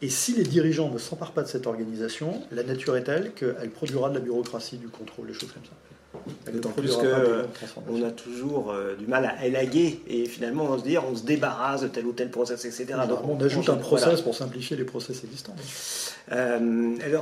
Et 0.01 0.09
si 0.09 0.33
les 0.33 0.43
dirigeants 0.43 0.89
ne 0.89 0.97
s'emparent 0.97 1.31
pas 1.31 1.43
de 1.43 1.47
cette 1.47 1.67
organisation, 1.67 2.41
la 2.51 2.63
nature 2.63 2.97
est 2.97 3.03
telle 3.03 3.31
qu'elle 3.33 3.69
produira 3.69 4.09
de 4.09 4.15
la 4.15 4.19
bureaucratie, 4.19 4.77
du 4.77 4.89
contrôle, 4.89 5.27
des 5.27 5.33
choses 5.33 5.53
comme 5.53 5.63
ça. 5.63 5.94
D'autant 6.51 6.69
plus 6.69 6.95
qu'on 6.95 8.03
a 8.03 8.11
toujours 8.11 8.71
euh, 8.71 8.95
du 8.95 9.05
mal 9.05 9.25
à 9.25 9.45
élaguer 9.45 9.99
et 10.07 10.25
finalement 10.25 10.65
on 10.69 10.79
se 10.79 10.83
dit 10.83 10.97
on 10.97 11.15
se 11.15 11.23
débarrasse 11.23 11.81
de 11.81 11.87
tel 11.87 12.05
ou 12.05 12.13
tel 12.13 12.29
process, 12.29 12.65
etc. 12.65 12.85
Donc, 13.07 13.19
on, 13.27 13.39
ajoute 13.43 13.69
un 13.69 13.75
process 13.75 14.21
pour 14.21 14.35
simplifier 14.35 14.75
les 14.75 14.85
process 14.85 15.23
existants. 15.23 15.55
Euh, 16.31 16.59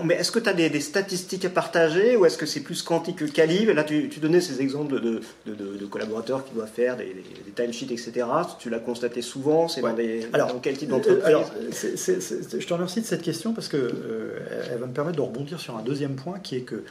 mais 0.04 0.16
est-ce 0.16 0.32
que 0.32 0.39
tu 0.39 0.50
as 0.50 0.54
des, 0.54 0.80
statistiques 0.80 1.44
à 1.44 1.50
partager 1.50 2.16
ou 2.16 2.26
est-ce 2.26 2.38
que 2.38 2.46
c'est 2.46 2.62
plus 2.62 2.82
quantique 2.82 3.18
que 3.18 3.26
calibre 3.26 3.74
Là, 3.74 3.84
tu, 3.84 4.08
donnais 4.22 4.39
ces 4.39 4.62
exemples 4.62 5.02
de, 5.02 5.22
de, 5.46 5.86
collaborateurs 5.86 6.46
qui 6.46 6.54
doivent 6.54 6.72
faire 6.74 6.96
des, 6.96 7.06
des, 7.06 7.52
timesheets, 7.54 7.92
etc. 7.92 8.26
Tu 8.60 8.70
l'as 8.70 8.80
constaté 8.80 9.22
souvent 9.22 9.68
C'est 9.68 9.82
dans, 9.82 9.96
alors, 10.32 10.54
dans, 10.54 10.60
quel 10.60 10.78
type 10.78 10.89
euh, 10.89 10.94
d'entreprise? 10.94 11.26
Alors, 11.26 11.52
je 11.72 12.66
te 12.66 12.74
remercie 12.74 13.02
de 13.02 13.06
cette 13.06 13.22
question 13.22 13.54
parce 13.54 13.68
qu'elle 13.68 13.92
elle 14.72 14.80
va 14.80 14.88
me 14.88 14.94
permettre 14.94 15.18
de 15.18 15.22
rebondir 15.22 15.60
sur 15.60 15.78
un 15.78 15.82
deuxième 15.82 16.16
point 16.16 16.39
qui 16.39 16.56
est 16.56 16.62
que 16.62 16.84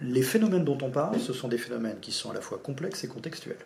les 0.00 0.22
phénomènes 0.22 0.64
dont 0.64 0.78
on 0.82 0.90
parle, 0.90 1.18
ce 1.20 1.32
sont 1.32 1.48
des 1.48 1.58
phénomènes 1.58 1.98
qui 2.00 2.12
sont 2.12 2.30
à 2.30 2.34
la 2.34 2.40
fois 2.40 2.58
complexes 2.62 3.04
et 3.04 3.08
contextuels. 3.08 3.56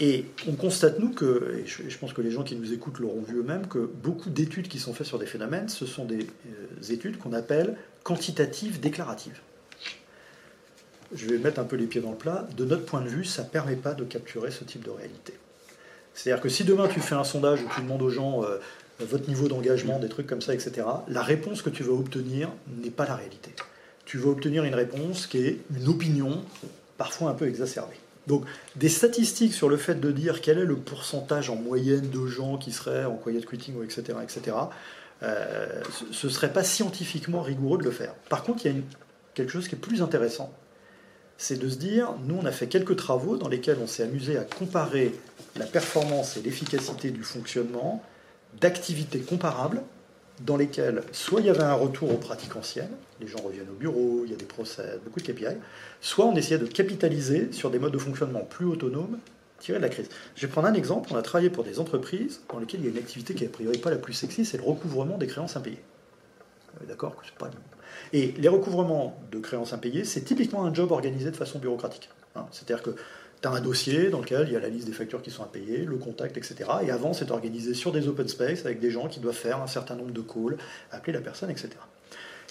Et 0.00 0.24
on 0.48 0.52
constate, 0.52 0.98
nous, 0.98 1.10
que, 1.10 1.62
et 1.62 1.66
je 1.66 1.98
pense 1.98 2.14
que 2.14 2.22
les 2.22 2.30
gens 2.30 2.42
qui 2.42 2.56
nous 2.56 2.72
écoutent 2.72 2.98
l'auront 3.00 3.20
vu 3.20 3.38
eux-mêmes, 3.38 3.66
que 3.66 3.78
beaucoup 3.78 4.30
d'études 4.30 4.68
qui 4.68 4.78
sont 4.78 4.94
faites 4.94 5.06
sur 5.06 5.18
des 5.18 5.26
phénomènes, 5.26 5.68
ce 5.68 5.84
sont 5.84 6.06
des 6.06 6.26
euh, 6.46 6.92
études 6.92 7.18
qu'on 7.18 7.34
appelle 7.34 7.76
quantitatives 8.02 8.80
déclaratives. 8.80 9.40
Je 11.12 11.26
vais 11.26 11.36
mettre 11.36 11.60
un 11.60 11.64
peu 11.64 11.76
les 11.76 11.86
pieds 11.86 12.00
dans 12.00 12.12
le 12.12 12.16
plat. 12.16 12.48
De 12.56 12.64
notre 12.64 12.86
point 12.86 13.02
de 13.02 13.08
vue, 13.08 13.24
ça 13.24 13.42
ne 13.42 13.48
permet 13.48 13.76
pas 13.76 13.92
de 13.92 14.04
capturer 14.04 14.50
ce 14.50 14.64
type 14.64 14.84
de 14.84 14.90
réalité. 14.90 15.34
C'est-à-dire 16.14 16.42
que 16.42 16.48
si 16.48 16.64
demain 16.64 16.88
tu 16.88 17.00
fais 17.00 17.14
un 17.14 17.24
sondage 17.24 17.62
où 17.62 17.68
tu 17.74 17.82
demandes 17.82 18.02
aux 18.02 18.10
gens 18.10 18.42
euh, 18.42 18.58
votre 19.00 19.28
niveau 19.28 19.48
d'engagement, 19.48 19.98
des 19.98 20.08
trucs 20.08 20.26
comme 20.26 20.40
ça, 20.40 20.54
etc., 20.54 20.86
la 21.08 21.22
réponse 21.22 21.60
que 21.60 21.70
tu 21.70 21.82
vas 21.82 21.92
obtenir 21.92 22.50
n'est 22.82 22.90
pas 22.90 23.06
la 23.06 23.16
réalité. 23.16 23.50
Tu 24.10 24.18
vas 24.18 24.30
obtenir 24.30 24.64
une 24.64 24.74
réponse 24.74 25.28
qui 25.28 25.38
est 25.38 25.60
une 25.72 25.86
opinion, 25.86 26.42
parfois 26.98 27.30
un 27.30 27.34
peu 27.34 27.46
exacerbée. 27.46 27.94
Donc, 28.26 28.44
des 28.74 28.88
statistiques 28.88 29.54
sur 29.54 29.68
le 29.68 29.76
fait 29.76 30.00
de 30.00 30.10
dire 30.10 30.40
quel 30.40 30.58
est 30.58 30.64
le 30.64 30.74
pourcentage 30.74 31.48
en 31.48 31.54
moyenne 31.54 32.10
de 32.10 32.26
gens 32.26 32.56
qui 32.56 32.72
seraient 32.72 33.04
en 33.04 33.14
quiet 33.14 33.40
quitting, 33.40 33.80
etc., 33.84 34.18
etc., 34.20 34.56
euh, 35.22 35.80
ce 36.10 36.26
ne 36.26 36.32
serait 36.32 36.52
pas 36.52 36.64
scientifiquement 36.64 37.40
rigoureux 37.40 37.78
de 37.78 37.84
le 37.84 37.92
faire. 37.92 38.12
Par 38.28 38.42
contre, 38.42 38.66
il 38.66 38.72
y 38.72 38.76
a 38.76 38.82
quelque 39.34 39.52
chose 39.52 39.68
qui 39.68 39.76
est 39.76 39.78
plus 39.78 40.02
intéressant. 40.02 40.52
C'est 41.38 41.60
de 41.60 41.68
se 41.68 41.76
dire, 41.76 42.14
nous, 42.26 42.34
on 42.34 42.46
a 42.46 42.52
fait 42.52 42.66
quelques 42.66 42.96
travaux 42.96 43.36
dans 43.36 43.48
lesquels 43.48 43.78
on 43.80 43.86
s'est 43.86 44.02
amusé 44.02 44.36
à 44.36 44.42
comparer 44.42 45.14
la 45.54 45.66
performance 45.66 46.36
et 46.36 46.42
l'efficacité 46.42 47.12
du 47.12 47.22
fonctionnement 47.22 48.02
d'activités 48.60 49.20
comparables 49.20 49.82
dans 50.40 50.56
lesquelles 50.56 51.02
soit 51.12 51.40
il 51.40 51.46
y 51.46 51.50
avait 51.50 51.62
un 51.62 51.74
retour 51.74 52.12
aux 52.12 52.16
pratiques 52.16 52.56
anciennes, 52.56 52.90
les 53.20 53.26
gens 53.26 53.38
reviennent 53.38 53.68
au 53.68 53.78
bureau, 53.78 54.22
il 54.24 54.30
y 54.30 54.34
a 54.34 54.36
des 54.36 54.44
procès, 54.44 54.98
beaucoup 55.04 55.20
de 55.20 55.32
KPI, 55.32 55.56
soit 56.00 56.24
on 56.24 56.34
essayait 56.34 56.58
de 56.58 56.66
capitaliser 56.66 57.52
sur 57.52 57.70
des 57.70 57.78
modes 57.78 57.92
de 57.92 57.98
fonctionnement 57.98 58.40
plus 58.40 58.66
autonomes 58.66 59.18
tirés 59.58 59.78
de 59.78 59.82
la 59.82 59.90
crise. 59.90 60.08
Je 60.36 60.46
vais 60.46 60.52
prendre 60.52 60.68
un 60.68 60.74
exemple, 60.74 61.10
on 61.12 61.16
a 61.16 61.22
travaillé 61.22 61.50
pour 61.50 61.64
des 61.64 61.78
entreprises 61.78 62.40
dans 62.48 62.58
lesquelles 62.58 62.80
il 62.80 62.86
y 62.86 62.88
a 62.88 62.92
une 62.92 62.98
activité 62.98 63.34
qui 63.34 63.44
est 63.44 63.48
a 63.48 63.50
priori 63.50 63.78
pas 63.78 63.90
la 63.90 63.98
plus 63.98 64.14
sexy, 64.14 64.44
c'est 64.44 64.56
le 64.56 64.64
recouvrement 64.64 65.18
des 65.18 65.26
créances 65.26 65.56
impayées. 65.56 65.82
D'accord 66.88 67.16
que 67.16 67.26
pas... 67.38 67.50
Et 68.12 68.32
les 68.38 68.48
recouvrements 68.48 69.20
de 69.30 69.38
créances 69.38 69.72
impayées, 69.72 70.04
c'est 70.04 70.22
typiquement 70.22 70.64
un 70.64 70.72
job 70.72 70.90
organisé 70.92 71.30
de 71.30 71.36
façon 71.36 71.58
bureaucratique. 71.58 72.08
Hein. 72.36 72.46
C'est-à-dire 72.50 72.82
que 72.82 72.90
tu 73.42 73.48
as 73.48 73.50
un 73.50 73.60
dossier 73.60 74.10
dans 74.10 74.20
lequel 74.20 74.46
il 74.48 74.52
y 74.52 74.56
a 74.56 74.60
la 74.60 74.68
liste 74.68 74.86
des 74.86 74.92
factures 74.92 75.22
qui 75.22 75.30
sont 75.30 75.42
impayées, 75.42 75.84
le 75.84 75.96
contact, 75.96 76.36
etc. 76.36 76.70
Et 76.82 76.90
avant, 76.90 77.12
c'est 77.12 77.30
organisé 77.30 77.74
sur 77.74 77.92
des 77.92 78.08
open 78.08 78.28
space 78.28 78.66
avec 78.66 78.80
des 78.80 78.90
gens 78.90 79.08
qui 79.08 79.20
doivent 79.20 79.34
faire 79.34 79.62
un 79.62 79.66
certain 79.66 79.94
nombre 79.94 80.12
de 80.12 80.20
calls, 80.20 80.58
appeler 80.90 81.12
la 81.12 81.20
personne, 81.20 81.50
etc. 81.50 81.70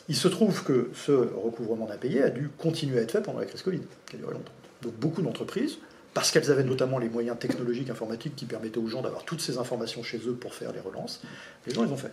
Il 0.08 0.15
se 0.15 0.28
trouve 0.28 0.63
que 0.63 0.89
ce 0.95 1.12
recouvrement 1.12 1.86
d'impayés 1.86 2.23
a 2.23 2.30
dû 2.30 2.49
continuer 2.58 2.99
à 2.99 3.02
être 3.04 3.12
fait 3.12 3.21
pendant 3.21 3.39
la 3.39 3.45
crise 3.45 3.62
Covid, 3.62 3.82
qui 4.08 4.15
a 4.15 4.19
duré 4.19 4.34
longtemps. 4.34 4.52
Donc 4.82 4.93
beaucoup 4.95 5.21
d'entreprises, 5.21 5.78
parce 6.15 6.32
qu'elles 6.32 6.49
avaient 6.49 6.63
notamment 6.63 6.97
les 6.97 7.10
moyens 7.10 7.38
technologiques 7.38 7.91
informatiques 7.91 8.36
qui 8.36 8.45
permettaient 8.45 8.80
aux 8.80 8.88
gens 8.88 9.04
d'avoir 9.04 9.23
toutes 9.23 9.41
ces 9.41 9.60
informations 9.60 10.02
chez 10.02 10.17
eux 10.28 10.34
pour 10.34 10.56
faire 10.56 10.71
les 10.71 10.80
relances, 10.80 11.21
les 11.67 11.73
gens, 11.73 11.86
ils 11.86 11.93
ont 11.93 11.97
fait. 11.97 12.12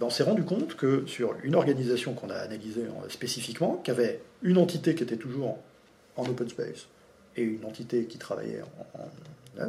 Ben, 0.00 0.06
on 0.06 0.10
s'est 0.10 0.24
rendu 0.24 0.42
compte 0.42 0.74
que 0.74 1.04
sur 1.06 1.34
une 1.44 1.54
organisation 1.54 2.14
qu'on 2.14 2.30
a 2.30 2.34
analysée 2.34 2.84
spécifiquement, 3.08 3.80
qui 3.84 3.92
avait 3.92 4.20
une 4.42 4.58
entité 4.58 4.96
qui 4.96 5.04
était 5.04 5.16
toujours 5.16 5.58
en 6.16 6.26
open 6.26 6.48
space, 6.48 6.88
et 7.36 7.42
une 7.42 7.64
entité 7.64 8.04
qui 8.04 8.18
travaillait 8.18 8.62
en, 8.62 9.62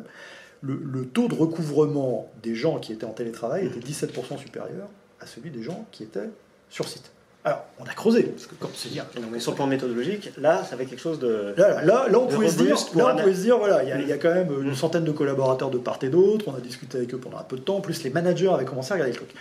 le, 0.64 1.06
taux 1.06 1.28
de 1.28 1.36
recouvrement 1.36 2.32
des 2.42 2.56
gens 2.56 2.80
qui 2.80 2.94
étaient 2.94 3.06
en 3.06 3.12
télétravail 3.12 3.66
était 3.66 3.80
17% 3.80 4.38
supérieur 4.38 4.88
à 5.20 5.26
celui 5.28 5.52
des 5.52 5.62
gens 5.62 5.86
qui 5.92 6.04
étaient 6.04 6.30
sur 6.70 6.88
site. 6.88 7.12
Alors, 7.46 7.66
on 7.78 7.84
a 7.84 7.94
creusé, 7.94 8.24
parce 8.24 8.48
que 8.48 8.56
comme 8.56 8.72
c'est 8.74 8.88
dire. 8.88 9.06
Mais 9.30 9.40
sur 9.42 9.52
le 9.52 9.58
plan 9.58 9.68
méthodologique, 9.68 10.32
là, 10.38 10.64
ça 10.64 10.76
avait 10.76 10.86
quelque 10.86 11.02
chose 11.02 11.20
de. 11.20 11.54
Là, 11.58 11.84
là, 11.84 12.08
on, 12.18 12.28
pouvait 12.28 12.48
se 12.48 12.58
dire, 12.58 12.78
là 12.96 13.14
on 13.14 13.20
pouvait 13.20 13.36
se 13.36 13.42
dire, 13.42 13.58
voilà, 13.58 13.84
il 13.84 14.06
y, 14.06 14.08
y, 14.08 14.14
a 14.14 14.18
quand 14.18 14.34
même 14.34 14.50
une 14.62 14.72
mm. 14.72 14.76
centaine 14.76 15.04
de 15.04 15.12
collaborateurs 15.12 15.70
de 15.70 15.78
part 15.78 16.00
et 16.04 16.08
d'autre, 16.08 16.46
on 16.48 16.56
a 16.56 16.62
discuté 16.62 17.00
avec 17.00 17.14
eux 17.14 17.18
pendant 17.18 17.38
un 17.38 17.44
peu 17.44 17.58
de 17.58 17.62
temps, 17.62 17.82
plus 17.82 18.02
les 18.04 18.12
managers 18.12 18.48
avaient 18.48 18.64
commencé 18.64 18.94
à 18.94 18.96
regarder 18.96 19.12
le 19.12 19.18
truc. 19.18 19.34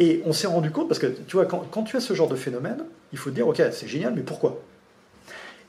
Et 0.00 0.22
on 0.26 0.32
s'est 0.32 0.48
rendu 0.48 0.72
compte, 0.72 0.88
parce 0.88 0.98
que 0.98 1.06
tu 1.06 1.36
vois, 1.36 1.46
quand, 1.46 1.60
quand 1.70 1.84
tu 1.84 1.96
as 1.96 2.00
ce 2.00 2.12
genre 2.14 2.28
de 2.28 2.34
phénomène, 2.34 2.78
il 3.12 3.18
faut 3.18 3.30
te 3.30 3.36
dire, 3.36 3.46
ok, 3.46 3.62
c'est 3.70 3.86
génial, 3.86 4.14
mais 4.16 4.22
pourquoi? 4.22 4.60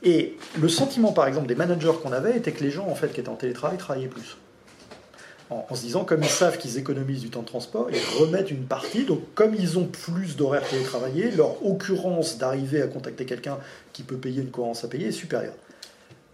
Et 0.06 0.38
le 0.62 0.70
sentiment, 0.70 1.12
par 1.12 1.28
exemple, 1.28 1.48
des 1.48 1.56
managers 1.56 1.94
qu'on 2.02 2.12
avait 2.12 2.38
était 2.38 2.52
que 2.52 2.64
les 2.64 2.70
gens, 2.70 2.88
en 2.88 2.94
fait, 2.94 3.12
qui 3.12 3.20
étaient 3.20 3.30
en 3.30 3.36
télétravail, 3.36 3.78
travaillaient 3.78 4.08
plus. 4.08 4.38
En, 5.50 5.76
se 5.76 5.82
disant, 5.82 6.06
comme 6.06 6.24
ils 6.24 6.30
savent 6.30 6.58
qu'ils 6.58 6.78
économisent 6.78 7.22
du 7.22 7.30
temps 7.30 7.42
de 7.42 7.48
transport, 7.48 7.90
ils 7.92 8.20
remettent 8.20 8.52
une 8.52 8.66
partie. 8.66 9.04
Donc, 9.04 9.22
comme 9.34 9.56
ils 9.56 9.78
ont 9.78 9.86
plus 9.86 10.36
d'horaires 10.36 10.68
télétravaillés, 10.68 11.32
leur 11.32 11.64
occurrence 11.66 12.38
d'arriver 12.38 12.82
à 12.82 12.88
contacter 12.88 13.26
quelqu'un 13.26 13.58
qui 13.94 14.04
peut 14.04 14.18
payer 14.18 14.42
une 14.42 14.50
cohérence 14.50 14.84
à 14.84 14.88
payer 14.88 15.08
est 15.08 15.12
supérieure. 15.12 15.54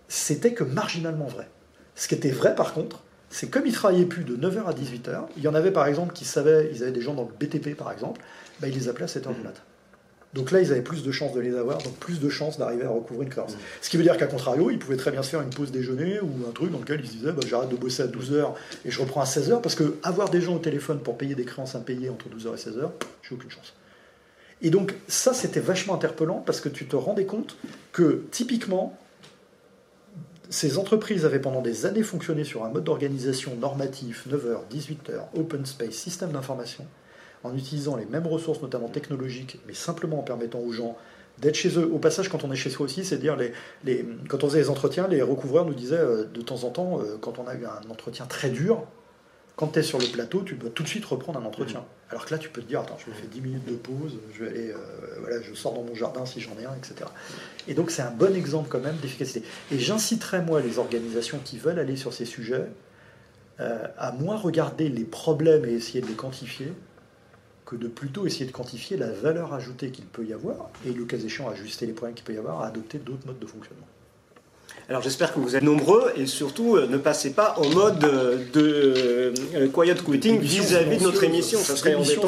C'était 0.07 0.53
que 0.53 0.63
marginalement 0.63 1.27
vrai. 1.27 1.49
Ce 1.95 2.07
qui 2.07 2.15
était 2.15 2.31
vrai, 2.31 2.55
par 2.55 2.73
contre, 2.73 3.01
c'est 3.29 3.49
comme 3.49 3.65
ils 3.65 3.73
travaillaient 3.73 4.05
plus 4.05 4.23
de 4.23 4.35
9h 4.35 4.65
à 4.65 4.73
18h, 4.73 5.27
il 5.37 5.43
y 5.43 5.47
en 5.47 5.55
avait, 5.55 5.71
par 5.71 5.87
exemple, 5.87 6.13
qui 6.13 6.25
savaient, 6.25 6.69
ils 6.73 6.83
avaient 6.83 6.91
des 6.91 7.01
gens 7.01 7.13
dans 7.13 7.23
le 7.23 7.47
BTP, 7.47 7.75
par 7.75 7.91
exemple, 7.91 8.21
bah, 8.59 8.67
ils 8.67 8.73
les 8.73 8.89
appelaient 8.89 9.05
à 9.05 9.07
7h 9.07 9.33
du 9.33 9.41
matin. 9.41 9.61
Donc 10.33 10.51
là, 10.51 10.61
ils 10.61 10.71
avaient 10.71 10.81
plus 10.81 11.03
de 11.03 11.11
chances 11.11 11.33
de 11.33 11.41
les 11.41 11.55
avoir, 11.55 11.77
donc 11.79 11.93
plus 11.97 12.21
de 12.21 12.29
chances 12.29 12.57
d'arriver 12.57 12.85
à 12.85 12.89
recouvrir 12.89 13.23
une 13.23 13.29
créance. 13.29 13.57
Ce 13.81 13.89
qui 13.89 13.97
veut 13.97 14.03
dire 14.03 14.15
qu'à 14.15 14.27
contrario, 14.27 14.71
ils 14.71 14.79
pouvaient 14.79 14.97
très 14.97 15.11
bien 15.11 15.23
se 15.23 15.29
faire 15.29 15.41
une 15.41 15.49
pause 15.49 15.71
déjeuner 15.71 16.21
ou 16.21 16.29
un 16.47 16.51
truc 16.51 16.71
dans 16.71 16.79
lequel 16.79 17.01
ils 17.01 17.07
se 17.07 17.13
disaient 17.13 17.33
bah, 17.33 17.41
j'arrête 17.45 17.69
de 17.69 17.75
bosser 17.75 18.03
à 18.03 18.07
12h 18.07 18.53
et 18.85 18.91
je 18.91 19.01
reprends 19.01 19.21
à 19.21 19.25
16h 19.25 19.59
parce 19.61 19.75
que 19.75 19.97
avoir 20.03 20.29
des 20.29 20.39
gens 20.39 20.55
au 20.55 20.59
téléphone 20.59 20.99
pour 20.99 21.17
payer 21.17 21.35
des 21.35 21.43
créances 21.43 21.75
impayées 21.75 22.09
entre 22.09 22.27
12h 22.29 22.53
et 22.53 22.69
16h, 22.69 22.89
j'ai 23.23 23.35
aucune 23.35 23.51
chance. 23.51 23.73
Et 24.61 24.69
donc 24.69 24.93
ça, 25.07 25.33
c'était 25.33 25.59
vachement 25.59 25.95
interpellant 25.95 26.41
parce 26.45 26.61
que 26.61 26.69
tu 26.69 26.85
te 26.85 26.95
rendais 26.95 27.25
compte 27.25 27.57
que 27.91 28.23
typiquement, 28.31 28.97
ces 30.49 30.77
entreprises 30.77 31.25
avaient 31.25 31.39
pendant 31.39 31.61
des 31.61 31.85
années 31.85 32.03
fonctionné 32.03 32.45
sur 32.45 32.63
un 32.63 32.69
mode 32.69 32.85
d'organisation 32.85 33.55
normatif, 33.55 34.27
9h, 34.29 34.59
18h, 34.71 35.37
open 35.37 35.65
space, 35.65 35.95
système 35.95 36.31
d'information 36.31 36.85
en 37.43 37.55
utilisant 37.55 37.95
les 37.95 38.05
mêmes 38.05 38.27
ressources, 38.27 38.61
notamment 38.61 38.87
technologiques, 38.87 39.59
mais 39.67 39.73
simplement 39.73 40.19
en 40.19 40.23
permettant 40.23 40.59
aux 40.59 40.71
gens 40.71 40.97
d'être 41.39 41.55
chez 41.55 41.77
eux. 41.77 41.89
Au 41.91 41.97
passage, 41.97 42.29
quand 42.29 42.43
on 42.43 42.51
est 42.51 42.55
chez 42.55 42.69
soi 42.69 42.85
aussi, 42.85 43.03
c'est 43.03 43.17
dire, 43.17 43.35
les, 43.35 43.53
les, 43.83 44.05
quand 44.27 44.43
on 44.43 44.49
faisait 44.49 44.59
les 44.59 44.69
entretiens, 44.69 45.07
les 45.07 45.21
recouvreurs 45.21 45.65
nous 45.65 45.73
disaient 45.73 45.97
euh, 45.97 46.25
de 46.25 46.41
temps 46.41 46.63
en 46.63 46.69
temps, 46.69 46.99
euh, 46.99 47.17
quand 47.19 47.39
on 47.39 47.47
a 47.47 47.55
eu 47.55 47.65
un 47.65 47.89
entretien 47.89 48.25
très 48.25 48.49
dur, 48.49 48.83
quand 49.55 49.67
tu 49.67 49.79
es 49.79 49.83
sur 49.83 49.99
le 49.99 50.05
plateau, 50.07 50.41
tu 50.41 50.55
dois 50.55 50.69
tout 50.69 50.83
de 50.83 50.87
suite 50.87 51.05
reprendre 51.05 51.39
un 51.39 51.45
entretien. 51.45 51.81
Mmh. 51.81 52.11
Alors 52.11 52.25
que 52.25 52.31
là, 52.31 52.37
tu 52.37 52.49
peux 52.49 52.61
te 52.61 52.67
dire, 52.67 52.81
attends, 52.81 52.97
je 53.03 53.09
me 53.09 53.15
fais 53.15 53.27
10 53.27 53.41
minutes 53.41 53.65
de 53.65 53.75
pause, 53.75 54.17
je 54.33 54.43
vais 54.43 54.49
aller, 54.49 54.71
euh, 54.71 54.75
voilà, 55.19 55.41
je 55.41 55.53
sors 55.53 55.73
dans 55.73 55.83
mon 55.83 55.95
jardin 55.95 56.25
si 56.25 56.41
j'en 56.41 56.57
ai 56.59 56.65
un, 56.65 56.75
etc. 56.75 57.09
Et 57.67 57.73
donc, 57.73 57.91
c'est 57.91 58.01
un 58.01 58.11
bon 58.11 58.35
exemple 58.35 58.69
quand 58.69 58.79
même 58.79 58.97
d'efficacité. 58.97 59.43
Et 59.71 59.79
j'inciterai, 59.79 60.41
moi, 60.41 60.61
les 60.61 60.79
organisations 60.79 61.39
qui 61.43 61.57
veulent 61.57 61.79
aller 61.79 61.95
sur 61.95 62.13
ces 62.13 62.25
sujets, 62.25 62.67
à 63.59 64.11
moins 64.13 64.37
regarder 64.37 64.89
les 64.89 65.03
problèmes 65.03 65.65
et 65.65 65.73
essayer 65.73 66.01
de 66.01 66.07
les 66.07 66.15
quantifier, 66.15 66.73
que 67.71 67.77
de 67.77 67.87
plutôt 67.87 68.27
essayer 68.27 68.45
de 68.45 68.51
quantifier 68.51 68.97
la 68.97 69.09
valeur 69.09 69.53
ajoutée 69.53 69.91
qu'il 69.91 70.03
peut 70.03 70.25
y 70.25 70.33
avoir 70.33 70.69
et 70.85 70.91
le 70.91 71.05
cas 71.05 71.17
échéant 71.17 71.49
ajuster 71.49 71.85
les 71.85 71.93
problèmes 71.93 72.15
qu'il 72.15 72.25
peut 72.25 72.33
y 72.33 72.37
avoir 72.37 72.61
à 72.61 72.67
adopter 72.67 72.97
d'autres 72.97 73.25
modes 73.25 73.39
de 73.39 73.45
fonctionnement. 73.45 73.87
Alors 74.89 75.01
j'espère 75.01 75.33
que 75.33 75.39
vous 75.39 75.55
êtes 75.55 75.63
nombreux 75.63 76.11
et 76.17 76.25
surtout 76.25 76.75
euh, 76.75 76.85
ne 76.87 76.97
passez 76.97 77.31
pas 77.31 77.55
en 77.57 77.69
mode 77.69 78.03
euh, 78.03 78.43
de 78.51 79.33
euh, 79.55 79.69
quiet 79.69 79.95
quitting 79.95 80.39
vis-à-vis 80.39 80.97
de 80.97 81.03
notre 81.03 81.23
émission. 81.23 81.59
Ça 81.59 81.77
serait 81.77 81.95
embêtant. 81.95 82.27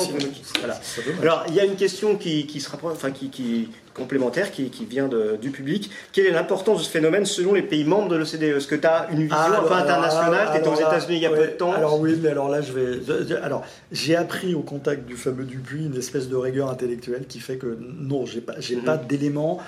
voilà. 0.60 0.79
Alors 1.21 1.43
il 1.49 1.56
y 1.56 1.60
a 1.60 1.65
une 1.65 1.75
question 1.75 2.15
qui, 2.15 2.47
qui 2.47 2.62
sera, 2.62 2.77
enfin 2.82 3.12
qui, 3.12 3.29
qui 3.29 3.67
complémentaire 3.93 4.51
qui, 4.51 4.69
qui 4.69 4.86
vient 4.86 5.08
de, 5.08 5.38
du 5.41 5.51
public. 5.51 5.91
Quelle 6.12 6.25
est 6.25 6.32
l'importance 6.32 6.79
de 6.79 6.84
ce 6.84 6.89
phénomène 6.89 7.25
selon 7.25 7.53
les 7.53 7.62
pays 7.62 7.84
membres 7.84 8.10
de 8.10 8.15
l'OCDE 8.15 8.43
Est-ce 8.43 8.67
que 8.67 8.75
tu 8.75 8.88
as 8.88 9.08
une 9.12 9.21
vision 9.21 9.38
ah, 9.38 9.60
un 9.60 9.67
peu 9.67 9.73
internationale? 9.73 10.49
Tu 10.51 10.60
étais 10.60 10.67
aux 10.67 10.75
États-Unis 10.75 11.15
il 11.17 11.21
y 11.21 11.25
a 11.25 11.29
peu 11.29 11.47
de 11.47 11.51
temps. 11.51 11.73
Alors 11.73 11.99
oui, 11.99 12.17
mais 12.21 12.29
alors 12.29 12.49
là 12.49 12.62
je 12.62 12.73
vais. 12.73 13.36
alors 13.43 13.65
j'ai 13.91 14.15
appris 14.15 14.56
au 14.56 14.62
contact 14.62 15.06
du 15.06 15.15
fameux 15.15 15.43
Dupuis 15.43 15.86
une 15.86 15.97
espèce 15.97 16.29
de 16.29 16.36
rigueur 16.36 16.69
intellectuelle 16.69 17.25
qui 17.27 17.39
fait 17.39 17.58
que 17.58 17.77
non, 17.79 18.25
j'ai 18.25 18.41
pas, 18.41 18.56
j'ai 18.60 18.77
pas 18.77 18.97
mhm. 18.97 19.08
d'éléments 19.08 19.60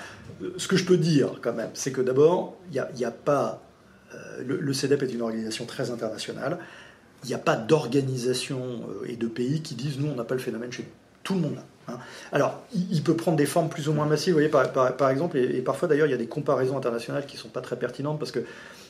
ce 0.56 0.68
que 0.68 0.76
je 0.76 0.84
peux 0.84 0.96
dire 0.96 1.40
quand 1.42 1.52
même, 1.52 1.70
c'est 1.74 1.92
que 1.92 2.00
d'abord, 2.00 2.56
il 2.72 2.84
n'y 2.94 3.04
a, 3.04 3.10
pas. 3.10 3.62
Euh, 4.14 4.42
le, 4.44 4.72
CEDEP 4.72 5.02
est 5.02 5.12
une 5.12 5.22
organisation 5.22 5.64
très 5.66 5.90
internationale. 5.90 6.58
Il 7.24 7.28
n'y 7.28 7.34
a 7.34 7.38
pas 7.38 7.56
d'organisation 7.56 8.60
euh, 9.02 9.08
et 9.08 9.16
de 9.16 9.26
pays 9.26 9.62
qui 9.62 9.74
disent 9.74 9.98
nous, 9.98 10.08
on 10.08 10.14
n'a 10.14 10.24
pas 10.24 10.34
le 10.34 10.40
phénomène 10.40 10.70
chez 10.70 10.82
nous. 10.82 10.88
Tout 11.22 11.34
le 11.34 11.40
monde 11.40 11.54
l'a. 11.56 11.64
Hein. 11.88 11.98
Alors, 12.32 12.62
il, 12.74 13.02
peut 13.02 13.14
prendre 13.14 13.36
des 13.36 13.46
formes 13.46 13.68
plus 13.68 13.88
ou 13.88 13.92
moins 13.92 14.06
massives. 14.06 14.34
Vous 14.34 14.40
voyez, 14.40 14.48
par, 14.48 15.10
exemple, 15.10 15.36
et, 15.36 15.56
et 15.56 15.62
parfois 15.62 15.88
d'ailleurs, 15.88 16.06
il 16.06 16.10
y 16.10 16.14
a 16.14 16.18
des 16.18 16.26
comparaisons 16.26 16.76
internationales 16.76 17.26
qui 17.26 17.36
ne 17.36 17.40
sont 17.40 17.48
pas 17.48 17.60
très 17.60 17.76
pertinentes 17.76 18.18
parce 18.18 18.32
que 18.32 18.44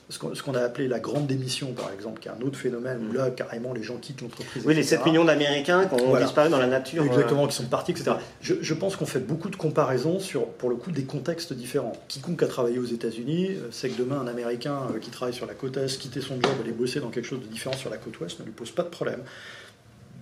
ce 0.09 0.43
qu'on 0.43 0.55
a 0.55 0.61
appelé 0.61 0.87
la 0.87 1.01
grande 1.01 1.27
démission, 1.27 1.73
par 1.73 1.91
exemple, 1.93 2.21
qui 2.21 2.29
est 2.29 2.31
un 2.31 2.41
autre 2.47 2.57
phénomène 2.57 3.09
où 3.09 3.13
là, 3.13 3.31
carrément, 3.31 3.73
les 3.73 3.83
gens 3.83 3.97
quittent 3.97 4.21
l'entreprise. 4.21 4.65
Oui, 4.65 4.75
les 4.75 4.85
7 4.85 5.05
millions 5.05 5.25
d'Américains 5.25 5.87
qui 5.87 6.01
ont 6.01 6.17
disparu 6.17 6.49
dans 6.49 6.59
la 6.59 6.69
nature. 6.69 7.05
Exactement, 7.05 7.45
euh. 7.45 7.49
qui 7.49 7.57
sont 7.57 7.65
partis, 7.65 7.91
etc. 7.91 8.13
Je, 8.41 8.75
pense 8.75 8.95
qu'on 8.95 9.07
fait 9.07 9.21
beaucoup 9.21 9.49
de 9.49 9.57
comparaisons 9.57 10.21
sur, 10.21 10.47
pour 10.47 10.71
le 10.71 10.77
coup, 10.77 10.93
des 10.93 11.05
contextes 11.05 11.53
différents. 11.53 11.93
Quiconque 12.09 12.43
a 12.43 12.47
travaillé 12.47 12.79
aux 12.79 12.85
États-Unis 12.85 13.51
euh, 13.51 13.71
sait 13.73 13.89
que 13.89 13.99
demain, 13.99 14.21
un 14.21 14.29
Américain 14.29 14.83
euh, 14.95 14.99
qui 15.01 15.11
travaille 15.11 15.35
sur 15.35 15.47
la 15.47 15.55
côte 15.55 15.77
Est, 15.77 15.99
quitter 15.99 16.21
son 16.21 16.35
job, 16.35 16.53
aller 16.63 16.73
bosser 16.73 17.01
dans 17.01 17.09
quelque 17.09 17.27
chose 17.27 17.41
de 17.41 17.47
différent 17.47 17.77
sur 17.77 17.91
la 17.91 17.97
côte 17.97 18.21
Ouest 18.21 18.39
ne 18.39 18.45
lui 18.45 18.53
pose 18.53 18.71
pas 18.71 18.83
de 18.83 18.89
problème, 18.89 19.23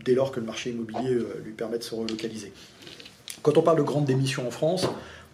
dès 0.05 0.15
lors 0.15 0.33
que 0.33 0.41
le 0.41 0.47
marché 0.47 0.71
immobilier 0.71 1.19
lui 1.45 1.53
permet 1.53 1.79
de 1.79 1.83
se 1.83 1.95
relocaliser. 1.95 2.53
Quand 3.43 3.57
on 3.57 3.63
parle 3.63 3.79
de 3.79 3.83
grande 3.83 4.05
démission 4.05 4.47
en 4.47 4.51
France, 4.51 4.87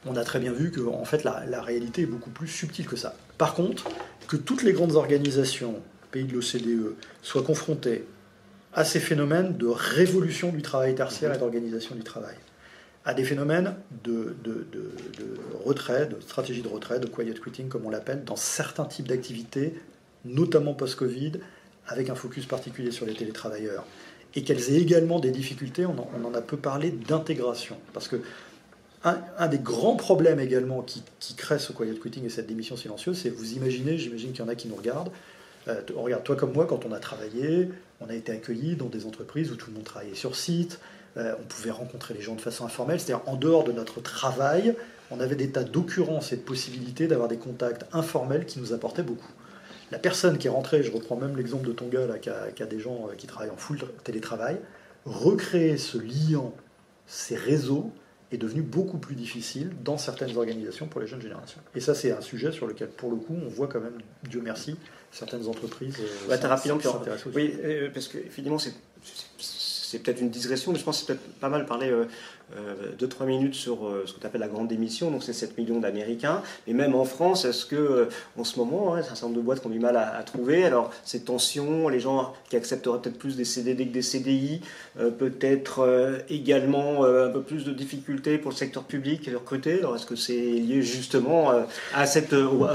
on 0.06 0.16
a 0.16 0.24
très 0.24 0.38
bien 0.38 0.52
vu 0.52 0.70
que 0.70 0.80
en 0.80 1.04
fait, 1.04 1.24
la, 1.24 1.44
la 1.46 1.62
réalité 1.62 2.02
est 2.02 2.06
beaucoup 2.06 2.30
plus 2.30 2.48
subtile 2.48 2.86
que 2.86 2.96
ça. 2.96 3.14
Par 3.38 3.54
contre, 3.54 3.84
que 4.28 4.36
toutes 4.36 4.62
les 4.62 4.72
grandes 4.72 4.92
organisations, 4.92 5.80
pays 6.10 6.24
de 6.24 6.34
l'OCDE, 6.34 6.94
soient 7.22 7.42
confrontées 7.42 8.04
à 8.72 8.84
ces 8.84 9.00
phénomènes 9.00 9.56
de 9.56 9.66
révolution 9.66 10.50
du 10.50 10.62
travail 10.62 10.94
tertiaire 10.94 11.34
et 11.34 11.38
d'organisation 11.38 11.94
du 11.94 12.02
travail, 12.02 12.36
à 13.04 13.14
des 13.14 13.24
phénomènes 13.24 13.74
de, 14.04 14.36
de, 14.44 14.66
retrait, 15.64 16.06
de 16.06 16.20
stratégie 16.20 16.62
de 16.62 16.68
retrait, 16.68 17.00
de 17.00 17.06
quiet 17.06 17.34
quitting 17.34 17.68
comme 17.68 17.86
on 17.86 17.90
l'appelle, 17.90 18.24
dans 18.24 18.36
certains 18.36 18.84
types 18.84 19.08
d'activités, 19.08 19.74
notamment 20.24 20.74
post-Covid, 20.74 21.32
avec 21.88 22.10
un 22.10 22.14
focus 22.14 22.46
particulier 22.46 22.92
sur 22.92 23.06
les 23.06 23.14
télétravailleurs, 23.14 23.84
et 24.34 24.42
qu'elles 24.44 24.72
aient 24.72 24.80
également 24.80 25.18
des 25.18 25.30
difficultés, 25.30 25.86
on 25.86 25.96
en, 26.26 26.34
a 26.34 26.40
peu 26.40 26.56
parlé 26.56 26.90
d'intégration. 26.90 27.76
Parce 27.92 28.08
que 28.08 28.16
un, 29.02 29.48
des 29.48 29.58
grands 29.58 29.96
problèmes 29.96 30.40
également 30.40 30.82
qui, 30.82 31.02
crée 31.34 31.58
ce 31.58 31.72
quiet 31.72 31.94
quitting 31.94 32.26
et 32.26 32.28
cette 32.28 32.46
démission 32.46 32.76
silencieuse, 32.76 33.18
c'est 33.18 33.30
vous 33.30 33.54
imaginez, 33.54 33.96
j'imagine 33.96 34.32
qu'il 34.32 34.40
y 34.40 34.42
en 34.42 34.48
a 34.48 34.54
qui 34.54 34.68
nous 34.68 34.76
regardent, 34.76 35.10
euh, 35.68 35.80
regarde 35.94 36.22
toi 36.22 36.36
comme 36.36 36.52
moi, 36.52 36.66
quand 36.66 36.84
on 36.84 36.92
a 36.92 36.98
travaillé, 36.98 37.70
on 38.00 38.10
a 38.10 38.14
été 38.14 38.30
accueillis 38.32 38.76
dans 38.76 38.86
des 38.86 39.06
entreprises 39.06 39.50
où 39.50 39.56
tout 39.56 39.70
le 39.70 39.76
monde 39.76 39.84
travaillait 39.84 40.14
sur 40.14 40.36
site, 40.36 40.80
euh, 41.16 41.34
on 41.40 41.44
pouvait 41.44 41.70
rencontrer 41.70 42.14
les 42.14 42.20
gens 42.20 42.34
de 42.34 42.40
façon 42.40 42.64
informelle, 42.66 43.00
c'est-à-dire 43.00 43.26
en 43.26 43.36
dehors 43.36 43.64
de 43.64 43.72
notre 43.72 44.00
travail, 44.00 44.74
on 45.10 45.18
avait 45.18 45.34
des 45.34 45.50
tas 45.50 45.64
d'occurrences 45.64 46.32
et 46.32 46.36
de 46.36 46.42
possibilités 46.42 47.06
d'avoir 47.08 47.28
des 47.28 47.38
contacts 47.38 47.86
informels 47.92 48.44
qui 48.46 48.60
nous 48.60 48.72
apportaient 48.72 49.02
beaucoup. 49.02 49.32
La 49.90 49.98
personne 49.98 50.38
qui 50.38 50.46
est 50.46 50.50
rentrée, 50.50 50.82
je 50.82 50.92
reprends 50.92 51.16
même 51.16 51.36
l'exemple 51.36 51.66
de 51.66 51.72
ton 51.72 51.88
gars 51.88 52.06
là, 52.06 52.18
qui, 52.18 52.30
a, 52.30 52.66
des 52.66 52.78
gens 52.78 53.08
euh, 53.08 53.14
qui 53.16 53.26
travaillent 53.26 53.50
en 53.50 53.56
full 53.56 53.78
télétravail, 54.04 54.58
recréer 55.04 55.76
ce 55.76 55.98
lien, 55.98 56.52
ces 57.06 57.36
réseaux, 57.36 57.90
est 58.32 58.38
devenu 58.38 58.62
beaucoup 58.62 58.98
plus 58.98 59.16
difficile 59.16 59.72
dans 59.82 59.98
certaines 59.98 60.36
organisations 60.36 60.86
pour 60.86 61.00
les 61.00 61.08
jeunes 61.08 61.20
générations. 61.20 61.60
Et 61.74 61.80
ça, 61.80 61.96
c'est 61.96 62.12
un 62.12 62.20
sujet 62.20 62.52
sur 62.52 62.68
lequel, 62.68 62.88
pour 62.88 63.10
le 63.10 63.16
coup, 63.16 63.34
on 63.34 63.48
voit 63.48 63.66
quand 63.66 63.80
même, 63.80 63.98
Dieu 64.28 64.40
merci, 64.40 64.76
certaines 65.10 65.48
entreprises. 65.48 65.96
Euh, 65.98 66.30
ouais, 66.30 66.38
Oui, 67.34 67.56
parce 67.92 68.06
que 68.06 68.18
finalement, 68.18 68.58
c'est 68.58 68.74
c'est 69.90 69.98
peut-être 69.98 70.20
une 70.20 70.30
digression, 70.30 70.72
mais 70.72 70.78
je 70.78 70.84
pense 70.84 71.00
que 71.00 71.06
c'est 71.06 71.14
peut-être 71.14 71.34
pas 71.40 71.48
mal 71.48 71.66
parler 71.66 71.90
euh, 71.90 72.04
euh, 72.56 72.74
deux, 72.98 73.08
trois 73.08 73.26
minutes 73.26 73.54
sur 73.54 73.86
euh, 73.86 74.02
ce 74.06 74.12
que 74.12 74.20
tu 74.20 74.26
appelles 74.26 74.40
la 74.40 74.48
grande 74.48 74.66
démission, 74.66 75.10
donc 75.10 75.22
c'est 75.22 75.32
7 75.32 75.56
millions 75.56 75.78
d'Américains. 75.78 76.42
Et 76.66 76.72
même 76.72 76.96
en 76.96 77.04
France, 77.04 77.44
est-ce 77.44 77.64
que 77.64 77.76
euh, 77.76 78.08
en 78.36 78.42
ce 78.42 78.58
moment, 78.58 78.94
hein, 78.94 79.02
c'est 79.02 79.12
un 79.12 79.14
certain 79.14 79.26
nombre 79.26 79.38
de 79.38 79.44
boîtes 79.44 79.60
qui 79.60 79.68
ont 79.68 79.70
du 79.70 79.78
mal 79.78 79.96
à, 79.96 80.22
trouver 80.24 80.64
Alors, 80.64 80.90
ces 81.04 81.20
tensions, 81.20 81.88
les 81.88 82.00
gens 82.00 82.32
qui 82.48 82.56
accepteraient 82.56 82.98
peut-être 83.00 83.18
plus 83.18 83.36
des 83.36 83.44
CDD 83.44 83.86
que 83.86 83.92
des 83.92 84.02
CDI, 84.02 84.60
peut-être 85.18 86.22
également 86.28 87.04
un 87.04 87.30
peu 87.30 87.40
plus 87.40 87.64
de 87.64 87.72
difficultés 87.72 88.38
pour 88.38 88.50
le 88.50 88.56
secteur 88.56 88.84
public 88.84 89.30
de 89.30 89.36
recruter. 89.36 89.78
Alors, 89.78 89.96
est-ce 89.96 90.06
que 90.06 90.16
c'est 90.16 90.34
lié 90.34 90.82
justement 90.82 91.52
à, 91.94 92.06
cette, 92.06 92.34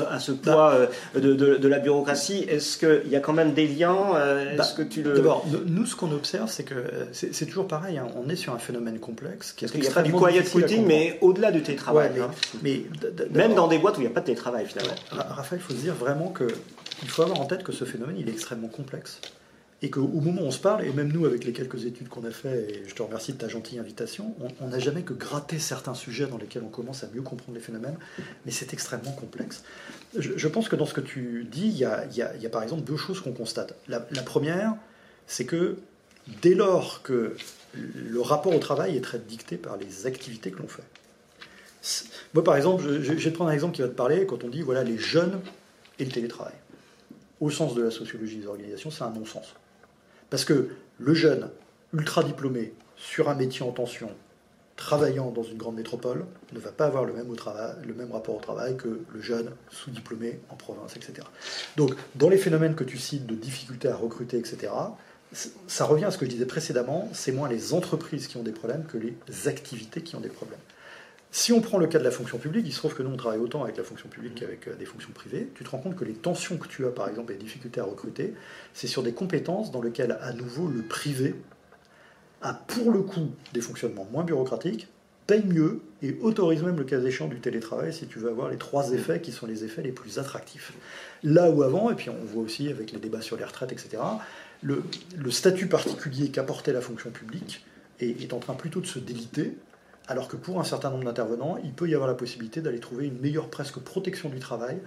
à 0.10 0.20
ce 0.20 0.32
poids 0.32 0.88
de, 1.16 1.34
de, 1.34 1.68
la 1.68 1.80
bureaucratie? 1.80 2.46
Est-ce 2.50 2.78
qu'il 2.78 3.12
y 3.12 3.16
a 3.16 3.20
quand 3.20 3.34
même 3.34 3.54
des 3.54 3.68
liens 3.68 4.14
bah, 4.58 4.66
que 4.76 4.82
tu 4.82 5.04
le... 5.04 5.14
D'abord, 5.14 5.46
nous, 5.66 5.86
ce 5.86 5.96
qu'on 5.96 6.12
observe, 6.12 6.50
c'est 6.50 6.64
que 6.64 6.76
c'est 7.12 7.46
toujours 7.46 7.68
pareil, 7.68 7.98
hein. 7.98 8.08
on 8.16 8.30
est 8.30 8.36
sur 8.36 8.54
un 8.54 8.60
phénomène 8.60 9.00
complexe 9.00 9.54
qui 9.54 9.65
parce 9.66 9.72
qu'il 9.72 9.84
y 9.84 9.88
a 9.88 10.02
du 10.04 10.14
quiet 10.14 10.44
quitting, 10.44 10.86
mais 10.86 11.18
au-delà 11.22 11.52
du 11.52 11.62
télétravail. 11.62 12.12
Hein. 12.20 12.32
mais, 12.62 12.84
Même 13.32 13.56
dans 13.56 13.68
des 13.68 13.78
boîtes 13.78 13.98
où 13.98 14.02
il 14.02 14.04
n'y 14.06 14.10
a 14.10 14.14
pas 14.14 14.22
de 14.22 14.26
télétravail, 14.26 14.66
finalement. 14.66 14.96
Raphaël, 15.12 15.62
il 15.62 15.68
faut 15.68 15.74
se 15.74 15.82
dire 15.82 15.96
vraiment 15.96 16.34
qu'il 16.34 17.10
faut 17.10 17.24
avoir 17.24 17.42
en 17.42 17.46
tête 17.46 17.64
que 17.64 17.72
ce 17.72 17.86
phénomène, 17.86 18.16
il 18.20 18.30
est 18.30 18.34
extrêmement 18.34 18.68
complexe. 18.68 19.20
Et 19.82 19.90
qu'au 19.90 20.08
moment 20.08 20.42
où 20.42 20.46
on 20.46 20.52
se 20.52 20.60
parle, 20.60 20.86
et 20.86 20.92
même 20.92 21.12
nous, 21.12 21.26
avec 21.26 21.44
les 21.44 21.52
quelques 21.52 21.86
études 21.86 22.08
qu'on 22.08 22.24
a 22.24 22.32
fait, 22.32 22.70
et 22.70 22.84
je 22.88 22.96
te 22.96 23.04
remercie 23.04 23.34
de 23.34 23.38
ta 23.38 23.48
gentille 23.48 23.78
invitation, 23.78 24.34
on 24.62 24.68
n'a 24.68 24.80
jamais 24.80 25.02
que 25.02 25.14
gratté 25.14 25.60
certains 25.60 25.94
sujets 25.94 26.28
dans 26.28 26.38
lesquels 26.38 26.64
on 26.66 26.70
commence 26.70 27.04
à 27.04 27.08
mieux 27.14 27.22
comprendre 27.22 27.56
les 27.56 27.64
phénomènes, 27.64 27.98
mais 28.46 28.52
c'est 28.52 28.74
extrêmement 28.74 29.12
complexe. 29.12 29.64
Je, 30.18 30.48
pense 30.48 30.70
que 30.70 30.76
dans 30.76 30.86
ce 30.86 30.94
que 30.94 31.02
tu 31.02 31.46
dis, 31.52 31.68
il 31.68 31.78
y 31.78 31.86
a, 31.86 32.06
y 32.06 32.22
a, 32.22 32.50
par 32.50 32.64
exemple 32.64 32.84
deux 32.84 32.98
choses 32.98 33.20
qu'on 33.20 33.34
constate. 33.34 33.76
La, 33.88 34.08
la 34.12 34.22
première, 34.22 34.76
c'est 35.28 35.46
que 35.46 35.78
dès 36.42 36.56
lors 36.56 37.02
que 37.04 37.36
le 37.76 38.22
rapport 38.22 38.56
au 38.56 38.60
travail 38.60 38.98
est 38.98 39.02
très 39.02 39.20
dicté 39.20 39.58
par 39.58 39.78
les 39.78 40.08
activités 40.08 40.52
que 40.52 40.60
l'on 40.60 40.68
fait. 40.68 40.84
Moi, 42.34 42.44
par 42.44 42.56
exemple, 42.56 42.84
je, 42.84 43.14
vais 43.14 43.32
te 43.32 43.36
prendre 43.36 43.52
un 43.52 43.54
exemple 43.54 43.76
qui 43.76 43.82
va 43.82 43.88
te 43.88 43.94
parler 43.94 44.26
quand 44.26 44.44
on 44.44 44.50
dit 44.50 44.62
voilà 44.62 44.84
les 44.84 44.98
jeunes 44.98 45.40
et 46.00 46.06
le 46.06 46.12
télétravail. 46.12 46.54
Au 47.40 47.50
sens 47.50 47.76
de 47.76 47.84
la 47.84 47.92
sociologie 47.92 48.38
des 48.38 48.48
organisations, 48.48 48.92
c'est 48.92 49.04
un 49.04 49.12
non-sens. 49.12 49.56
Parce 50.30 50.46
que 50.46 50.70
le 50.98 51.14
jeune, 51.14 51.50
ultra 51.94 52.24
diplômé, 52.24 52.74
sur 52.98 53.30
un 53.30 53.36
métier 53.36 53.64
en 53.64 53.72
tension, 53.72 54.10
travaillant 54.76 55.32
dans 55.32 55.44
une 55.44 55.58
grande 55.58 55.76
métropole, 55.76 56.26
ne 56.52 56.60
va 56.60 56.72
pas 56.72 56.86
avoir 56.86 57.06
le 57.06 57.14
même, 57.14 57.28
le 57.86 57.94
même 57.94 58.12
rapport 58.12 58.36
au 58.36 58.42
travail 58.42 58.76
que 58.76 59.00
le 59.14 59.22
jeune 59.22 59.52
sous-diplômé 59.70 60.40
en 60.50 60.56
province, 60.56 60.96
etc. 60.96 61.28
Donc, 61.78 61.94
dans 62.16 62.30
les 62.30 62.38
phénomènes 62.38 62.76
que 62.76 62.84
tu 62.84 62.98
cites 62.98 63.26
de 63.26 63.36
difficulté 63.36 63.88
à 63.88 63.96
recruter, 63.96 64.38
etc., 64.38 64.72
ça 65.68 65.86
revient 65.86 66.06
à 66.06 66.12
ce 66.12 66.18
que 66.18 66.26
je 66.26 66.32
disais 66.32 66.46
précédemment, 66.46 67.10
c'est 67.14 67.32
moins 67.32 67.50
les 67.50 67.74
entreprises 67.74 68.28
qui 68.28 68.38
ont 68.38 68.44
des 68.44 68.52
problèmes 68.52 68.86
que 68.86 68.98
les 68.98 69.48
activités 69.48 70.02
qui 70.02 70.16
ont 70.16 70.22
des 70.22 70.30
problèmes. 70.30 70.60
Si 71.38 71.52
on 71.52 71.60
prend 71.60 71.78
le 71.78 71.88
cas 71.88 72.00
de 72.00 72.06
la 72.06 72.12
fonction 72.12 72.38
publique, 72.38 72.66
il 72.66 72.72
se 72.72 72.78
trouve 72.78 72.96
que 72.96 73.04
nous 73.04 73.10
on 73.10 73.18
travaille 73.18 73.40
autant 73.40 73.66
avec 73.66 73.76
la 73.76 73.84
fonction 73.84 74.08
publique 74.08 74.36
qu'avec 74.36 74.70
euh, 74.70 74.76
des 74.76 74.86
fonctions 74.86 75.12
privées. 75.14 75.50
Tu 75.54 75.66
te 75.66 75.70
rends 75.70 75.80
compte 75.80 75.98
que 75.98 76.06
les 76.06 76.14
tensions 76.14 76.56
que 76.56 76.66
tu 76.66 76.86
as, 76.86 76.92
par 76.92 77.10
exemple, 77.10 77.34
les 77.34 77.38
difficultés 77.38 77.82
à 77.82 77.84
recruter, 77.84 78.34
c'est 78.74 78.88
sur 78.88 79.04
des 79.04 79.12
compétences 79.12 79.70
dans 79.70 79.82
lesquelles, 79.82 80.18
à 80.22 80.32
nouveau, 80.32 80.66
le 80.68 80.82
privé 80.82 81.36
a 82.42 82.54
pour 82.54 82.90
le 82.90 83.02
coup 83.02 83.32
des 83.52 83.60
fonctionnements 83.60 84.08
moins 84.14 84.24
bureaucratiques, 84.24 84.88
paye 85.28 85.44
mieux 85.46 85.82
et 86.02 86.18
autorise 86.22 86.64
même 86.64 86.78
le 86.78 86.86
cas 86.86 87.02
échéant 87.02 87.28
du 87.28 87.42
télétravail 87.42 87.92
si 87.92 88.08
tu 88.08 88.20
veux 88.20 88.30
avoir 88.30 88.50
les 88.50 88.58
trois 88.58 88.92
effets 88.92 89.20
qui 89.20 89.34
sont 89.34 89.46
les 89.46 89.66
effets 89.66 89.82
les 89.82 89.92
plus 89.92 90.20
attractifs. 90.20 90.72
Là 91.22 91.50
où 91.50 91.64
avant, 91.64 91.92
et 91.92 91.96
puis 91.96 92.10
on 92.10 92.24
voit 92.24 92.44
aussi 92.44 92.70
avec 92.70 92.94
les 92.94 93.00
débats 93.00 93.22
sur 93.22 93.36
les 93.36 93.44
retraites, 93.44 93.74
etc., 93.74 93.98
le, 94.62 94.84
statut 95.32 95.68
particulier 95.68 96.30
qu'apportait 96.30 96.74
la 96.74 96.82
fonction 96.82 97.12
publique 97.12 97.66
est, 98.00 98.34
en 98.34 98.40
train 98.40 98.54
plutôt 98.54 98.82
de 98.82 98.86
se 98.86 99.00
déliter, 99.00 99.58
alors 100.08 100.28
que 100.28 100.36
pour 100.36 100.60
un 100.60 100.64
certain 100.64 100.90
nombre 100.90 101.06
d'intervenants, 101.06 101.58
il 101.64 101.72
peut 101.72 101.88
y 101.88 101.96
avoir 101.96 102.08
la 102.08 102.16
possibilité 102.16 102.62
d'aller 102.62 102.80
trouver 102.80 103.08
une 103.08 103.20
meilleure 103.20 103.50
presque 103.50 103.80
protection 103.80 104.30
du 104.30 104.40
travail 104.40 104.78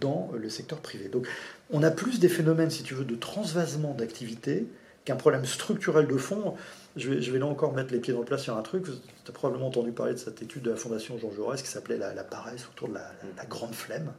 dans 0.00 0.30
le 0.38 0.48
secteur 0.50 0.80
privé. 0.80 1.08
Donc 1.08 1.26
on 1.70 1.82
a 1.82 1.90
plus 1.90 2.20
des 2.20 2.28
phénomènes, 2.28 2.70
si 2.70 2.82
tu 2.82 2.94
veux, 2.94 3.04
de 3.04 3.16
transvasement 3.16 3.94
d'activité 3.94 4.66
qu'un 5.04 5.16
problème 5.16 5.46
structurel 5.46 6.06
de 6.06 6.16
fond. 6.16 6.54
Je 6.96 7.10
vais, 7.10 7.38
là 7.38 7.46
encore 7.46 7.72
mettre 7.72 7.92
les 7.92 8.00
pieds 8.00 8.12
dans 8.12 8.20
le 8.20 8.26
plat 8.26 8.38
sur 8.38 8.56
un 8.56 8.62
truc. 8.62 8.84
Tu 8.84 8.90
as 9.28 9.32
probablement 9.32 9.68
entendu 9.68 9.92
parler 9.92 10.12
de 10.12 10.18
cette 10.18 10.42
étude 10.42 10.62
de 10.62 10.70
la 10.70 10.76
Fondation 10.76 11.18
Jean 11.18 11.32
Jaurès 11.32 11.62
qui 11.62 11.68
s'appelait 11.68 11.96
la, 11.96 12.24
paresse 12.24 12.66
autour 12.66 12.88
de 12.88 12.94
la 12.94 13.44
grande 13.48 13.74
flemme 13.74 14.12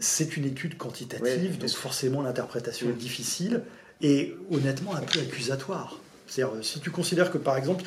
c'est 0.00 0.36
une 0.36 0.44
étude 0.44 0.76
quantitative, 0.76 1.58
donc 1.58 1.70
forcément 1.70 2.22
l'interprétation 2.22 2.88
est 2.88 2.94
difficile 2.94 3.62
et 4.00 4.34
honnêtement 4.50 4.94
un 4.94 5.00
peu 5.00 5.20
accusatoire. 5.20 5.98
C'est-à-dire, 6.26 6.64
si 6.64 6.80
tu 6.80 6.90
considères 6.90 7.30
que, 7.30 7.38
par 7.38 7.56
exemple, 7.56 7.84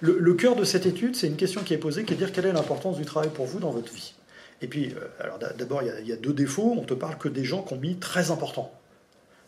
le, 0.00 0.34
cœur 0.34 0.54
de 0.54 0.64
cette 0.64 0.86
étude, 0.86 1.16
c'est 1.16 1.26
une 1.26 1.36
question 1.36 1.62
qui 1.62 1.72
est 1.72 1.78
posée, 1.78 2.04
qui 2.04 2.12
est 2.12 2.16
de 2.16 2.24
dire 2.24 2.32
quelle 2.32 2.46
est 2.46 2.52
l'importance 2.52 2.98
du 2.98 3.06
travail 3.06 3.30
pour 3.30 3.46
vous 3.46 3.58
dans 3.58 3.70
votre 3.70 3.92
vie. 3.92 4.14
Et 4.60 4.66
puis, 4.66 4.94
euh, 4.94 5.00
alors 5.18 5.38
d'abord, 5.38 5.82
il, 5.82 6.06
y, 6.06 6.12
a 6.12 6.16
deux 6.16 6.32
défauts. 6.32 6.74
On 6.78 6.84
te 6.84 6.94
parle 6.94 7.18
que 7.18 7.28
des 7.28 7.44
gens 7.44 7.62
qui 7.62 7.74
ont 7.74 7.78
mis 7.78 7.96
très 7.96 8.30
important. 8.30 8.72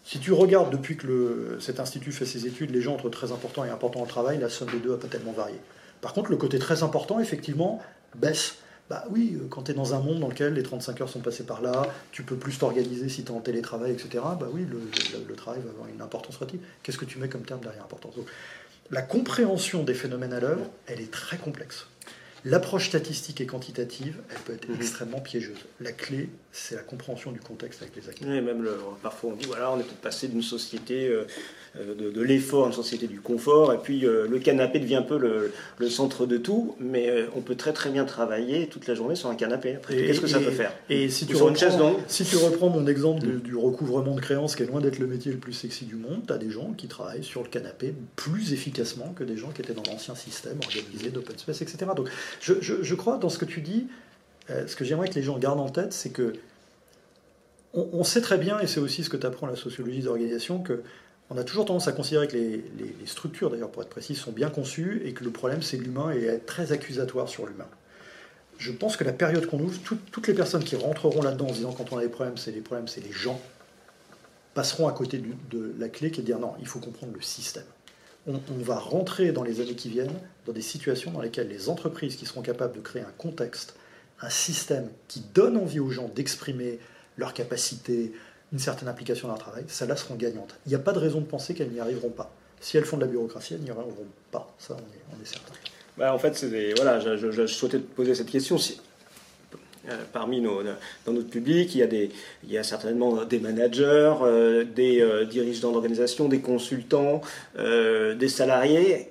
Si 0.02 0.18
tu 0.18 0.32
regardes 0.32 0.70
depuis 0.70 0.96
que 0.96 1.58
cet 1.60 1.80
institut 1.80 2.12
fait 2.12 2.26
ses 2.26 2.46
études, 2.46 2.70
les 2.70 2.80
gens 2.80 2.94
entre 2.94 3.08
très 3.08 3.32
important 3.32 3.64
et 3.64 3.70
important 3.70 4.02
au 4.02 4.06
travail, 4.06 4.38
la 4.38 4.48
somme 4.48 4.70
des 4.70 4.78
deux 4.78 4.94
a 4.94 4.96
pas 4.96 5.08
tellement 5.08 5.32
varié. 5.32 5.56
Par 6.00 6.12
contre, 6.12 6.30
le 6.30 6.36
côté 6.36 6.58
très 6.58 6.82
important, 6.82 7.20
effectivement, 7.20 7.82
baisse. 8.14 8.56
Bah 8.88 9.04
oui, 9.10 9.36
euh, 9.36 9.46
quand 9.48 9.64
tu 9.64 9.72
es 9.72 9.74
dans 9.74 9.94
un 9.94 10.00
monde 10.00 10.20
dans 10.20 10.28
lequel 10.28 10.54
les 10.54 10.62
35 10.62 11.00
heures 11.00 11.08
sont 11.08 11.20
passées 11.20 11.44
par 11.44 11.60
là, 11.60 11.88
tu 12.12 12.22
peux 12.22 12.36
plus 12.36 12.56
t'organiser 12.56 13.08
si 13.08 13.24
tu 13.24 13.32
es 13.32 13.34
en 13.34 13.40
télétravail, 13.40 13.92
etc. 13.92 14.08
Bah 14.38 14.48
oui, 14.52 14.64
le, 14.64 15.34
travail 15.34 15.60
va 15.62 15.70
avoir 15.70 15.88
une 15.88 16.00
importance 16.00 16.36
relative. 16.36 16.60
Qu'est-ce 16.82 16.98
que 16.98 17.04
tu 17.04 17.18
mets 17.18 17.28
comme 17.28 17.42
terme 17.42 17.60
derrière 17.60 17.82
importance? 17.82 18.14
Donc, 18.14 18.26
La 18.90 19.02
compréhension 19.02 19.82
des 19.82 19.94
phénomènes 19.94 20.32
à 20.32 20.40
l'œuvre, 20.40 20.70
elle 20.86 21.00
est 21.00 21.10
très 21.10 21.36
complexe. 21.36 21.86
L'approche 22.44 22.88
statistique 22.88 23.40
et 23.40 23.46
quantitative, 23.46 24.20
elle 24.30 24.38
peut 24.42 24.52
être 24.52 24.68
mhm. 24.68 24.76
extrêmement 24.76 25.20
piégeuse. 25.20 25.58
La 25.80 25.90
clé, 25.90 26.28
c'est 26.56 26.74
la 26.74 26.82
compréhension 26.82 27.32
du 27.32 27.40
contexte 27.40 27.82
avec 27.82 27.94
les 27.96 28.08
acteurs. 28.08 28.28
Oui, 28.28 28.40
même 28.40 28.66
parfois 29.02 29.30
on 29.30 29.36
dit 29.36 29.44
voilà, 29.46 29.70
on 29.70 29.78
est 29.78 29.82
peut-être 29.82 30.00
passé 30.00 30.26
d'une 30.26 30.42
société 30.42 31.06
euh, 31.06 31.26
euh, 31.78 31.94
de, 31.94 32.22
l'effort 32.22 32.64
à 32.64 32.66
une 32.68 32.72
société 32.72 33.06
du 33.06 33.20
confort, 33.20 33.74
et 33.74 33.78
puis 33.78 34.06
euh, 34.06 34.26
le 34.26 34.38
canapé 34.38 34.78
devient 34.78 34.96
un 34.96 35.02
peu 35.02 35.18
le, 35.18 35.90
centre 35.90 36.24
de 36.26 36.38
tout, 36.38 36.74
mais 36.80 37.26
on 37.36 37.42
peut 37.42 37.54
très 37.54 37.72
très 37.72 37.90
bien 37.90 38.04
travailler 38.04 38.68
toute 38.68 38.86
la 38.86 38.94
journée 38.94 39.14
sur 39.14 39.28
un 39.28 39.34
canapé. 39.34 39.76
Qu'est-ce 39.88 40.20
que 40.20 40.26
ça 40.26 40.40
peut 40.40 40.50
faire? 40.50 40.72
Et 40.88 41.08
si 41.10 41.26
tu, 41.26 41.36
reprends, 41.36 41.96
si 42.08 42.24
tu 42.24 42.36
reprends 42.36 42.70
mon 42.70 42.86
exemple 42.86 43.26
mm. 43.26 43.40
du 43.40 43.54
recouvrement 43.54 44.14
de 44.14 44.20
créances, 44.20 44.56
qui 44.56 44.62
est 44.62 44.66
loin 44.66 44.80
d'être 44.80 44.98
le 44.98 45.06
métier 45.06 45.32
le 45.32 45.38
plus 45.38 45.52
sexy 45.52 45.84
du 45.84 45.96
monde, 45.96 46.22
tu 46.26 46.32
as 46.32 46.38
des 46.38 46.50
gens 46.50 46.72
qui 46.76 46.88
travaillent 46.88 47.24
sur 47.24 47.42
le 47.42 47.48
canapé 47.48 47.94
plus 48.16 48.52
efficacement 48.52 49.12
que 49.14 49.24
des 49.24 49.36
gens 49.36 49.50
qui 49.50 49.60
étaient 49.60 49.74
dans 49.74 49.84
l'ancien 49.90 50.14
système 50.14 50.58
organisé 50.64 51.10
d'open 51.10 51.36
space, 51.38 51.62
etc. 51.62 51.90
Donc 51.94 52.08
je, 52.40 52.94
crois, 52.94 53.18
dans 53.18 53.28
ce 53.28 53.38
que 53.38 53.44
tu 53.44 53.60
dis, 53.60 53.86
euh, 54.50 54.66
ce 54.66 54.76
que 54.76 54.84
j'aimerais 54.84 55.08
que 55.08 55.14
les 55.14 55.22
gens 55.22 55.38
gardent 55.38 55.60
en 55.60 55.68
tête, 55.68 55.92
c'est 55.92 56.10
que 56.10 56.34
on, 57.74 58.04
sait 58.04 58.22
très 58.22 58.38
bien, 58.38 58.58
et 58.58 58.66
c'est 58.66 58.80
aussi 58.80 59.04
ce 59.04 59.10
que 59.10 59.18
tu 59.18 59.26
apprends 59.26 59.46
la 59.46 59.56
sociologie 59.56 60.00
d'organisation, 60.00 60.62
que 60.62 60.82
on 61.28 61.36
a 61.36 61.44
toujours 61.44 61.66
tendance 61.66 61.88
à 61.88 61.92
considérer 61.92 62.26
que 62.26 62.34
les, 62.34 62.64
structures, 63.04 63.50
d'ailleurs 63.50 63.70
pour 63.70 63.82
être 63.82 63.90
précis, 63.90 64.14
sont 64.14 64.32
bien 64.32 64.48
conçues 64.48 65.02
et 65.04 65.12
que 65.12 65.24
le 65.24 65.30
problème 65.30 65.60
c'est 65.60 65.76
l'humain 65.76 66.10
et 66.14 66.24
être 66.24 66.46
très 66.46 66.72
accusatoire 66.72 67.28
sur 67.28 67.46
l'humain. 67.46 67.68
Je 68.56 68.72
pense 68.72 68.96
que 68.96 69.04
la 69.04 69.12
période 69.12 69.44
qu'on 69.44 69.60
ouvre, 69.60 69.78
toutes 70.10 70.26
les 70.26 70.32
personnes 70.32 70.64
qui 70.64 70.76
rentreront 70.76 71.20
là-dedans 71.20 71.48
en 71.48 71.52
disant 71.52 71.72
quand 71.72 71.92
on 71.92 71.98
a 71.98 72.00
des 72.00 72.08
problèmes, 72.08 72.38
c'est 72.38 72.52
les 72.52 72.62
problèmes, 72.62 72.88
c'est 72.88 73.04
les 73.04 73.12
gens, 73.12 73.38
passeront 74.54 74.88
à 74.88 74.92
côté 74.92 75.20
de 75.50 75.74
la 75.78 75.90
clé 75.90 76.10
qui 76.10 76.20
est 76.20 76.22
de 76.22 76.26
dire 76.26 76.38
non, 76.38 76.54
il 76.60 76.66
faut 76.66 76.78
comprendre 76.78 77.12
le 77.14 77.20
système 77.20 77.64
on, 78.26 78.62
va 78.62 78.78
rentrer 78.78 79.32
dans 79.32 79.42
les 79.42 79.60
années 79.60 79.74
qui 79.74 79.88
viennent 79.88 80.18
dans 80.46 80.52
des 80.52 80.62
situations 80.62 81.12
dans 81.12 81.20
lesquelles 81.20 81.48
les 81.48 81.68
entreprises 81.68 82.16
qui 82.16 82.26
seront 82.26 82.42
capables 82.42 82.74
de 82.74 82.80
créer 82.80 83.02
un 83.02 83.12
contexte, 83.18 83.76
un 84.20 84.30
système 84.30 84.88
qui 85.08 85.20
donne 85.34 85.56
envie 85.56 85.80
aux 85.80 85.90
gens 85.90 86.08
d'exprimer 86.14 86.78
leurs 87.16 87.34
capacités, 87.34 88.12
une 88.52 88.58
certaine 88.58 88.88
implication 88.88 89.28
dans 89.28 89.34
leur 89.34 89.42
travail, 89.42 89.64
celles-là 89.68 89.96
seront 89.96 90.14
gagnantes. 90.14 90.56
Il 90.66 90.70
n'y 90.70 90.74
a 90.74 90.80
pas 90.80 90.92
de 90.92 90.98
raison 90.98 91.20
de 91.20 91.26
penser 91.26 91.54
qu'elles 91.54 91.70
n'y 91.70 91.80
arriveront 91.80 92.10
pas. 92.10 92.32
Si 92.60 92.76
elles 92.76 92.84
font 92.84 92.96
de 92.96 93.02
la 93.02 93.08
bureaucratie, 93.08 93.54
elles 93.54 93.60
n'y 93.60 93.70
arriveront 93.70 94.06
pas. 94.30 94.54
Ça, 94.58 94.74
on 94.74 94.78
est, 94.78 95.18
on 95.18 95.22
est 95.22 95.26
certain. 95.26 95.52
Bah, 95.98 96.14
en 96.14 96.18
fait, 96.18 96.44
voilà, 96.76 97.00
je, 97.00 97.30
je, 97.30 97.46
souhaitais 97.46 97.78
te 97.78 97.84
poser 97.84 98.14
cette 98.14 98.30
question. 98.30 98.58
Si, 98.58 98.80
euh, 99.88 100.02
parmi 100.12 100.40
nos, 100.40 100.62
dans 100.62 101.12
notre 101.12 101.30
public, 101.30 101.74
il 101.74 101.78
y 101.78 101.82
a, 101.82 101.86
des, 101.86 102.10
il 102.44 102.50
y 102.50 102.58
a 102.58 102.62
certainement 102.62 103.24
des 103.24 103.38
managers, 103.38 104.14
euh, 104.22 104.64
des 104.64 105.00
euh, 105.00 105.24
dirigeants 105.24 105.72
d'organisation, 105.72 106.28
des 106.28 106.40
consultants, 106.40 107.20
des 107.56 108.28
salariés. 108.28 109.10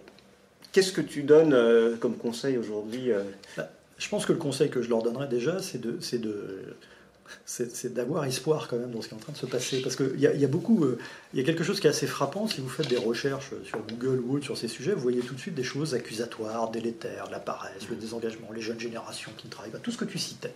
Qu'est-ce 0.72 0.92
que 0.92 1.02
tu 1.02 1.24
donnes 1.24 1.98
comme 2.00 2.18
conseil 2.18 2.58
aujourd'hui 2.58 3.12
bah, 3.56 3.70
Je 3.98 4.10
pense 4.10 4.26
que 4.26 4.34
le 4.34 4.40
conseil 4.40 4.70
que 4.70 4.82
je 4.82 4.90
leur 4.90 5.02
donnerais 5.02 5.28
déjà, 5.28 5.62
c'est 5.62 5.80
de, 5.80 5.98
de 6.18 6.76
c'est 7.46 7.94
d'avoir 7.94 8.26
espoir 8.26 8.68
quand 8.68 8.78
même 8.78 8.92
dans 8.92 9.02
ce 9.02 9.08
qui 9.08 9.14
est 9.14 9.18
en 9.18 9.22
train 9.22 9.34
de 9.34 9.38
se 9.38 9.46
passer. 9.46 9.82
Parce 9.82 9.96
qu'il 9.96 10.20
y, 10.20 10.28
a, 10.28 10.34
y 10.34 10.46
a 10.46 10.48
beaucoup, 10.48 10.84
euh, 10.84 10.98
il 11.34 11.40
y 11.40 11.42
a 11.42 11.46
quelque 11.46 11.64
chose 11.64 11.80
qui 11.80 11.88
est 11.88 11.90
assez 11.90 12.08
frappant. 12.08 12.48
Si 12.48 12.62
vous 12.62 12.70
faites 12.70 12.88
des 12.88 12.98
recherches 12.98 13.52
sur 13.64 13.80
Google 13.80 14.22
ou 14.26 14.36
autre 14.36 14.46
sur 14.46 14.58
ces 14.58 14.68
sujets, 14.68 14.94
vous 14.94 15.02
voyez 15.02 15.22
tout 15.22 15.34
de 15.34 15.40
suite 15.40 15.56
des 15.56 15.64
choses 15.64 15.96
accusatoires, 15.96 16.70
délétères, 16.72 17.30
la 17.32 17.40
paresse, 17.40 17.90
le 17.90 17.96
désengagement, 17.96 18.52
les 18.54 18.62
jeunes 18.62 18.80
générations 18.80 19.32
qui 19.38 19.48
ne 19.48 19.52
travaillent 19.52 19.72
pas, 19.72 19.80
tout 19.80 19.92
ce 19.92 19.98
que 19.98 20.06
tu 20.06 20.20
citais. 20.20 20.54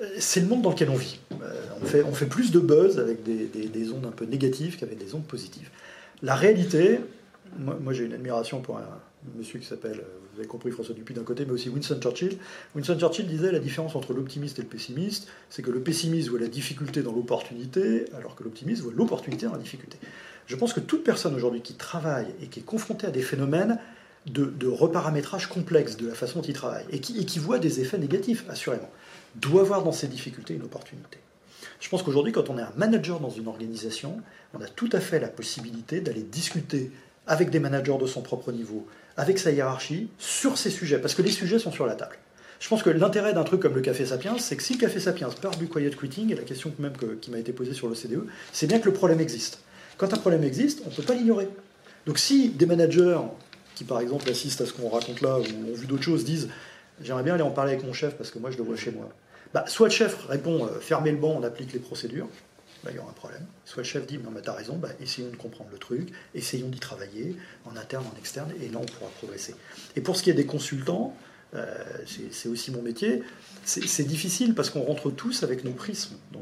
Euh, 0.00 0.08
c'est 0.18 0.40
le 0.40 0.46
monde 0.46 0.62
dans 0.62 0.70
lequel 0.70 0.90
on 0.90 0.96
vit. 0.96 1.18
Euh, 1.32 1.62
on, 1.82 1.86
fait, 1.86 2.02
on 2.02 2.12
fait 2.12 2.26
plus 2.26 2.50
de 2.50 2.60
buzz 2.60 2.98
avec 2.98 3.22
des, 3.22 3.46
des, 3.46 3.92
ondes 3.92 4.06
un 4.06 4.12
peu 4.12 4.24
négatives 4.24 4.78
qu'avec 4.78 4.98
des 4.98 5.14
ondes 5.14 5.26
positives. 5.26 5.70
La 6.22 6.34
réalité, 6.34 7.00
moi, 7.58 7.78
moi 7.80 7.92
j'ai 7.92 8.04
une 8.04 8.12
admiration 8.12 8.60
pour 8.60 8.78
un, 8.78 9.00
monsieur 9.36 9.58
qui 9.58 9.66
s'appelle, 9.66 10.02
vous 10.32 10.38
avez 10.38 10.48
compris 10.48 10.70
François 10.70 10.94
Dupuis 10.94 11.14
d'un 11.14 11.24
côté, 11.24 11.44
mais 11.44 11.52
aussi 11.52 11.68
Winston 11.68 11.98
Churchill. 12.00 12.38
Winston 12.74 12.98
Churchill 12.98 13.26
disait 13.26 13.52
la 13.52 13.58
différence 13.58 13.96
entre 13.96 14.12
l'optimiste 14.12 14.58
et 14.58 14.62
le 14.62 14.68
pessimiste, 14.68 15.28
c'est 15.48 15.62
que 15.62 15.70
le 15.70 15.80
pessimiste 15.80 16.28
voit 16.28 16.40
la 16.40 16.48
difficulté 16.48 17.02
dans 17.02 17.12
l'opportunité, 17.12 18.04
alors 18.16 18.36
que 18.36 18.44
l'optimiste 18.44 18.82
voit 18.82 18.92
l'opportunité 18.94 19.46
dans 19.46 19.52
la 19.52 19.58
difficulté. 19.58 19.98
Je 20.46 20.56
pense 20.56 20.72
que 20.72 20.80
toute 20.80 21.04
personne 21.04 21.34
aujourd'hui 21.34 21.62
qui 21.62 21.74
travaille 21.74 22.26
et 22.42 22.46
qui 22.46 22.60
est 22.60 22.64
confrontée 22.64 23.06
à 23.06 23.10
des 23.10 23.22
phénomènes 23.22 23.78
de, 24.26 24.66
reparamétrage 24.66 25.48
complexe 25.48 25.96
de 25.96 26.06
la 26.06 26.14
façon 26.14 26.40
dont 26.40 26.46
il 26.46 26.54
travaille, 26.54 26.84
et 26.90 27.00
qui, 27.00 27.18
et 27.18 27.24
qui 27.24 27.38
voit 27.38 27.58
des 27.58 27.80
effets 27.80 27.98
négatifs, 27.98 28.44
assurément, 28.48 28.90
doit 29.36 29.62
voir 29.62 29.82
dans 29.82 29.92
ces 29.92 30.08
difficultés 30.08 30.54
une 30.54 30.62
opportunité. 30.62 31.18
Je 31.80 31.88
pense 31.88 32.02
qu'aujourd'hui, 32.02 32.32
quand 32.32 32.50
on 32.50 32.58
est 32.58 32.62
un 32.62 32.72
manager 32.76 33.20
dans 33.20 33.30
une 33.30 33.48
organisation, 33.48 34.20
on 34.54 34.60
a 34.60 34.66
tout 34.66 34.90
à 34.92 35.00
fait 35.00 35.18
la 35.18 35.28
possibilité 35.28 36.00
d'aller 36.00 36.22
discuter 36.22 36.90
avec 37.30 37.50
des 37.50 37.60
managers 37.60 37.96
de 37.98 38.06
son 38.06 38.22
propre 38.22 38.50
niveau, 38.50 38.88
avec 39.16 39.38
sa 39.38 39.52
hiérarchie 39.52 40.08
sur 40.18 40.58
ces 40.58 40.68
sujets, 40.68 40.98
parce 40.98 41.14
que 41.14 41.22
les 41.22 41.30
sujets 41.30 41.60
sont 41.60 41.70
sur 41.70 41.86
la 41.86 41.94
table. 41.94 42.18
Je 42.58 42.68
pense 42.68 42.82
que 42.82 42.90
l'intérêt 42.90 43.32
d'un 43.32 43.44
truc 43.44 43.62
comme 43.62 43.76
le 43.76 43.80
Café 43.82 44.04
Sapiens, 44.04 44.36
c'est 44.36 44.56
que 44.56 44.64
si 44.64 44.74
le 44.74 44.80
Café 44.80 44.98
Sapiens 44.98 45.28
part 45.40 45.56
du 45.56 45.68
quiet 45.68 45.90
quitting, 45.90 46.32
et 46.32 46.34
la 46.34 46.42
question 46.42 46.72
même 46.80 46.92
qui 47.20 47.30
m'a 47.30 47.38
été 47.38 47.52
posée 47.52 47.72
sur 47.72 47.88
le 47.88 47.94
CDE, 47.94 48.26
c'est 48.52 48.66
bien 48.66 48.80
que 48.80 48.86
le 48.86 48.92
problème 48.92 49.20
existe. 49.20 49.60
Quand 49.96 50.12
un 50.12 50.16
problème 50.16 50.42
existe, 50.42 50.82
on 50.84 50.90
ne 50.90 50.94
peut 50.94 51.04
pas 51.04 51.14
l'ignorer. 51.14 51.48
Donc 52.04 52.18
si 52.18 52.48
des 52.48 52.66
managers 52.66 53.20
qui, 53.76 53.84
par 53.84 54.00
exemple, 54.00 54.28
assistent 54.28 54.62
à 54.62 54.66
ce 54.66 54.72
qu'on 54.72 54.88
raconte 54.88 55.20
là, 55.20 55.38
ou 55.38 55.70
ont 55.70 55.74
vu 55.74 55.86
d'autres 55.86 56.02
choses, 56.02 56.24
disent 56.24 56.48
j'aimerais 57.00 57.22
bien 57.22 57.34
aller 57.34 57.44
en 57.44 57.52
parler 57.52 57.74
avec 57.74 57.86
mon 57.86 57.92
chef 57.92 58.16
parce 58.16 58.32
que 58.32 58.40
moi 58.40 58.50
je 58.50 58.56
le 58.56 58.64
vois 58.64 58.76
chez 58.76 58.90
moi, 58.90 59.08
bah, 59.54 59.64
soit 59.68 59.86
le 59.86 59.94
chef 59.94 60.26
répond 60.26 60.64
euh, 60.64 60.80
fermez 60.80 61.12
le 61.12 61.16
banc, 61.16 61.36
on 61.40 61.44
applique 61.44 61.72
les 61.72 61.78
procédures, 61.78 62.26
bah, 62.84 62.90
il 62.92 62.96
y 62.96 62.98
aura 62.98 63.10
un 63.10 63.14
problème. 63.14 63.44
Soit 63.64 63.82
le 63.82 63.88
chef 63.88 64.06
dit, 64.06 64.18
non 64.18 64.30
mais 64.30 64.42
t'as 64.42 64.54
raison, 64.54 64.76
bah, 64.76 64.88
essayons 65.00 65.30
de 65.30 65.36
comprendre 65.36 65.70
le 65.70 65.78
truc, 65.78 66.12
essayons 66.34 66.68
d'y 66.68 66.80
travailler, 66.80 67.36
en 67.64 67.76
interne, 67.76 68.04
en 68.12 68.18
externe, 68.18 68.52
et 68.60 68.68
là 68.68 68.78
on 68.80 68.86
pourra 68.86 69.10
progresser. 69.10 69.54
Et 69.96 70.00
pour 70.00 70.16
ce 70.16 70.22
qui 70.22 70.30
est 70.30 70.34
des 70.34 70.46
consultants, 70.46 71.16
euh, 71.54 71.84
c'est 72.30 72.48
aussi 72.48 72.70
mon 72.70 72.82
métier, 72.82 73.22
c'est 73.64 74.04
difficile 74.04 74.54
parce 74.54 74.70
qu'on 74.70 74.82
rentre 74.82 75.10
tous 75.10 75.42
avec 75.42 75.64
nos 75.64 75.72
prismes 75.72 76.16
dans, 76.32 76.40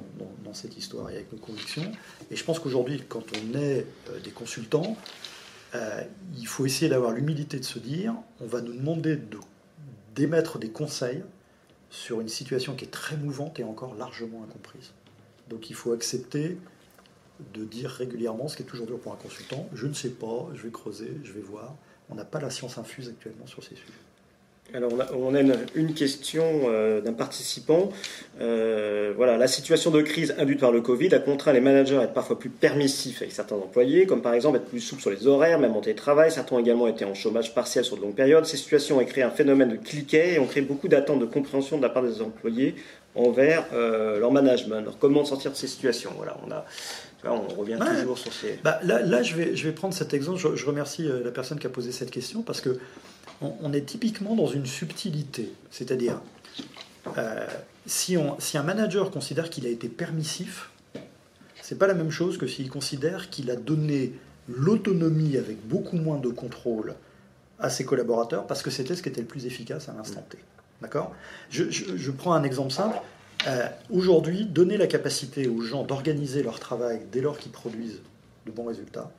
cette 0.55 0.79
histoire 0.79 1.11
et 1.11 1.17
avec 1.17 1.31
nos 1.31 1.39
convictions. 1.39 1.93
Et 2.31 2.37
je 2.37 2.43
pense 2.43 2.59
qu'aujourd'hui, 2.59 3.03
quand 3.07 3.25
on 3.37 3.59
est 3.59 3.85
euh, 4.09 4.19
des 4.25 4.31
consultants, 4.31 4.97
euh, 5.75 6.03
il 6.39 6.47
faut 6.47 6.65
essayer 6.65 6.89
d'avoir 6.89 7.13
l'humilité 7.13 7.59
de 7.59 7.65
se 7.65 7.79
dire, 7.79 8.15
on 8.41 8.47
va 8.47 8.63
nous 8.63 8.73
demander 8.73 9.19
d'émettre 10.15 10.59
des 10.59 10.71
conseils 10.71 11.23
sur 11.91 12.23
une 12.23 12.29
situation 12.29 12.75
qui 12.75 12.87
est 12.87 12.91
très 12.91 13.19
mouvante 13.19 13.61
et 13.61 13.65
encore 13.65 13.95
largement 13.95 14.43
incomprise. 14.43 14.93
Donc 15.49 15.71
il 15.71 15.77
faut 15.77 15.93
accepter 15.93 16.59
de 17.55 17.65
dire 17.65 17.91
régulièrement, 17.91 18.49
ce 18.49 18.57
qui 18.57 18.63
est 18.63 18.67
toujours 18.67 18.87
dur 18.87 18.99
pour 18.99 19.13
un 19.13 19.17
consultant, 19.17 19.69
je 19.73 19.87
ne 19.87 19.93
sais 19.93 20.11
pas, 20.11 20.49
je 20.55 20.63
vais 20.63 20.71
creuser, 20.71 21.19
je 21.23 21.33
vais 21.33 21.41
voir. 21.41 21.75
On 22.11 22.15
n'a 22.15 22.25
pas 22.25 22.41
la 22.41 22.51
science 22.51 22.79
infuse 22.79 23.09
actuellement 23.09 23.47
sur 23.47 23.63
ces 23.63 23.77
sujets. 23.77 23.93
Alors 24.75 24.93
on 25.17 25.35
a, 25.35 25.41
une, 25.75 25.95
question 25.95 26.45
euh, 26.69 27.01
d'un 27.01 27.15
participant. 27.15 27.89
Euh, 28.43 29.15
voilà, 29.17 29.39
la 29.39 29.47
situation 29.47 29.91
de 29.91 30.03
crise 30.03 30.35
induite 30.39 30.61
par 30.61 30.73
le 30.73 30.83
Covid 30.83 31.15
a 31.15 31.21
contraint 31.21 31.55
les 31.55 31.63
managers 31.63 31.97
à 31.97 32.03
être 32.03 32.13
parfois 32.13 32.39
plus 32.39 32.51
permissifs 32.51 33.23
avec 33.23 33.33
certains 33.33 33.57
employés, 33.57 34.05
comme 34.05 34.21
par 34.21 34.35
exemple 34.35 34.59
être 34.59 34.67
plus 34.67 34.81
souples 34.81 35.01
sur 35.01 35.11
les 35.11 35.27
horaires, 35.27 35.59
même 35.59 35.75
en 35.75 35.81
télétravail. 35.81 36.31
Certains 36.31 36.57
ont 36.57 36.59
également 36.59 36.87
été 36.87 37.07
en 37.07 37.15
chômage 37.15 37.55
partiel 37.55 37.83
sur 37.83 37.97
de 37.97 38.03
longues 38.03 38.15
périodes. 38.15 38.45
Ces 38.45 38.59
situations 38.59 38.99
ont 38.99 39.05
créé 39.07 39.25
un 39.25 39.31
phénomène 39.31 39.71
de 39.71 39.77
cliquet 39.77 40.35
et 40.35 40.39
ont 40.39 40.47
créé 40.47 40.63
beaucoup 40.63 40.89
d'attentes 40.89 41.21
de 41.21 41.27
compréhension 41.27 41.79
de 41.79 41.83
la 41.83 41.89
part 41.89 42.03
des 42.03 42.21
employés 42.21 42.75
envers 43.15 43.65
euh, 43.73 44.21
leur 44.21 44.33
management. 44.33 44.77
Alors 44.77 44.99
comment 44.99 45.25
sortir 45.25 45.51
de 45.51 45.57
ces 45.57 45.67
situations? 45.67 46.11
Voilà, 46.15 46.37
on 46.47 46.51
a 46.51 46.67
on 47.25 47.49
revient 47.49 47.79
toujours 48.01 48.19
sur 48.19 48.33
ces. 48.33 48.59
Bah, 48.63 48.79
là, 48.83 49.03
là, 49.03 49.23
je 49.23 49.35
vais, 49.35 49.57
je 49.57 49.65
vais 49.67 49.73
prendre 49.73 49.95
cet 49.95 50.15
exemple. 50.15 50.39
Je, 50.39 50.67
remercie 50.67 51.09
la 51.25 51.31
personne 51.31 51.59
qui 51.59 51.67
a 51.67 51.71
posé 51.71 51.93
cette 51.93 52.11
question 52.11 52.43
parce 52.43 52.61
que 52.61 52.79
on, 53.41 53.73
est 53.73 53.83
typiquement 53.83 54.35
dans 54.35 54.47
une 54.47 54.67
subtilité. 54.67 55.53
C'est-à-dire, 55.71 56.21
euh, 57.17 57.47
si, 57.87 58.17
un 58.17 58.63
manager 58.63 59.11
considère 59.11 59.51
qu'il 59.51 59.67
a 59.67 59.71
été 59.71 59.89
permissif, 59.89 60.71
c'est 61.63 61.79
pas 61.79 61.87
la 61.87 61.95
même 61.95 62.11
chose 62.11 62.39
que 62.39 62.47
s'il 62.47 62.71
considère 62.71 63.31
qu'il 63.31 63.51
a 63.51 63.57
donné 63.57 64.13
l'autonomie 64.49 65.37
avec 65.37 65.67
beaucoup 65.67 65.97
moins 65.97 66.19
de 66.19 66.29
contrôle 66.29 66.95
à 67.59 67.71
ses 67.71 67.85
collaborateurs 67.85 68.47
parce 68.47 68.63
que 68.63 68.71
c'était 68.71 68.97
ce 68.97 69.03
qui 69.03 69.09
était 69.09 69.21
le 69.21 69.27
plus 69.27 69.47
efficace 69.47 69.89
à 69.89 69.93
l'instant 69.93 70.25
T. 70.29 70.39
D'accord? 70.81 71.13
Je, 71.51 72.11
prends 72.11 72.33
un 72.33 72.45
exemple 72.45 72.71
simple. 72.71 72.99
Euh, 73.47 73.69
aujourd'hui, 73.91 74.47
donner 74.47 74.77
la 74.77 74.87
capacité 74.87 75.47
aux 75.47 75.61
gens 75.61 75.85
d'organiser 75.85 76.43
leur 76.43 76.59
travail 76.59 77.03
dès 77.13 77.21
lors 77.21 77.39
qu'ils 77.39 77.53
produisent 77.53 78.01
de 78.47 78.51
bons 78.51 78.65
résultats 78.65 79.13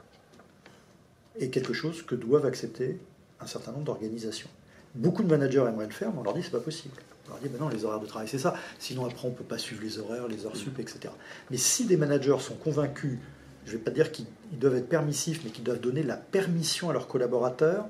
est 1.40 1.50
quelque 1.50 1.74
chose 1.74 2.02
que 2.02 2.16
doivent 2.16 2.46
accepter 2.46 3.00
un 3.40 3.48
certain 3.48 3.72
nombre 3.72 3.86
d'organisations. 3.86 4.50
Beaucoup 4.96 5.24
de 5.24 5.30
managers 5.30 5.66
aimeraient 5.70 5.86
le 5.86 5.94
faire, 5.94 6.12
mais 6.12 6.20
on 6.20 6.24
leur 6.24 6.34
dit 6.34 6.44
c'est 6.44 6.52
pas 6.52 6.60
possible. 6.60 6.96
On 7.28 7.30
leur 7.30 7.40
dit 7.40 7.48
ben 7.48 7.70
les 7.70 7.86
horaires 7.86 8.02
de 8.02 8.08
travail 8.08 8.28
c'est 8.28 8.40
ça. 8.40 8.56
Sinon 8.78 9.06
après 9.06 9.28
on 9.28 9.32
peut 9.32 9.44
pas 9.44 9.58
suivre 9.58 9.82
les 9.84 10.00
horaires, 10.00 10.28
les 10.28 10.46
heures 10.46 10.58
sup, 10.58 10.78
etc. 10.80 11.14
Mais 11.50 11.58
si 11.58 11.86
des 11.86 11.96
managers 11.96 12.40
sont 12.40 12.56
convaincus, 12.56 13.20
je 13.66 13.74
vais 13.74 13.78
pas 13.78 13.92
dire 13.92 14.12
qu'ils 14.12 14.26
doivent 14.52 14.76
être 14.76 14.90
permissifs, 14.90 15.42
mais 15.46 15.52
qu'ils 15.52 15.64
doivent 15.64 15.80
donner 15.80 16.04
la 16.04 16.18
permission 16.18 16.90
à 16.90 16.94
leurs 16.94 17.08
collaborateurs 17.08 17.88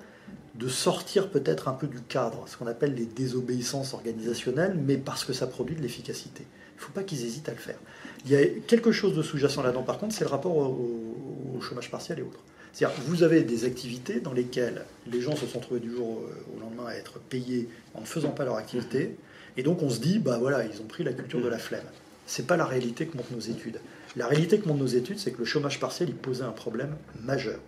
de 0.56 0.68
sortir 0.68 1.30
peut-être 1.30 1.68
un 1.68 1.74
peu 1.74 1.88
du 1.88 2.02
cadre, 2.02 2.44
ce 2.48 2.58
qu'on 2.58 2.68
appelle 2.68 2.94
les 2.94 3.06
désobéissances 3.06 3.94
organisationnelles, 3.94 4.78
mais 4.78 4.98
parce 4.98 5.24
que 5.24 5.34
ça 5.34 5.48
produit 5.48 5.76
de 5.76 5.82
l'efficacité. 5.82 6.44
Il 6.76 6.80
ne 6.80 6.82
faut 6.82 6.92
pas 6.92 7.04
qu'ils 7.04 7.24
hésitent 7.26 7.50
à 7.50 7.54
le 7.54 7.58
faire. 7.58 7.78
Il 8.26 8.32
y 8.32 8.36
a 8.36 8.46
quelque 8.68 8.92
chose 8.92 9.16
de 9.16 9.22
sous-jacent 9.22 9.62
là-dedans, 9.64 9.84
par 9.84 9.98
contre, 9.98 10.16
c'est 10.16 10.24
le 10.26 10.30
rapport 10.30 10.58
au 10.58 11.60
chômage 11.62 11.90
partiel 11.90 12.20
et 12.20 12.22
autres. 12.22 12.40
C'est-à-dire, 12.74 12.98
vous 13.08 13.24
avez 13.24 13.44
des 13.44 13.66
activités 13.66 14.20
dans 14.20 14.34
lesquelles 14.34 14.86
les 15.08 15.22
gens 15.22 15.36
se 15.36 15.46
sont 15.46 15.60
trouvés 15.60 15.80
du 15.80 15.92
jour 15.92 16.22
au 16.56 16.60
lendemain 16.60 16.88
à 16.88 16.94
être 16.94 17.20
payés 17.20 17.68
en 17.94 18.02
ne 18.02 18.06
faisant 18.06 18.32
pas 18.32 18.46
leur 18.46 18.56
activité, 18.56 19.18
et 19.58 19.64
donc 19.64 19.82
on 19.82 19.90
se 19.90 20.00
dit, 20.00 20.20
bah 20.20 20.38
voilà, 20.40 20.66
ils 20.66 20.82
ont 20.82 20.86
pris 20.86 21.04
la 21.04 21.14
culture 21.14 21.42
de 21.42 21.48
la 21.48 21.58
flemme. 21.58 21.86
C'est 22.26 22.46
pas 22.46 22.58
la 22.58 22.66
réalité 22.66 23.08
que 23.08 23.18
montrent 23.18 23.34
nos 23.34 23.40
études. 23.40 23.80
La 24.16 24.28
réalité 24.28 24.60
que 24.60 24.68
montrent 24.68 24.82
nos 24.82 24.88
études, 24.88 25.20
c'est 25.20 25.32
que 25.32 25.40
le 25.40 25.46
chômage 25.46 25.80
partiel, 25.80 26.10
il 26.10 26.16
posait 26.16 26.44
un 26.44 26.52
problème 26.52 26.96
majeur. 27.24 27.60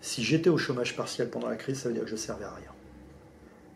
Si 0.00 0.22
j'étais 0.22 0.50
au 0.50 0.58
chômage 0.58 0.96
partiel 0.96 1.28
pendant 1.28 1.48
la 1.48 1.56
crise, 1.56 1.80
ça 1.80 1.88
veut 1.88 1.94
dire 1.94 2.04
que 2.04 2.10
je 2.10 2.16
servais 2.16 2.44
à 2.44 2.54
rien. 2.54 2.70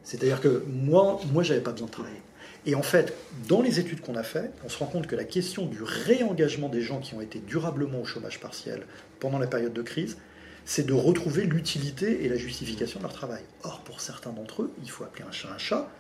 C'est-à-dire 0.05 0.41
que 0.41 0.65
moi, 0.69 1.21
moi, 1.33 1.43
j'avais 1.43 1.61
pas 1.61 1.73
besoin 1.73 1.87
de 1.87 1.93
travailler. 1.93 2.23
Et 2.65 2.75
en 2.75 2.83
fait, 2.83 3.15
dans 3.49 3.61
les 3.61 3.81
études 3.81 4.01
qu'on 4.01 4.15
a 4.15 4.23
faites, 4.23 4.53
on 4.65 4.69
se 4.69 4.79
rend 4.79 4.87
compte 4.87 5.07
que 5.07 5.17
la 5.17 5.25
question 5.25 5.67
du 5.67 5.83
réengagement 5.83 6.69
des 6.69 6.81
gens 6.81 7.01
qui 7.01 7.15
ont 7.15 7.21
été 7.21 7.41
durablement 7.41 8.01
au 8.01 8.05
chômage 8.05 8.39
partiel 8.39 8.87
pendant 9.19 9.39
la 9.39 9.49
période 9.49 9.73
de 9.73 9.83
crise, 9.83 10.17
c'est 10.65 10.87
de 10.87 10.93
retrouver 10.93 11.45
l'utilité 11.45 12.25
et 12.25 12.29
la 12.29 12.37
justification 12.37 13.01
de 13.01 13.05
leur 13.05 13.13
travail. 13.13 13.43
Or, 13.65 13.81
pour 13.81 14.01
certains 14.01 14.31
d'entre 14.31 14.63
eux, 14.63 14.73
il 14.83 14.91
faut 14.91 15.03
appeler 15.03 15.25
un 15.29 15.33
chat 15.33 15.49
un 15.53 15.59
chat, 15.59 15.91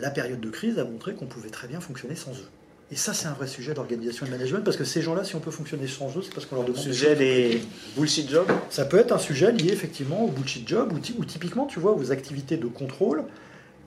la 0.00 0.10
période 0.10 0.40
de 0.40 0.50
crise 0.50 0.78
a 0.78 0.84
montré 0.84 1.14
qu'on 1.14 1.26
pouvait 1.26 1.50
très 1.50 1.68
bien 1.68 1.80
fonctionner 1.80 2.16
sans 2.16 2.32
eux. 2.32 2.48
Et 2.92 2.96
ça, 2.96 3.14
c'est 3.14 3.26
un 3.26 3.32
vrai 3.32 3.46
sujet 3.46 3.72
d'organisation 3.72 4.26
et 4.26 4.28
de 4.28 4.34
management, 4.34 4.62
parce 4.62 4.76
que 4.76 4.84
ces 4.84 5.00
gens-là, 5.00 5.24
si 5.24 5.34
on 5.34 5.40
peut 5.40 5.50
fonctionner 5.50 5.86
sans 5.86 6.14
eux, 6.14 6.20
c'est 6.22 6.34
parce 6.34 6.44
qu'on 6.44 6.56
leur 6.56 6.64
demande... 6.64 6.76
Le 6.76 6.92
sujet 6.92 7.16
des, 7.16 7.62
bullshit 7.96 8.28
jobs 8.28 8.46
Ça 8.68 8.84
peut 8.84 8.98
être 8.98 9.12
un 9.12 9.18
sujet 9.18 9.50
lié 9.50 9.72
effectivement 9.72 10.26
au 10.26 10.28
bullshit 10.28 10.68
job, 10.68 10.92
ou, 10.92 11.24
typiquement, 11.24 11.64
tu 11.64 11.80
vois, 11.80 11.96
aux 11.96 12.12
activités 12.12 12.58
de 12.58 12.66
contrôle 12.66 13.24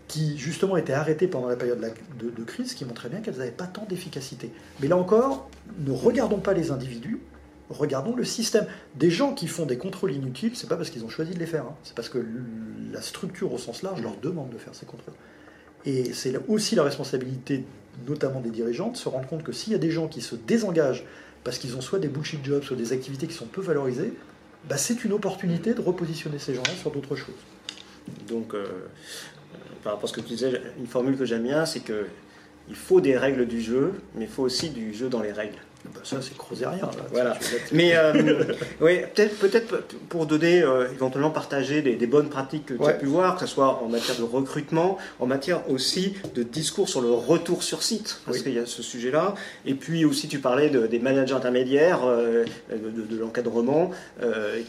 qui 0.07 0.39
justement 0.39 0.75
étaient 0.75 0.93
arrêtées 0.93 1.27
pendant 1.27 1.47
la 1.47 1.55
période 1.55 1.79
de, 2.19 2.31
de 2.31 2.43
crise, 2.43 2.73
qui 2.73 2.83
montraient 2.83 3.09
bien 3.09 3.19
qu'elles 3.21 3.37
n'avaient 3.37 3.51
pas 3.51 3.67
tant 3.67 3.85
d'efficacité. 3.87 4.51
Mais 4.79 4.87
là 4.87 4.97
encore, 4.97 5.51
ne 5.85 5.91
regardons 5.91 6.39
pas 6.39 6.53
les 6.53 6.71
individus, 6.71 7.19
regardons 7.69 8.15
le 8.15 8.23
système. 8.23 8.65
Des 8.95 9.11
gens 9.11 9.35
qui 9.35 9.47
font 9.47 9.67
des 9.67 9.77
contrôles 9.77 10.13
inutiles, 10.13 10.55
c'est 10.55 10.69
pas 10.69 10.77
parce 10.77 10.89
qu'ils 10.89 11.05
ont 11.05 11.09
choisi 11.09 11.35
de 11.35 11.39
les 11.39 11.45
faire, 11.45 11.65
hein. 11.65 11.75
c'est 11.83 11.95
parce 11.95 12.09
que 12.09 12.23
la 12.91 13.03
structure 13.03 13.53
au 13.53 13.59
sens 13.59 13.83
large 13.83 14.01
leur 14.01 14.17
demande 14.17 14.49
de 14.49 14.57
faire 14.57 14.73
ces 14.73 14.87
contrôles. 14.87 15.13
Et 15.85 16.13
c'est 16.13 16.33
aussi 16.47 16.75
la 16.75 16.83
responsabilité 16.83 17.63
notamment 18.07 18.41
des 18.41 18.49
dirigeantes, 18.49 18.97
se 18.97 19.07
rendent 19.09 19.27
compte 19.27 19.43
que 19.43 19.51
s'il 19.51 19.71
y 19.71 19.75
a 19.75 19.79
des 19.79 19.91
gens 19.91 20.07
qui 20.07 20.21
se 20.21 20.35
désengagent 20.35 21.05
parce 21.43 21.57
qu'ils 21.57 21.77
ont 21.77 21.81
soit 21.81 21.99
des 21.99 22.07
bullshit 22.07 22.43
jobs, 22.43 22.63
soit 22.63 22.75
des 22.75 22.91
activités 22.91 23.27
qui 23.27 23.33
sont 23.33 23.45
peu 23.45 23.61
valorisées, 23.61 24.13
bah, 24.67 24.77
c'est 24.77 25.05
une 25.05 25.13
opportunité 25.13 25.73
de 25.73 25.81
repositionner 25.81 26.39
ces 26.39 26.55
gens-là 26.55 26.73
sur 26.79 26.91
d'autres 26.91 27.15
choses. 27.15 27.35
Donc, 28.27 28.53
euh, 28.53 28.65
par 29.83 29.93
rapport 29.93 30.09
à 30.09 30.11
ce 30.11 30.13
que 30.13 30.21
tu 30.21 30.33
disais, 30.33 30.61
une 30.79 30.87
formule 30.87 31.17
que 31.17 31.25
j'aime 31.25 31.43
bien, 31.43 31.65
c'est 31.65 31.81
que 31.81 32.07
il 32.67 32.75
faut 32.75 32.99
des 32.99 33.15
règles 33.15 33.45
du 33.45 33.61
jeu, 33.61 33.93
mais 34.15 34.25
il 34.25 34.29
faut 34.29 34.41
aussi 34.41 34.71
du 34.71 34.93
jeu 34.93 35.07
dans 35.07 35.21
les 35.21 35.31
règles. 35.31 35.59
Bah, 35.93 36.01
ça, 36.03 36.17
c'est 36.21 36.67
rien. 36.67 36.89
Voilà. 37.11 37.37
Mais 37.71 37.95
euh, 37.95 38.43
oui, 38.81 38.99
peut-être 39.15 39.67
peut 39.67 39.83
pour 40.09 40.25
donner, 40.25 40.61
euh, 40.61 40.91
éventuellement 40.91 41.29
partager 41.29 41.81
des, 41.81 42.07
bonnes 42.07 42.29
pratiques 42.29 42.67
que 42.67 42.73
tu 42.75 42.85
as 42.85 42.93
pu 42.93 43.07
voir, 43.07 43.35
que 43.35 43.41
ce 43.41 43.47
soit 43.47 43.81
en 43.83 43.89
matière 43.89 44.17
de 44.17 44.23
recrutement, 44.23 44.97
en 45.19 45.25
matière 45.25 45.69
aussi 45.69 46.13
de 46.33 46.43
discours 46.43 46.87
sur 46.87 47.01
le 47.01 47.11
retour 47.11 47.63
sur 47.63 47.83
site, 47.83 48.21
parce 48.25 48.39
qu'il 48.39 48.53
y 48.53 48.59
a 48.59 48.65
ce 48.65 48.83
sujet-là. 48.83 49.35
Et 49.65 49.73
puis 49.73 50.05
aussi, 50.05 50.27
tu 50.27 50.39
parlais 50.39 50.69
des 50.69 50.99
managers 50.99 51.33
intermédiaires, 51.33 52.01
euh, 52.05 52.45
de, 52.71 53.17
l'encadrement, 53.17 53.91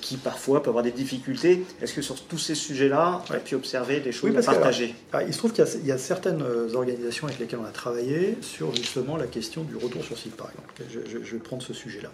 qui 0.00 0.16
parfois 0.16 0.62
peuvent 0.62 0.70
avoir 0.70 0.84
des 0.84 0.90
difficultés. 0.90 1.64
Est-ce 1.82 1.94
que 1.94 2.02
sur 2.02 2.20
tous 2.22 2.38
ces 2.38 2.54
sujets-là, 2.54 3.22
tu 3.26 3.32
as 3.32 3.38
pu 3.38 3.54
observer 3.54 4.00
des 4.00 4.12
choses 4.12 4.36
à 4.36 4.42
partager? 4.42 4.94
ah, 5.12 5.22
Il 5.22 5.32
se 5.32 5.38
trouve 5.38 5.52
qu'il 5.52 5.64
y, 5.84 5.92
a 5.92 5.98
certaines 5.98 6.42
organisations 6.74 7.26
avec 7.26 7.38
lesquelles 7.38 7.60
on 7.62 7.66
a 7.66 7.70
travaillé 7.70 8.36
sur 8.40 8.74
justement 8.74 9.16
la 9.16 9.26
question 9.26 9.62
du 9.62 9.76
retour 9.76 10.04
sur 10.04 10.18
site, 10.18 10.36
par 10.36 10.50
exemple 10.50 10.66
je, 10.90 11.05
vais 11.08 11.38
prendre 11.38 11.62
ce 11.62 11.72
sujet-là. 11.72 12.12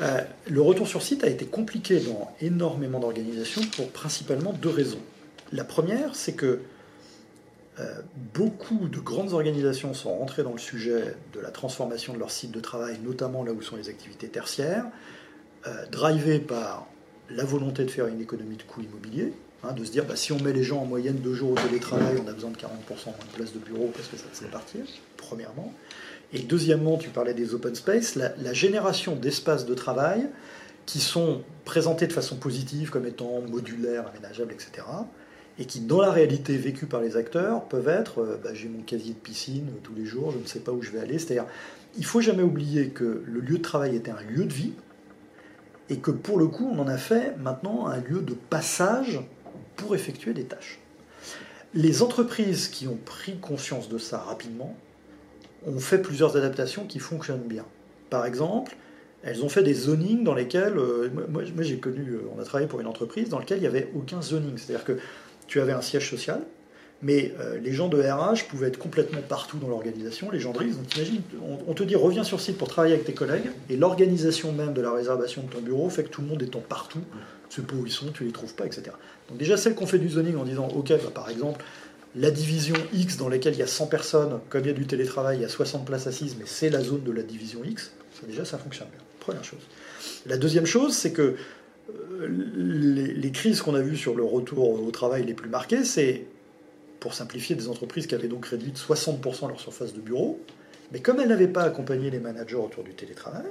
Euh, 0.00 0.20
le 0.48 0.62
retour 0.62 0.86
sur 0.86 1.02
site 1.02 1.24
a 1.24 1.28
été 1.28 1.46
compliqué 1.46 2.00
dans 2.00 2.34
énormément 2.40 3.00
d'organisations 3.00 3.62
pour 3.76 3.90
principalement 3.90 4.52
deux 4.52 4.70
raisons. 4.70 5.00
La 5.52 5.64
première, 5.64 6.14
c'est 6.14 6.32
que 6.32 6.60
euh, 7.80 8.00
beaucoup 8.34 8.88
de 8.88 8.98
grandes 8.98 9.32
organisations 9.32 9.94
sont 9.94 10.14
rentrées 10.14 10.42
dans 10.42 10.52
le 10.52 10.58
sujet 10.58 11.16
de 11.32 11.40
la 11.40 11.50
transformation 11.50 12.12
de 12.12 12.18
leur 12.18 12.30
site 12.30 12.50
de 12.50 12.60
travail, 12.60 12.98
notamment 13.02 13.42
là 13.42 13.52
où 13.52 13.62
sont 13.62 13.76
les 13.76 13.88
activités 13.88 14.28
tertiaires, 14.28 14.84
euh, 15.66 15.86
drivées 15.86 16.40
par 16.40 16.86
la 17.30 17.44
volonté 17.44 17.84
de 17.84 17.90
faire 17.90 18.06
une 18.06 18.20
économie 18.20 18.56
de 18.56 18.62
coûts 18.62 18.82
immobiliers, 18.82 19.32
hein, 19.62 19.72
de 19.72 19.84
se 19.84 19.90
dire 19.90 20.04
bah, 20.04 20.16
si 20.16 20.32
on 20.32 20.38
met 20.40 20.52
les 20.52 20.62
gens 20.62 20.80
en 20.80 20.84
moyenne 20.86 21.16
deux 21.16 21.34
jours 21.34 21.52
au 21.52 21.54
télétravail, 21.54 22.16
on 22.24 22.28
a 22.28 22.32
besoin 22.32 22.50
de 22.50 22.56
40% 22.56 22.60
moins 23.06 23.14
de 23.30 23.36
places 23.36 23.52
de 23.52 23.58
bureau 23.58 23.90
parce 23.94 24.08
que 24.08 24.16
ça 24.16 24.24
c'est 24.32 24.50
partir, 24.50 24.84
premièrement. 25.16 25.72
Et 26.32 26.40
deuxièmement, 26.40 26.96
tu 26.96 27.10
parlais 27.10 27.34
des 27.34 27.54
open 27.54 27.74
space, 27.74 28.14
la, 28.14 28.52
génération 28.52 29.16
d'espaces 29.16 29.66
de 29.66 29.74
travail 29.74 30.28
qui 30.86 31.00
sont 31.00 31.42
présentés 31.64 32.06
de 32.06 32.12
façon 32.12 32.36
positive 32.36 32.90
comme 32.90 33.06
étant 33.06 33.40
modulaires, 33.40 34.06
aménageables, 34.08 34.52
etc. 34.52 34.86
Et 35.58 35.64
qui, 35.64 35.80
dans 35.80 36.00
la 36.00 36.10
réalité 36.10 36.56
vécue 36.56 36.86
par 36.86 37.00
les 37.00 37.16
acteurs, 37.16 37.64
peuvent 37.64 37.88
être 37.88 38.20
euh, 38.20 38.40
bah, 38.42 38.54
j'ai 38.54 38.68
mon 38.68 38.82
casier 38.82 39.12
de 39.12 39.18
piscine 39.18 39.68
tous 39.82 39.94
les 39.94 40.06
jours, 40.06 40.30
je 40.30 40.38
ne 40.38 40.46
sais 40.46 40.60
pas 40.60 40.72
où 40.72 40.82
je 40.82 40.90
vais 40.90 41.00
aller. 41.00 41.18
C'est-à-dire, 41.18 41.46
il 41.96 42.04
faut 42.04 42.20
jamais 42.20 42.42
oublier 42.42 42.90
que 42.90 43.22
le 43.26 43.40
lieu 43.40 43.58
de 43.58 43.62
travail 43.62 43.96
était 43.96 44.12
un 44.12 44.22
lieu 44.22 44.44
de 44.44 44.52
vie 44.52 44.72
et 45.90 45.98
que 45.98 46.12
pour 46.12 46.38
le 46.38 46.46
coup, 46.46 46.70
on 46.72 46.78
en 46.78 46.88
a 46.88 46.96
fait 46.96 47.36
maintenant 47.38 47.86
un 47.86 47.98
lieu 47.98 48.20
de 48.20 48.34
passage 48.34 49.20
pour 49.76 49.94
effectuer 49.94 50.32
des 50.32 50.44
tâches. 50.44 50.78
Les 51.74 52.02
entreprises 52.02 52.68
qui 52.68 52.86
ont 52.86 52.98
pris 53.04 53.38
conscience 53.38 53.88
de 53.88 53.98
ça 53.98 54.18
rapidement 54.18 54.76
ont 55.66 55.78
fait 55.78 55.98
plusieurs 55.98 56.36
adaptations 56.36 56.84
qui 56.84 56.98
fonctionnent 56.98 57.46
bien. 57.46 57.64
Par 58.08 58.26
exemple, 58.26 58.76
elles 59.22 59.44
ont 59.44 59.48
fait 59.48 59.62
des 59.62 59.74
zonings 59.74 60.24
dans 60.24 60.34
lesquels, 60.34 60.78
euh, 60.78 61.10
moi, 61.28 61.42
j'ai 61.60 61.78
connu, 61.78 62.12
euh, 62.12 62.22
on 62.36 62.40
a 62.40 62.44
travaillé 62.44 62.68
pour 62.68 62.80
une 62.80 62.86
entreprise 62.86 63.28
dans 63.28 63.38
laquelle 63.38 63.58
il 63.58 63.62
n'y 63.62 63.66
avait 63.66 63.90
aucun 63.94 64.22
zoning. 64.22 64.56
C'est-à-dire 64.56 64.84
que 64.84 64.98
tu 65.46 65.60
avais 65.60 65.72
un 65.72 65.82
siège 65.82 66.08
social, 66.08 66.40
mais 67.02 67.34
euh, 67.40 67.58
les 67.58 67.72
gens 67.72 67.88
de 67.88 68.00
RH 68.00 68.48
pouvaient 68.48 68.68
être 68.68 68.78
complètement 68.78 69.20
partout 69.26 69.58
dans 69.58 69.68
l'organisation, 69.68 70.30
les 70.30 70.40
gens 70.40 70.52
de 70.52 70.58
risque. 70.58 70.78
Donc 70.78 71.60
on, 71.66 71.74
te 71.74 71.82
dit 71.82 71.96
reviens 71.96 72.24
sur 72.24 72.40
site 72.40 72.56
pour 72.58 72.68
travailler 72.68 72.94
avec 72.94 73.06
tes 73.06 73.14
collègues, 73.14 73.50
et 73.68 73.76
l'organisation 73.76 74.52
même 74.52 74.72
de 74.72 74.80
la 74.80 74.92
réservation 74.92 75.42
de 75.42 75.48
ton 75.48 75.60
bureau 75.60 75.88
fait 75.90 76.04
que 76.04 76.08
tout 76.08 76.22
le 76.22 76.28
monde 76.28 76.42
étant 76.42 76.60
partout, 76.60 77.00
tu 77.48 77.60
sais 77.60 77.66
pas 77.66 77.74
où 77.74 77.84
ils 77.84 77.92
sont, 77.92 78.12
tu 78.12 78.24
les 78.24 78.32
trouves 78.32 78.54
pas, 78.54 78.66
etc. 78.66 78.92
Donc 79.28 79.38
déjà 79.38 79.56
celles 79.56 79.74
qu'on 79.74 79.86
fait 79.86 79.98
du 79.98 80.08
zoning 80.08 80.36
en 80.36 80.44
disant 80.44 80.68
ok, 80.68 80.88
bah, 80.88 81.10
par 81.14 81.30
exemple, 81.30 81.64
la 82.16 82.30
division 82.30 82.74
X 82.92 83.16
dans 83.16 83.28
laquelle 83.28 83.54
il 83.54 83.60
y 83.60 83.62
a 83.62 83.68
100 83.68 83.86
personnes, 83.86 84.40
comme 84.48 84.62
il 84.62 84.66
y 84.68 84.70
a 84.70 84.74
du 84.74 84.86
télétravail, 84.86 85.38
il 85.38 85.42
y 85.42 85.44
a 85.44 85.48
60 85.48 85.84
places 85.84 86.06
assises, 86.06 86.36
mais 86.38 86.46
c'est 86.46 86.70
la 86.70 86.80
zone 86.80 87.04
de 87.04 87.12
la 87.12 87.22
division 87.22 87.62
X, 87.64 87.92
déjà 88.26 88.44
ça 88.44 88.58
fonctionne 88.58 88.88
bien. 88.88 89.00
Première 89.20 89.44
chose. 89.44 89.60
La 90.26 90.36
deuxième 90.36 90.66
chose, 90.66 90.94
c'est 90.94 91.12
que 91.12 91.36
euh, 92.20 92.28
les, 92.28 93.32
crises 93.32 93.62
qu'on 93.62 93.74
a 93.74 93.80
vues 93.80 93.96
sur 93.96 94.14
le 94.14 94.24
retour 94.24 94.82
au 94.82 94.90
travail 94.90 95.24
les 95.24 95.34
plus 95.34 95.48
marquées, 95.48 95.84
c'est, 95.84 96.24
pour 96.98 97.14
simplifier, 97.14 97.54
des 97.54 97.68
entreprises 97.68 98.06
qui 98.06 98.14
avaient 98.14 98.28
donc 98.28 98.46
réduit 98.46 98.72
de 98.72 98.78
60% 98.78 99.48
leur 99.48 99.60
surface 99.60 99.94
de 99.94 100.00
bureau, 100.00 100.40
mais 100.92 101.00
comme 101.00 101.20
elles 101.20 101.28
n'avaient 101.28 101.48
pas 101.48 101.62
accompagné 101.62 102.10
les 102.10 102.18
managers 102.18 102.56
autour 102.56 102.82
du 102.82 102.94
télétravail, 102.94 103.46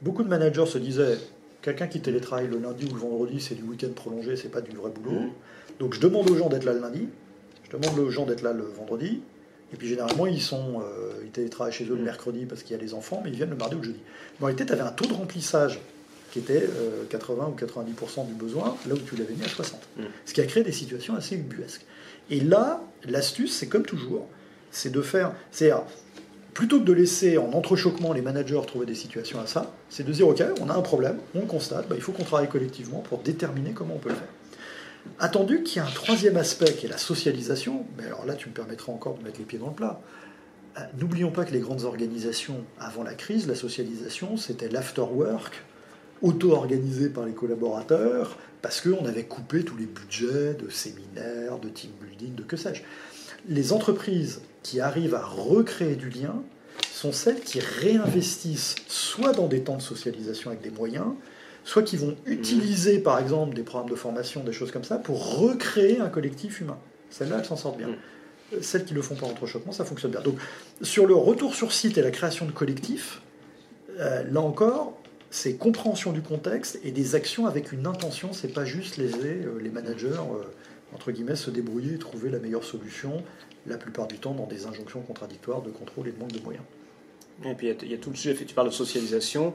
beaucoup 0.00 0.22
de 0.22 0.28
managers 0.28 0.66
se 0.66 0.78
disaient 0.78 1.18
quelqu'un 1.60 1.86
qui 1.86 2.00
télétravaille 2.00 2.48
le 2.48 2.58
lundi 2.58 2.86
ou 2.90 2.94
le 2.94 3.00
vendredi, 3.00 3.40
c'est 3.40 3.54
du 3.54 3.62
week-end 3.62 3.90
prolongé, 3.94 4.36
c'est 4.36 4.48
pas 4.48 4.62
du 4.62 4.74
vrai 4.74 4.90
boulot. 4.90 5.20
Mmh. 5.20 5.32
Donc 5.78 5.94
je 5.94 6.00
demande 6.00 6.28
aux 6.30 6.36
gens 6.36 6.48
d'être 6.48 6.64
là 6.64 6.72
le 6.72 6.80
lundi, 6.80 7.08
demande 7.78 7.98
aux 7.98 8.10
gens 8.10 8.26
d'être 8.26 8.42
là 8.42 8.52
le 8.52 8.64
vendredi. 8.64 9.20
Et 9.72 9.76
puis 9.76 9.88
généralement, 9.88 10.26
ils 10.26 10.40
sont, 10.40 10.80
euh, 10.80 11.12
ils 11.24 11.30
télétravaillent 11.30 11.72
chez 11.72 11.84
eux 11.84 11.94
le 11.94 12.02
mm. 12.02 12.04
mercredi 12.04 12.46
parce 12.46 12.62
qu'il 12.62 12.76
y 12.76 12.78
a 12.78 12.82
les 12.82 12.94
enfants, 12.94 13.20
mais 13.24 13.30
ils 13.30 13.36
viennent 13.36 13.50
le 13.50 13.56
mardi 13.56 13.74
ou 13.74 13.78
le 13.78 13.84
jeudi. 13.84 14.00
en 14.40 14.46
réalité, 14.46 14.66
tu 14.66 14.72
avais 14.72 14.82
un 14.82 14.92
taux 14.92 15.06
de 15.06 15.14
remplissage 15.14 15.80
qui 16.30 16.38
était 16.38 16.66
80 17.10 17.44
euh, 17.44 17.46
ou 17.48 17.66
90% 17.66 18.26
du 18.26 18.32
besoin, 18.34 18.76
là 18.86 18.94
où 18.94 18.98
tu 18.98 19.16
l'avais 19.16 19.34
mis 19.34 19.44
à 19.44 19.48
60. 19.48 19.80
Mm. 19.96 20.02
Ce 20.26 20.34
qui 20.34 20.40
a 20.40 20.46
créé 20.46 20.62
des 20.62 20.72
situations 20.72 21.14
assez 21.14 21.36
ubuesques. 21.36 21.84
Et 22.30 22.40
là, 22.40 22.82
l'astuce, 23.04 23.54
c'est 23.56 23.66
comme 23.66 23.84
toujours, 23.84 24.26
c'est 24.70 24.90
de 24.90 25.02
faire, 25.02 25.34
c'est 25.50 25.72
plutôt 26.54 26.80
que 26.80 26.84
de 26.84 26.92
laisser 26.92 27.38
en 27.38 27.52
entrechoquement 27.52 28.12
les 28.12 28.22
managers 28.22 28.60
trouver 28.66 28.86
des 28.86 28.94
situations 28.94 29.40
à 29.40 29.46
ça, 29.46 29.74
c'est 29.88 30.06
de 30.06 30.12
dire 30.12 30.28
ok, 30.28 30.42
on 30.60 30.68
a 30.68 30.74
un 30.74 30.82
problème, 30.82 31.18
on 31.34 31.40
le 31.40 31.46
constate, 31.46 31.88
bah, 31.88 31.94
il 31.96 32.02
faut 32.02 32.12
qu'on 32.12 32.24
travaille 32.24 32.48
collectivement 32.48 33.00
pour 33.00 33.18
déterminer 33.18 33.72
comment 33.72 33.94
on 33.94 33.98
peut 33.98 34.10
le 34.10 34.14
faire. 34.16 34.28
Attendu 35.18 35.62
qu'il 35.62 35.76
y 35.76 35.84
a 35.84 35.86
un 35.86 35.90
troisième 35.90 36.36
aspect 36.36 36.72
qui 36.72 36.86
est 36.86 36.88
la 36.88 36.98
socialisation, 36.98 37.86
mais 37.96 38.06
alors 38.06 38.24
là 38.26 38.34
tu 38.34 38.48
me 38.48 38.54
permettras 38.54 38.92
encore 38.92 39.18
de 39.18 39.22
mettre 39.22 39.38
les 39.38 39.44
pieds 39.44 39.58
dans 39.58 39.68
le 39.68 39.74
plat. 39.74 40.00
Euh, 40.78 40.80
n'oublions 40.98 41.30
pas 41.30 41.44
que 41.44 41.52
les 41.52 41.60
grandes 41.60 41.84
organisations, 41.84 42.64
avant 42.80 43.02
la 43.02 43.14
crise, 43.14 43.46
la 43.46 43.54
socialisation, 43.54 44.36
c'était 44.36 44.68
l'afterwork, 44.68 45.62
auto-organisé 46.22 47.08
par 47.08 47.26
les 47.26 47.32
collaborateurs, 47.32 48.38
parce 48.62 48.80
qu'on 48.80 49.04
avait 49.04 49.24
coupé 49.24 49.64
tous 49.64 49.76
les 49.76 49.86
budgets 49.86 50.54
de 50.54 50.70
séminaires, 50.70 51.58
de 51.58 51.68
team 51.68 51.90
building, 52.00 52.34
de 52.34 52.42
que 52.42 52.56
sais-je. 52.56 52.82
Les 53.48 53.72
entreprises 53.72 54.40
qui 54.62 54.80
arrivent 54.80 55.16
à 55.16 55.24
recréer 55.24 55.96
du 55.96 56.08
lien 56.08 56.42
sont 56.92 57.12
celles 57.12 57.40
qui 57.40 57.58
réinvestissent 57.58 58.76
soit 58.86 59.32
dans 59.32 59.48
des 59.48 59.62
temps 59.62 59.76
de 59.76 59.82
socialisation 59.82 60.50
avec 60.50 60.62
des 60.62 60.70
moyens, 60.70 61.08
soit 61.64 61.82
qui 61.82 61.96
vont 61.96 62.16
utiliser 62.26 62.98
par 62.98 63.18
exemple 63.18 63.54
des 63.54 63.62
programmes 63.62 63.90
de 63.90 63.94
formation, 63.94 64.42
des 64.42 64.52
choses 64.52 64.72
comme 64.72 64.84
ça, 64.84 64.96
pour 64.96 65.38
recréer 65.38 66.00
un 66.00 66.08
collectif 66.08 66.60
humain. 66.60 66.78
Celles-là, 67.10 67.38
elles 67.38 67.44
s'en 67.44 67.56
sortent 67.56 67.78
bien. 67.78 67.88
Mm. 67.88 68.60
Celles 68.60 68.84
qui 68.84 68.94
le 68.94 69.02
font 69.02 69.14
par 69.14 69.28
entrechoquement, 69.28 69.72
ça 69.72 69.84
fonctionne 69.84 70.10
bien. 70.10 70.20
Donc, 70.20 70.36
sur 70.82 71.06
le 71.06 71.14
retour 71.14 71.54
sur 71.54 71.72
site 71.72 71.96
et 71.98 72.02
la 72.02 72.10
création 72.10 72.46
de 72.46 72.52
collectifs, 72.52 73.22
euh, 73.98 74.24
là 74.30 74.40
encore, 74.40 74.98
c'est 75.30 75.54
compréhension 75.54 76.12
du 76.12 76.20
contexte 76.20 76.78
et 76.84 76.90
des 76.90 77.14
actions 77.14 77.46
avec 77.46 77.72
une 77.72 77.86
intention. 77.86 78.32
C'est 78.32 78.52
pas 78.52 78.64
juste 78.64 78.98
laisser 78.98 79.42
euh, 79.44 79.58
les 79.62 79.70
managers, 79.70 80.08
euh, 80.08 80.44
entre 80.94 81.12
guillemets, 81.12 81.36
se 81.36 81.50
débrouiller 81.50 81.94
et 81.94 81.98
trouver 81.98 82.30
la 82.30 82.38
meilleure 82.38 82.64
solution, 82.64 83.22
la 83.66 83.78
plupart 83.78 84.06
du 84.06 84.18
temps 84.18 84.34
dans 84.34 84.46
des 84.46 84.66
injonctions 84.66 85.00
contradictoires 85.00 85.62
de 85.62 85.70
contrôle 85.70 86.08
et 86.08 86.12
de 86.12 86.18
manque 86.18 86.32
de 86.32 86.40
moyens. 86.40 86.64
Et 87.44 87.54
puis 87.54 87.68
il 87.82 87.90
y, 87.90 87.94
a 87.94 87.96
tout 87.96 88.10
le 88.10 88.16
sujet, 88.16 88.34
tu 88.34 88.54
parles 88.54 88.68
de 88.68 88.74
socialisation 88.74 89.54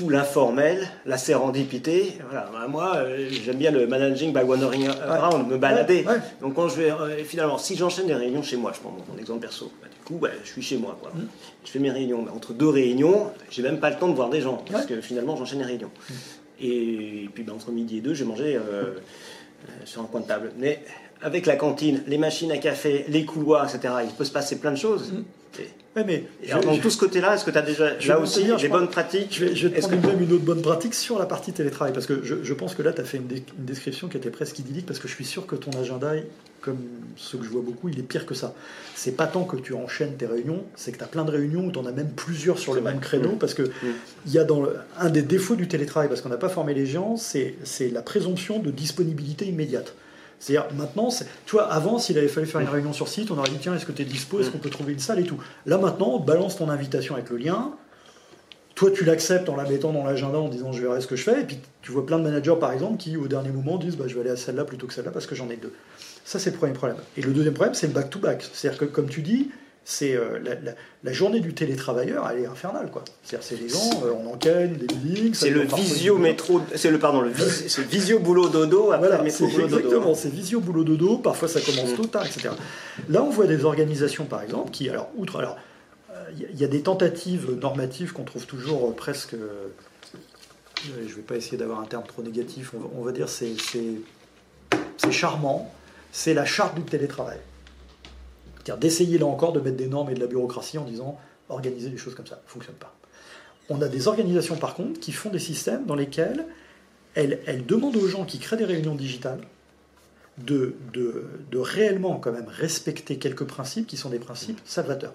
tout 0.00 0.08
l'informel, 0.08 0.88
la 1.04 1.18
sérendipité. 1.18 2.14
Voilà. 2.24 2.48
Bah, 2.50 2.66
moi, 2.66 2.96
euh, 2.96 3.28
j'aime 3.30 3.58
bien 3.58 3.70
le 3.70 3.86
managing 3.86 4.32
by 4.32 4.40
wandering 4.40 4.88
around, 4.88 5.46
me 5.46 5.58
balader. 5.58 6.06
Donc 6.40 6.54
quand 6.54 6.70
je 6.70 6.76
vais, 6.76 6.90
euh, 6.90 7.22
finalement, 7.22 7.58
si 7.58 7.76
j'enchaîne 7.76 8.06
des 8.06 8.14
réunions 8.14 8.42
chez 8.42 8.56
moi, 8.56 8.72
je 8.74 8.80
prends 8.80 8.90
mon, 8.92 9.18
exemple 9.18 9.40
perso, 9.40 9.70
bah, 9.82 9.88
du 9.94 10.02
coup, 10.06 10.14
bah, 10.14 10.30
je 10.42 10.48
suis 10.48 10.62
chez 10.62 10.78
moi. 10.78 10.96
Quoi. 10.98 11.10
Mm. 11.14 11.26
Je 11.66 11.70
fais 11.70 11.78
mes 11.80 11.90
réunions. 11.90 12.26
entre 12.34 12.54
deux 12.54 12.70
réunions, 12.70 13.30
j'ai 13.50 13.60
même 13.60 13.78
pas 13.78 13.90
le 13.90 13.96
temps 13.96 14.08
de 14.08 14.14
voir 14.14 14.30
des 14.30 14.40
gens, 14.40 14.64
parce 14.72 14.86
que 14.86 15.02
finalement, 15.02 15.36
j'enchaîne 15.36 15.58
les 15.58 15.66
réunions. 15.66 15.90
Mm. 16.08 16.14
Et, 16.62 17.28
puis 17.34 17.44
entre 17.50 17.70
midi 17.70 17.98
et 17.98 18.00
deux, 18.00 18.14
j'ai 18.14 18.24
mangé 18.24 18.56
euh, 18.56 18.94
sur 19.84 20.00
un 20.00 20.06
coin 20.06 20.20
de 20.20 20.26
table. 20.26 20.52
Mais 20.56 20.82
avec 21.22 21.46
la 21.46 21.56
cantine, 21.56 22.02
les 22.06 22.18
machines 22.18 22.52
à 22.52 22.58
café, 22.58 23.04
les 23.08 23.24
couloirs, 23.24 23.72
etc., 23.72 23.94
il 24.04 24.14
peut 24.14 24.24
se 24.24 24.32
passer 24.32 24.58
plein 24.58 24.72
de 24.72 24.78
choses. 24.78 25.12
Mm 25.12 25.22
mais 25.96 26.24
dans 26.62 26.78
tout 26.78 26.90
ce 26.90 26.98
côté-là, 26.98 27.34
est-ce 27.34 27.44
que 27.44 27.50
tu 27.50 27.58
as 27.58 27.62
déjà 27.62 27.96
là 28.06 28.20
aussi 28.20 28.44
des 28.44 28.68
bonnes 28.68 28.88
pratiques 28.88 29.28
Je 29.32 29.44
vais, 29.44 29.56
je 29.56 29.68
te 29.68 29.80
prendre 29.80 30.06
même 30.06 30.22
une 30.22 30.32
autre 30.32 30.44
bonne 30.44 30.62
pratique 30.62 30.94
sur 30.94 31.18
la 31.18 31.26
partie 31.26 31.52
télétravail, 31.52 31.92
parce 31.92 32.06
que 32.06 32.22
je, 32.22 32.54
pense 32.54 32.74
que 32.74 32.82
là, 32.82 32.92
tu 32.92 33.00
as 33.00 33.04
fait 33.04 33.18
une, 33.18 33.28
description 33.58 34.08
qui 34.08 34.16
était 34.16 34.30
presque 34.30 34.58
idyllique, 34.58 34.86
parce 34.86 34.98
que 34.98 35.08
je 35.08 35.14
suis 35.14 35.24
sûr 35.24 35.46
que 35.46 35.56
ton 35.56 35.70
agenda, 35.78 36.12
comme 36.60 36.78
ceux 37.16 37.38
que 37.38 37.44
je 37.44 37.50
vois 37.50 37.62
beaucoup, 37.62 37.88
il 37.88 37.98
est 37.98 38.04
pire 38.04 38.26
que 38.26 38.34
ça. 38.34 38.54
C'est 38.94 39.16
pas 39.16 39.26
tant 39.26 39.44
que 39.44 39.56
tu 39.56 39.74
enchaînes 39.74 40.16
tes 40.16 40.26
réunions, 40.26 40.64
c'est 40.76 40.92
que 40.92 40.98
tu 40.98 41.04
as 41.04 41.08
plein 41.08 41.24
de 41.24 41.30
réunions 41.30 41.66
où 41.66 41.72
tu 41.72 41.78
en 41.78 41.86
as 41.86 41.92
même 41.92 42.10
plusieurs 42.10 42.58
sur 42.58 42.74
le 42.74 42.80
même 42.80 43.00
créneau, 43.00 43.32
mmh. 43.32 43.38
parce 43.38 43.54
que 43.54 43.62
mmh. 43.62 43.86
il 44.26 44.32
y 44.32 44.38
a 44.38 44.44
dans 44.44 44.64
un 44.98 45.10
des 45.10 45.22
défauts 45.22 45.56
du 45.56 45.66
télétravail, 45.66 46.08
parce 46.08 46.20
qu'on 46.20 46.28
n'a 46.28 46.36
pas 46.36 46.48
formé 46.48 46.74
les 46.74 46.86
gens, 46.86 47.16
c'est 47.16 47.56
la 47.90 48.02
présomption 48.02 48.60
de 48.60 48.70
disponibilité 48.70 49.46
immédiate. 49.46 49.94
C'est-à-dire 50.40 50.72
maintenant, 50.74 51.10
tu 51.44 51.52
vois, 51.52 51.70
avant, 51.70 51.98
s'il 51.98 52.16
avait 52.16 52.26
fallu 52.26 52.46
faire 52.46 52.62
une 52.62 52.68
réunion 52.68 52.94
sur 52.94 53.08
site, 53.08 53.30
on 53.30 53.38
aurait 53.38 53.50
dit 53.50 53.58
tiens, 53.60 53.74
est-ce 53.74 53.84
que 53.84 53.92
tu 53.92 54.02
es 54.02 54.04
dispo, 54.06 54.40
est-ce 54.40 54.50
qu'on 54.50 54.58
peut 54.58 54.70
trouver 54.70 54.94
une 54.94 54.98
salle 54.98 55.20
et 55.20 55.24
tout. 55.24 55.38
Là 55.66 55.76
maintenant, 55.76 56.18
balance 56.18 56.56
ton 56.56 56.70
invitation 56.70 57.14
avec 57.14 57.28
le 57.28 57.36
lien. 57.36 57.72
Toi, 58.74 58.90
tu 58.90 59.04
l'acceptes 59.04 59.50
en 59.50 59.56
la 59.56 59.64
mettant 59.64 59.92
dans 59.92 60.02
l'agenda 60.02 60.38
en 60.38 60.48
disant 60.48 60.72
je 60.72 60.80
verrai 60.80 61.02
ce 61.02 61.06
que 61.06 61.14
je 61.14 61.22
fais. 61.24 61.42
Et 61.42 61.44
puis 61.44 61.58
tu 61.82 61.92
vois 61.92 62.06
plein 62.06 62.18
de 62.18 62.24
managers, 62.24 62.56
par 62.58 62.72
exemple, 62.72 62.96
qui 62.96 63.18
au 63.18 63.28
dernier 63.28 63.50
moment 63.50 63.76
disent 63.76 63.96
bah, 63.96 64.06
je 64.08 64.14
vais 64.14 64.22
aller 64.22 64.30
à 64.30 64.36
celle-là 64.36 64.64
plutôt 64.64 64.86
que 64.86 64.94
celle-là 64.94 65.10
parce 65.10 65.26
que 65.26 65.34
j'en 65.34 65.50
ai 65.50 65.56
deux. 65.56 65.74
Ça, 66.24 66.38
c'est 66.38 66.50
le 66.50 66.56
premier 66.56 66.72
problème. 66.72 66.96
Et 67.18 67.20
le 67.20 67.32
deuxième 67.32 67.54
problème, 67.54 67.74
c'est 67.74 67.88
le 67.88 67.92
back-to-back. 67.92 68.48
C'est-à-dire 68.52 68.80
que, 68.80 68.84
comme 68.86 69.10
tu 69.10 69.20
dis, 69.20 69.50
c'est 69.90 70.14
euh, 70.14 70.38
la, 71.02 71.12
journée 71.12 71.40
du 71.40 71.52
télétravailleur, 71.52 72.28
elle 72.30 72.44
est 72.44 72.46
infernale, 72.46 72.90
quoi. 72.92 73.02
C'est-à-dire, 73.24 73.46
c'est 73.46 73.60
les 73.60 73.68
gens, 73.68 74.04
euh, 74.04 74.12
on 74.12 74.32
enquête, 74.32 74.78
des 74.78 74.94
meetings. 74.94 75.34
C'est 75.34 75.50
le 75.50 75.62
visio 75.62 76.16
métro, 76.16 76.60
c'est 76.76 76.92
le 76.92 76.98
pardon, 77.00 77.20
le 77.20 77.30
visio 77.30 78.20
boulot 78.20 78.48
dodo. 78.48 78.92
Après 78.92 79.08
voilà, 79.08 79.28
c'est 79.28 79.44
exactement, 79.44 80.14
c'est 80.14 80.30
visio 80.30 80.60
boulot 80.60 80.84
dodo. 80.84 81.18
Parfois, 81.18 81.48
ça 81.48 81.60
commence 81.60 81.90
mm. 81.90 81.96
tôt 81.96 82.06
tard, 82.06 82.24
etc. 82.24 82.50
Là, 83.08 83.24
on 83.24 83.30
voit 83.30 83.46
des 83.46 83.64
organisations, 83.64 84.26
par 84.26 84.42
exemple, 84.42 84.70
qui, 84.70 84.88
alors, 84.88 85.10
outre, 85.16 85.40
alors, 85.40 85.58
il 86.38 86.44
euh, 86.44 86.48
y, 86.54 86.64
a 86.64 86.68
des 86.68 86.82
tentatives 86.82 87.58
normatives 87.60 88.12
qu'on 88.12 88.24
trouve 88.24 88.46
toujours 88.46 88.94
presque. 88.94 89.34
je 90.84 91.02
ne 91.02 91.08
vais 91.08 91.22
pas 91.22 91.34
essayer 91.34 91.58
d'avoir 91.58 91.80
un 91.80 91.86
terme 91.86 92.04
trop 92.06 92.22
négatif. 92.22 92.72
On 92.96 93.02
va, 93.02 93.10
dire 93.10 93.28
c'est 93.28 93.54
c'est 94.96 95.12
charmant. 95.12 95.74
C'est 96.12 96.34
la 96.34 96.44
charte 96.44 96.76
du 96.76 96.82
télétravail. 96.82 97.38
C'est-à-dire 98.64 98.78
d'essayer 98.78 99.18
là 99.18 99.26
encore 99.26 99.52
de 99.52 99.60
mettre 99.60 99.76
des 99.76 99.86
normes 99.86 100.10
et 100.10 100.14
de 100.14 100.20
la 100.20 100.26
bureaucratie 100.26 100.78
en 100.78 100.84
disant 100.84 101.18
organiser 101.48 101.88
des 101.88 101.96
choses 101.96 102.14
comme 102.14 102.26
ça, 102.26 102.40
ne 102.44 102.50
fonctionne 102.50 102.76
pas. 102.76 102.94
On 103.68 103.80
a 103.82 103.88
des 103.88 104.08
organisations 104.08 104.56
par 104.56 104.74
contre 104.74 105.00
qui 105.00 105.12
font 105.12 105.30
des 105.30 105.38
systèmes 105.38 105.86
dans 105.86 105.94
lesquels 105.94 106.44
elles, 107.14 107.64
demandent 107.66 107.96
aux 107.96 108.06
gens 108.06 108.24
qui 108.24 108.38
créent 108.38 108.56
des 108.56 108.64
réunions 108.64 108.94
digitales 108.94 109.40
de, 110.38 110.74
de, 110.92 111.58
réellement 111.58 112.16
quand 112.18 112.32
même 112.32 112.48
respecter 112.48 113.18
quelques 113.18 113.44
principes 113.44 113.86
qui 113.86 113.96
sont 113.96 114.10
des 114.10 114.18
principes 114.18 114.60
salvateurs. 114.64 115.12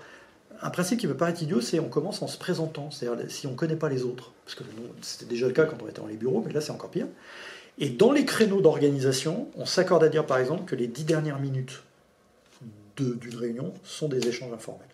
Un 0.62 0.70
principe 0.70 1.00
qui 1.00 1.08
peut 1.08 1.16
paraître 1.16 1.42
idiot, 1.42 1.62
c'est 1.62 1.80
on 1.80 1.90
commence 1.90 2.22
en 2.22 2.28
se 2.28 2.38
présentant, 2.38 2.92
c'est-à-dire 2.92 3.30
si 3.30 3.48
on 3.48 3.52
ne 3.52 3.56
connaît 3.56 3.76
pas 3.76 3.90
les 3.90 4.04
autres, 4.04 4.32
parce 4.46 4.56
que 4.56 4.64
c'était 5.02 5.26
déjà 5.26 5.48
le 5.48 5.54
cas 5.54 5.66
quand 5.66 5.78
on 5.84 5.88
était 5.88 6.02
dans 6.02 6.08
les 6.08 6.16
bureaux, 6.16 6.44
mais 6.46 6.54
là 6.54 6.62
c'est 6.62 6.72
encore 6.72 6.92
pire. 6.92 7.08
Et 7.78 7.90
dans 7.90 8.12
les 8.12 8.24
créneaux 8.24 8.62
d'organisation, 8.62 9.50
on 9.58 9.66
s'accorde 9.66 10.04
à 10.04 10.10
dire 10.10 10.26
par 10.26 10.38
exemple 10.38 10.64
que 10.66 10.76
les 10.76 10.88
dix 10.88 11.04
dernières 11.04 11.40
minutes 11.40 11.84
d'une 12.98 13.36
réunion 13.36 13.74
sont 13.84 14.08
des 14.08 14.28
échanges 14.28 14.54
informels. 14.54 14.88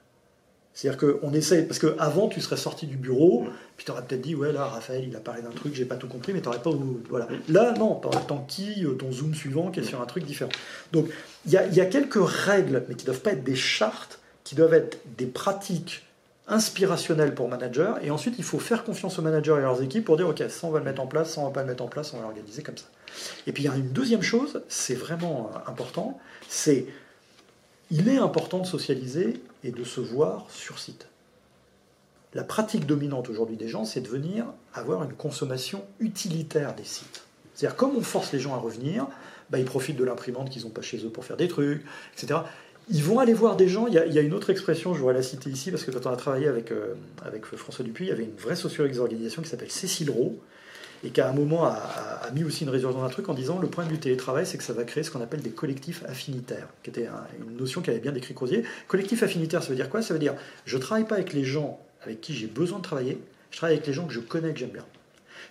C'est-à-dire 0.73 1.19
qu'on 1.19 1.33
essaye, 1.33 1.65
parce 1.65 1.79
qu'avant 1.79 2.29
tu 2.29 2.39
serais 2.39 2.57
sorti 2.57 2.87
du 2.87 2.95
bureau, 2.95 3.45
puis 3.75 3.85
tu 3.85 3.91
aurais 3.91 4.03
peut-être 4.03 4.21
dit, 4.21 4.35
ouais 4.35 4.53
là 4.53 4.65
Raphaël 4.65 5.03
il 5.05 5.15
a 5.15 5.19
parlé 5.19 5.41
d'un 5.41 5.49
truc, 5.49 5.75
j'ai 5.75 5.85
pas 5.85 5.97
tout 5.97 6.07
compris, 6.07 6.31
mais 6.33 6.39
tu 6.39 6.47
n'aurais 6.47 6.61
pas... 6.61 6.71
Voilà. 7.09 7.27
Là 7.49 7.73
non, 7.73 7.95
tant 7.95 8.45
qui 8.47 8.85
euh, 8.85 8.93
ton 8.93 9.11
zoom 9.11 9.35
suivant 9.35 9.69
qui 9.69 9.81
est 9.81 9.83
sur 9.83 10.01
un 10.01 10.05
truc 10.05 10.23
différent. 10.23 10.51
Donc 10.93 11.09
il 11.45 11.51
y 11.51 11.57
a, 11.57 11.67
y 11.67 11.81
a, 11.81 11.85
quelques 11.85 12.23
règles, 12.25 12.85
mais 12.87 12.95
qui 12.95 13.03
ne 13.03 13.11
doivent 13.11 13.21
pas 13.21 13.33
être 13.33 13.43
des 13.43 13.55
chartes, 13.55 14.19
qui 14.45 14.55
doivent 14.55 14.73
être 14.73 14.99
des 15.17 15.25
pratiques 15.25 16.05
inspirationnelles 16.47 17.35
pour 17.35 17.47
managers, 17.47 17.93
et 18.01 18.11
ensuite 18.11 18.35
il 18.37 18.43
faut 18.43 18.59
faire 18.59 18.83
confiance 18.83 19.19
aux 19.19 19.21
managers 19.21 19.55
et 19.57 19.61
leurs 19.61 19.81
équipes 19.81 20.05
pour 20.05 20.17
dire, 20.17 20.27
ok, 20.27 20.43
ça 20.49 20.67
on 20.67 20.71
va 20.71 20.79
le 20.79 20.85
mettre 20.85 21.01
en 21.01 21.07
place, 21.07 21.33
ça 21.33 21.41
on 21.41 21.45
va 21.45 21.51
pas 21.51 21.61
le 21.61 21.67
mettre 21.67 21.83
en 21.83 21.87
place, 21.87 22.13
on 22.13 22.17
va 22.17 22.23
l'organiser 22.23 22.63
comme 22.63 22.77
ça. 22.77 22.85
Et 23.45 23.51
puis 23.51 23.63
il 23.63 23.65
y 23.67 23.69
a 23.69 23.75
une 23.75 23.91
deuxième 23.91 24.21
chose, 24.21 24.61
c'est 24.69 24.95
vraiment 24.95 25.51
euh, 25.53 25.69
important, 25.69 26.19
c'est 26.47 26.85
il 27.91 28.07
est 28.07 28.17
important 28.17 28.59
de 28.59 28.65
socialiser 28.65 29.41
et 29.63 29.71
de 29.71 29.83
se 29.83 29.99
voir 29.99 30.47
sur 30.49 30.79
site. 30.79 31.07
La 32.33 32.45
pratique 32.45 32.85
dominante 32.85 33.29
aujourd'hui 33.29 33.57
des 33.57 33.67
gens, 33.67 33.83
c'est 33.83 33.99
de 33.99 34.07
venir 34.07 34.45
avoir 34.73 35.03
une 35.03 35.13
consommation 35.13 35.83
utilitaire 35.99 36.73
des 36.73 36.85
sites. 36.85 37.23
C'est-à-dire, 37.53 37.75
comme 37.75 37.95
on 37.97 38.01
force 38.01 38.31
les 38.31 38.39
gens 38.39 38.53
à 38.53 38.57
revenir, 38.57 39.05
bah, 39.49 39.59
ils 39.59 39.65
profitent 39.65 39.97
de 39.97 40.05
l'imprimante 40.05 40.49
qu'ils 40.49 40.63
n'ont 40.63 40.69
pas 40.69 40.81
chez 40.81 41.05
eux 41.05 41.09
pour 41.09 41.25
faire 41.25 41.35
des 41.35 41.49
trucs, 41.49 41.83
etc. 42.15 42.39
Ils 42.89 43.03
vont 43.03 43.19
aller 43.19 43.33
voir 43.33 43.57
des 43.57 43.67
gens. 43.67 43.87
Il 43.87 43.93
y, 43.93 43.97
a, 43.97 44.21
une 44.21 44.33
autre 44.33 44.49
expression, 44.49 44.93
je 44.93 44.99
voudrais 44.99 45.13
la 45.13 45.21
citer 45.21 45.49
ici, 45.49 45.69
parce 45.69 45.83
que 45.83 45.91
quand 45.91 46.07
on 46.07 46.13
a 46.13 46.15
travaillé 46.15 46.47
avec, 46.47 46.71
euh, 46.71 46.95
avec 47.25 47.45
François 47.45 47.83
Dupuis, 47.83 48.05
il 48.05 48.09
y 48.09 48.11
avait 48.11 48.23
une 48.23 48.35
vraie 48.37 48.55
sociologue 48.55 48.91
des 48.91 48.99
organisations 48.99 49.41
qui 49.41 49.49
s'appelle 49.49 49.71
Cécile 49.71 50.09
Rowe, 50.09 50.39
et 51.03 51.09
qui 51.09 51.21
à 51.21 51.29
un 51.29 51.33
moment 51.33 51.65
a, 51.65 52.29
mis 52.33 52.43
aussi 52.43 52.63
une 52.63 52.69
résurgence 52.69 52.99
dans 52.99 53.05
un 53.05 53.09
truc 53.09 53.27
en 53.29 53.33
disant 53.33 53.59
le 53.59 53.67
point 53.67 53.85
du 53.85 53.99
télétravail, 53.99 54.45
c'est 54.45 54.57
que 54.57 54.63
ça 54.63 54.73
va 54.73 54.83
créer 54.83 55.03
ce 55.03 55.11
qu'on 55.11 55.21
appelle 55.21 55.41
des 55.41 55.49
collectifs 55.49 56.03
affinitaires, 56.07 56.67
qui 56.83 56.89
était 56.89 57.07
une 57.39 57.57
notion 57.57 57.81
qu'avait 57.81 57.99
bien 57.99 58.11
décrit 58.11 58.33
Crozier. 58.33 58.63
Collectif 58.87 59.23
affinitaire, 59.23 59.63
ça 59.63 59.69
veut 59.69 59.75
dire 59.75 59.89
quoi? 59.89 60.01
Ça 60.01 60.13
veut 60.13 60.19
dire 60.19 60.35
je 60.65 60.77
ne 60.77 60.81
travaille 60.81 61.05
pas 61.05 61.15
avec 61.15 61.33
les 61.33 61.43
gens 61.43 61.79
avec 62.03 62.21
qui 62.21 62.33
j'ai 62.33 62.47
besoin 62.47 62.79
de 62.79 62.83
travailler, 62.83 63.19
je 63.51 63.57
travaille 63.57 63.75
avec 63.75 63.87
les 63.87 63.93
gens 63.93 64.05
que 64.05 64.13
je 64.13 64.19
connais, 64.19 64.53
que 64.53 64.59
j'aime 64.59 64.69
bien. 64.69 64.85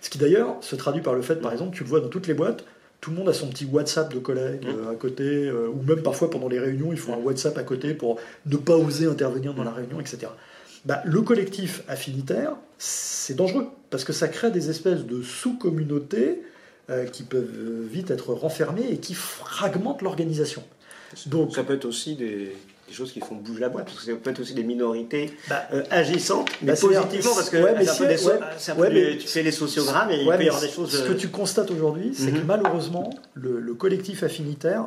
Ce 0.01 0.09
qui 0.09 0.17
d'ailleurs 0.17 0.57
se 0.61 0.75
traduit 0.75 1.01
par 1.01 1.13
le 1.13 1.21
fait, 1.21 1.35
par 1.35 1.51
exemple, 1.51 1.75
tu 1.75 1.83
le 1.83 1.89
vois 1.89 1.99
dans 1.99 2.09
toutes 2.09 2.27
les 2.27 2.33
boîtes, 2.33 2.65
tout 2.99 3.11
le 3.11 3.17
monde 3.17 3.29
a 3.29 3.33
son 3.33 3.47
petit 3.47 3.65
WhatsApp 3.65 4.13
de 4.13 4.19
collègues 4.19 4.65
mmh. 4.65 4.87
euh, 4.87 4.91
à 4.91 4.95
côté, 4.95 5.23
euh, 5.23 5.67
ou 5.69 5.81
même 5.81 6.03
parfois 6.03 6.29
pendant 6.29 6.47
les 6.47 6.59
réunions, 6.59 6.91
ils 6.91 6.99
font 6.99 7.13
un 7.13 7.17
WhatsApp 7.17 7.57
à 7.57 7.63
côté 7.63 7.93
pour 7.93 8.19
ne 8.45 8.57
pas 8.57 8.75
oser 8.75 9.07
intervenir 9.07 9.53
dans 9.53 9.63
la 9.63 9.71
réunion, 9.71 9.99
etc. 9.99 10.27
Bah, 10.85 11.01
le 11.05 11.21
collectif 11.21 11.83
affinitaire, 11.87 12.53
c'est 12.77 13.35
dangereux, 13.35 13.67
parce 13.91 14.03
que 14.03 14.13
ça 14.13 14.27
crée 14.27 14.49
des 14.49 14.71
espèces 14.71 15.05
de 15.05 15.21
sous-communautés 15.21 16.41
euh, 16.89 17.05
qui 17.05 17.23
peuvent 17.23 17.85
vite 17.91 18.09
être 18.09 18.33
renfermées 18.33 18.87
et 18.89 18.97
qui 18.97 19.13
fragmentent 19.13 20.01
l'organisation. 20.01 20.63
Donc, 21.27 21.53
ça 21.53 21.63
peut 21.63 21.75
être 21.75 21.85
aussi 21.85 22.15
des, 22.15 22.55
choses 22.91 23.11
qui 23.11 23.19
font 23.19 23.35
bouger 23.35 23.61
la 23.61 23.69
boîte, 23.69 23.85
parce 23.85 23.99
que 23.99 24.11
ça 24.11 24.17
peut 24.17 24.29
être 24.29 24.39
aussi 24.39 24.53
des 24.53 24.63
minorités 24.63 25.31
bah, 25.47 25.67
euh, 25.73 25.83
agissantes, 25.91 26.49
mais 26.61 26.73
bah, 26.73 26.79
positivement, 26.79 27.35
parce 27.35 27.49
que 27.49 27.57
c'est 28.57 28.71
un 28.71 28.75
peu 28.75 29.17
tu 29.19 29.27
fais 29.27 29.43
les 29.43 29.51
sociogrammes 29.51 30.11
et 30.11 30.21
il 30.21 30.27
peut 30.27 30.43
y 30.43 30.47
avoir 30.47 30.61
des 30.61 30.69
choses... 30.69 30.91
Ce 30.91 31.03
que 31.03 31.13
euh, 31.13 31.15
tu 31.15 31.29
constates 31.29 31.71
aujourd'hui, 31.71 32.13
c'est 32.13 32.31
que 32.31 32.39
mhm. 32.39 32.45
malheureusement, 32.45 33.09
le, 33.33 33.59
le 33.59 33.73
collectif 33.73 34.23
affinitaire, 34.23 34.85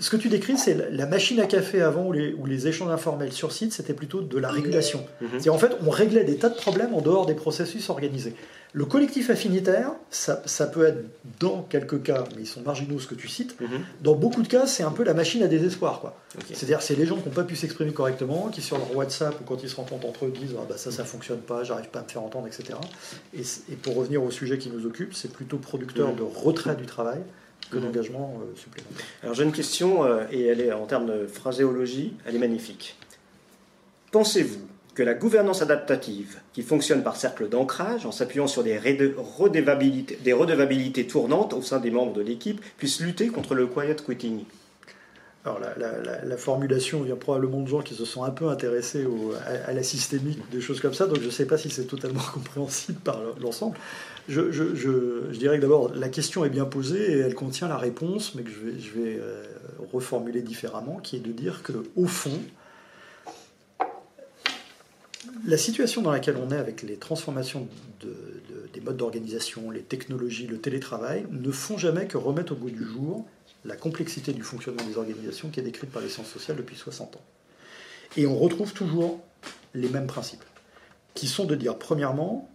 ce 0.00 0.10
que 0.10 0.16
tu 0.16 0.28
décris, 0.28 0.58
c'est 0.58 0.90
la 0.90 1.06
machine 1.06 1.38
à 1.40 1.46
café 1.46 1.80
avant, 1.80 2.06
où 2.06 2.12
les, 2.12 2.66
échanges 2.66 2.90
informels 2.90 3.32
sur 3.32 3.52
site, 3.52 3.72
c'était 3.72 3.94
plutôt 3.94 4.20
de 4.20 4.38
la 4.38 4.50
régulation. 4.50 5.04
Mhm. 5.20 5.50
En 5.50 5.58
fait, 5.58 5.76
on 5.86 5.90
réglait 5.90 6.24
des 6.24 6.36
tas 6.36 6.48
de 6.48 6.56
problèmes 6.56 6.94
en 6.94 7.00
dehors 7.00 7.26
des 7.26 7.34
processus 7.34 7.88
organisés. 7.90 8.34
Le 8.72 8.84
collectif 8.84 9.30
affinitaire, 9.30 9.92
ça, 10.10 10.66
peut 10.66 10.84
être 10.84 11.02
dans 11.40 11.62
quelques 11.62 12.02
cas, 12.02 12.24
mais 12.34 12.42
ils 12.42 12.46
sont 12.46 12.60
marginaux 12.60 12.98
ce 12.98 13.06
que 13.06 13.14
tu 13.14 13.28
cites, 13.28 13.58
mhm. 13.60 13.68
dans 14.02 14.14
beaucoup 14.14 14.42
de 14.42 14.48
cas, 14.48 14.66
c'est 14.66 14.82
un 14.82 14.90
peu 14.90 15.04
la 15.04 15.14
machine 15.14 15.42
à 15.42 15.46
désespoir. 15.46 16.00
Quoi. 16.00 16.16
C'est-à-dire, 16.52 16.82
c'est 16.82 16.96
les 16.96 17.06
gens 17.06 17.16
qui 17.16 17.28
n'ont 17.28 17.34
pas 17.34 17.44
pu 17.44 17.56
s'exprimer 17.56 17.92
correctement, 17.92 18.48
qui 18.48 18.60
sur 18.60 18.76
leur 18.76 18.94
WhatsApp 18.94 19.40
ou 19.40 19.44
quand 19.44 19.62
ils 19.62 19.70
se 19.70 19.76
rencontrent 19.76 20.06
entre 20.06 20.26
eux 20.26 20.32
disent 20.32 20.56
ah, 20.58 20.66
bah, 20.68 20.76
ça, 20.76 20.90
ça 20.90 21.04
fonctionne 21.04 21.40
pas, 21.40 21.64
j'arrive 21.64 21.88
pas 21.88 22.00
à 22.00 22.02
me 22.02 22.08
faire 22.08 22.22
entendre, 22.22 22.46
etc. 22.48 22.78
Et, 23.34 23.76
pour 23.76 23.94
revenir 23.94 24.22
au 24.22 24.30
sujet 24.30 24.58
qui 24.58 24.68
nous 24.68 24.84
occupe, 24.84 25.14
c'est 25.14 25.32
plutôt 25.32 25.58
producteur 25.58 26.08
mhm. 26.08 26.16
de 26.16 26.22
retrait 26.22 26.76
du 26.76 26.86
travail 26.86 27.20
que 27.70 27.78
d'engagement 27.78 28.40
euh, 28.40 28.56
supplémentaire. 28.56 29.06
Alors 29.22 29.34
j'ai 29.34 29.44
une 29.44 29.52
question, 29.52 30.04
euh, 30.04 30.24
et 30.30 30.46
elle 30.46 30.60
est 30.60 30.72
en 30.72 30.86
termes 30.86 31.06
de 31.06 31.26
phraséologie, 31.26 32.14
elle 32.26 32.36
est 32.36 32.40
magnifique. 32.40 32.96
Pensez-vous 34.12 34.60
que 34.94 35.02
la 35.02 35.14
gouvernance 35.14 35.60
adaptative, 35.60 36.38
qui 36.54 36.62
fonctionne 36.62 37.02
par 37.02 37.16
cercle 37.16 37.48
d'ancrage, 37.48 38.06
en 38.06 38.12
s'appuyant 38.12 38.46
sur 38.46 38.62
des 38.62 38.78
redevabilités, 38.78 40.18
des 40.24 40.32
redevabilités 40.32 41.06
tournantes 41.06 41.52
au 41.52 41.60
sein 41.60 41.80
des 41.80 41.90
membres 41.90 42.14
de 42.14 42.22
l'équipe, 42.22 42.60
puisse 42.78 43.00
lutter 43.00 43.28
contre 43.28 43.54
le 43.54 43.66
quiet 43.66 43.96
quitting? 43.96 44.44
Alors 45.46 45.60
la, 45.60 46.36
formulation 46.36 47.02
vient 47.02 47.14
probablement 47.14 47.60
de 47.60 47.68
gens 47.68 47.80
qui 47.80 47.94
se 47.94 48.04
sont 48.04 48.24
un 48.24 48.30
peu 48.30 48.48
intéressés 48.48 49.06
à, 49.66 49.72
la 49.72 49.82
systémique, 49.84 50.40
des 50.50 50.60
choses 50.60 50.80
comme 50.80 50.92
ça, 50.92 51.06
donc 51.06 51.20
je 51.20 51.26
ne 51.26 51.30
sais 51.30 51.46
pas 51.46 51.56
si 51.56 51.70
c'est 51.70 51.84
totalement 51.84 52.20
compréhensible 52.34 52.98
par 52.98 53.20
l'ensemble. 53.40 53.76
Je, 54.28 55.30
dirais 55.38 55.56
que 55.56 55.62
d'abord, 55.62 55.94
la 55.94 56.08
question 56.08 56.44
est 56.44 56.50
bien 56.50 56.64
posée 56.64 57.12
et 57.12 57.18
elle 57.18 57.36
contient 57.36 57.68
la 57.68 57.78
réponse, 57.78 58.34
mais 58.34 58.42
que 58.42 58.50
je 58.50 59.00
vais, 59.00 59.20
euh, 59.20 59.44
reformuler 59.92 60.42
différemment, 60.42 60.96
qui 60.96 61.14
est 61.14 61.20
de 61.20 61.30
dire 61.30 61.62
que 61.62 61.72
au 61.94 62.06
fond, 62.06 62.40
la 65.46 65.56
situation 65.56 66.02
dans 66.02 66.10
laquelle 66.10 66.38
on 66.44 66.50
est 66.50 66.58
avec 66.58 66.82
les 66.82 66.96
transformations 66.96 67.68
des 68.74 68.80
modes 68.80 68.96
d'organisation, 68.96 69.70
les 69.70 69.82
technologies, 69.82 70.48
le 70.48 70.58
télétravail, 70.58 71.24
ne 71.30 71.52
font 71.52 71.78
jamais 71.78 72.06
que 72.08 72.18
remettre 72.18 72.52
au 72.52 72.56
goût 72.56 72.70
du 72.70 72.84
jour 72.84 73.26
la 73.66 73.76
complexité 73.76 74.32
du 74.32 74.42
fonctionnement 74.42 74.84
des 74.84 74.96
organisations 74.96 75.50
qui 75.50 75.60
est 75.60 75.62
décrite 75.62 75.90
par 75.90 76.02
les 76.02 76.08
sciences 76.08 76.30
sociales 76.30 76.56
depuis 76.56 76.76
60 76.76 77.16
ans. 77.16 77.24
Et 78.16 78.26
on 78.26 78.36
retrouve 78.36 78.72
toujours 78.72 79.20
les 79.74 79.88
mêmes 79.88 80.06
principes, 80.06 80.44
qui 81.14 81.26
sont 81.26 81.44
de 81.44 81.54
dire, 81.54 81.76
premièrement, 81.76 82.48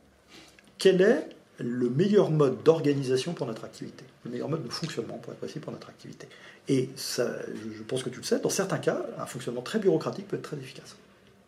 quel 0.77 1.01
est 1.01 1.29
le 1.59 1.89
meilleur 1.89 2.31
mode 2.31 2.63
d'organisation 2.63 3.33
pour 3.33 3.45
notre 3.45 3.65
activité, 3.65 4.03
le 4.25 4.31
meilleur 4.31 4.49
mode 4.49 4.63
de 4.63 4.69
fonctionnement, 4.69 5.17
pour 5.17 5.33
être 5.33 5.39
précis, 5.39 5.59
pour 5.59 5.71
notre 5.71 5.89
activité. 5.89 6.27
Et 6.67 6.89
ça, 6.95 7.29
je 7.47 7.83
pense 7.83 8.03
que 8.03 8.09
tu 8.09 8.17
le 8.17 8.23
sais, 8.23 8.39
dans 8.39 8.49
certains 8.49 8.79
cas, 8.79 9.05
un 9.19 9.25
fonctionnement 9.25 9.61
très 9.61 9.79
bureaucratique 9.79 10.27
peut 10.27 10.37
être 10.37 10.43
très 10.43 10.57
efficace. 10.57 10.95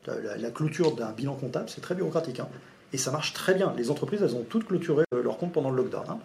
La, 0.06 0.52
clôture 0.52 0.96
d'un 0.96 1.12
bilan 1.12 1.36
comptable, 1.36 1.70
c'est 1.70 1.80
très 1.80 1.96
bureaucratique. 1.96 2.42
Hein. 2.42 2.50
Et 2.92 2.98
ça 2.98 3.10
marche 3.10 3.34
très 3.34 3.54
bien. 3.54 3.74
Les 3.78 3.90
entreprises, 3.90 4.22
elles 4.22 4.36
ont 4.36 4.44
toutes 4.44 4.66
clôturé 4.66 5.04
leur 5.12 5.38
compte 5.38 5.54
pendant 5.54 5.72
le 5.72 5.78
lockdown. 5.78 6.04
Hein. 6.10 6.20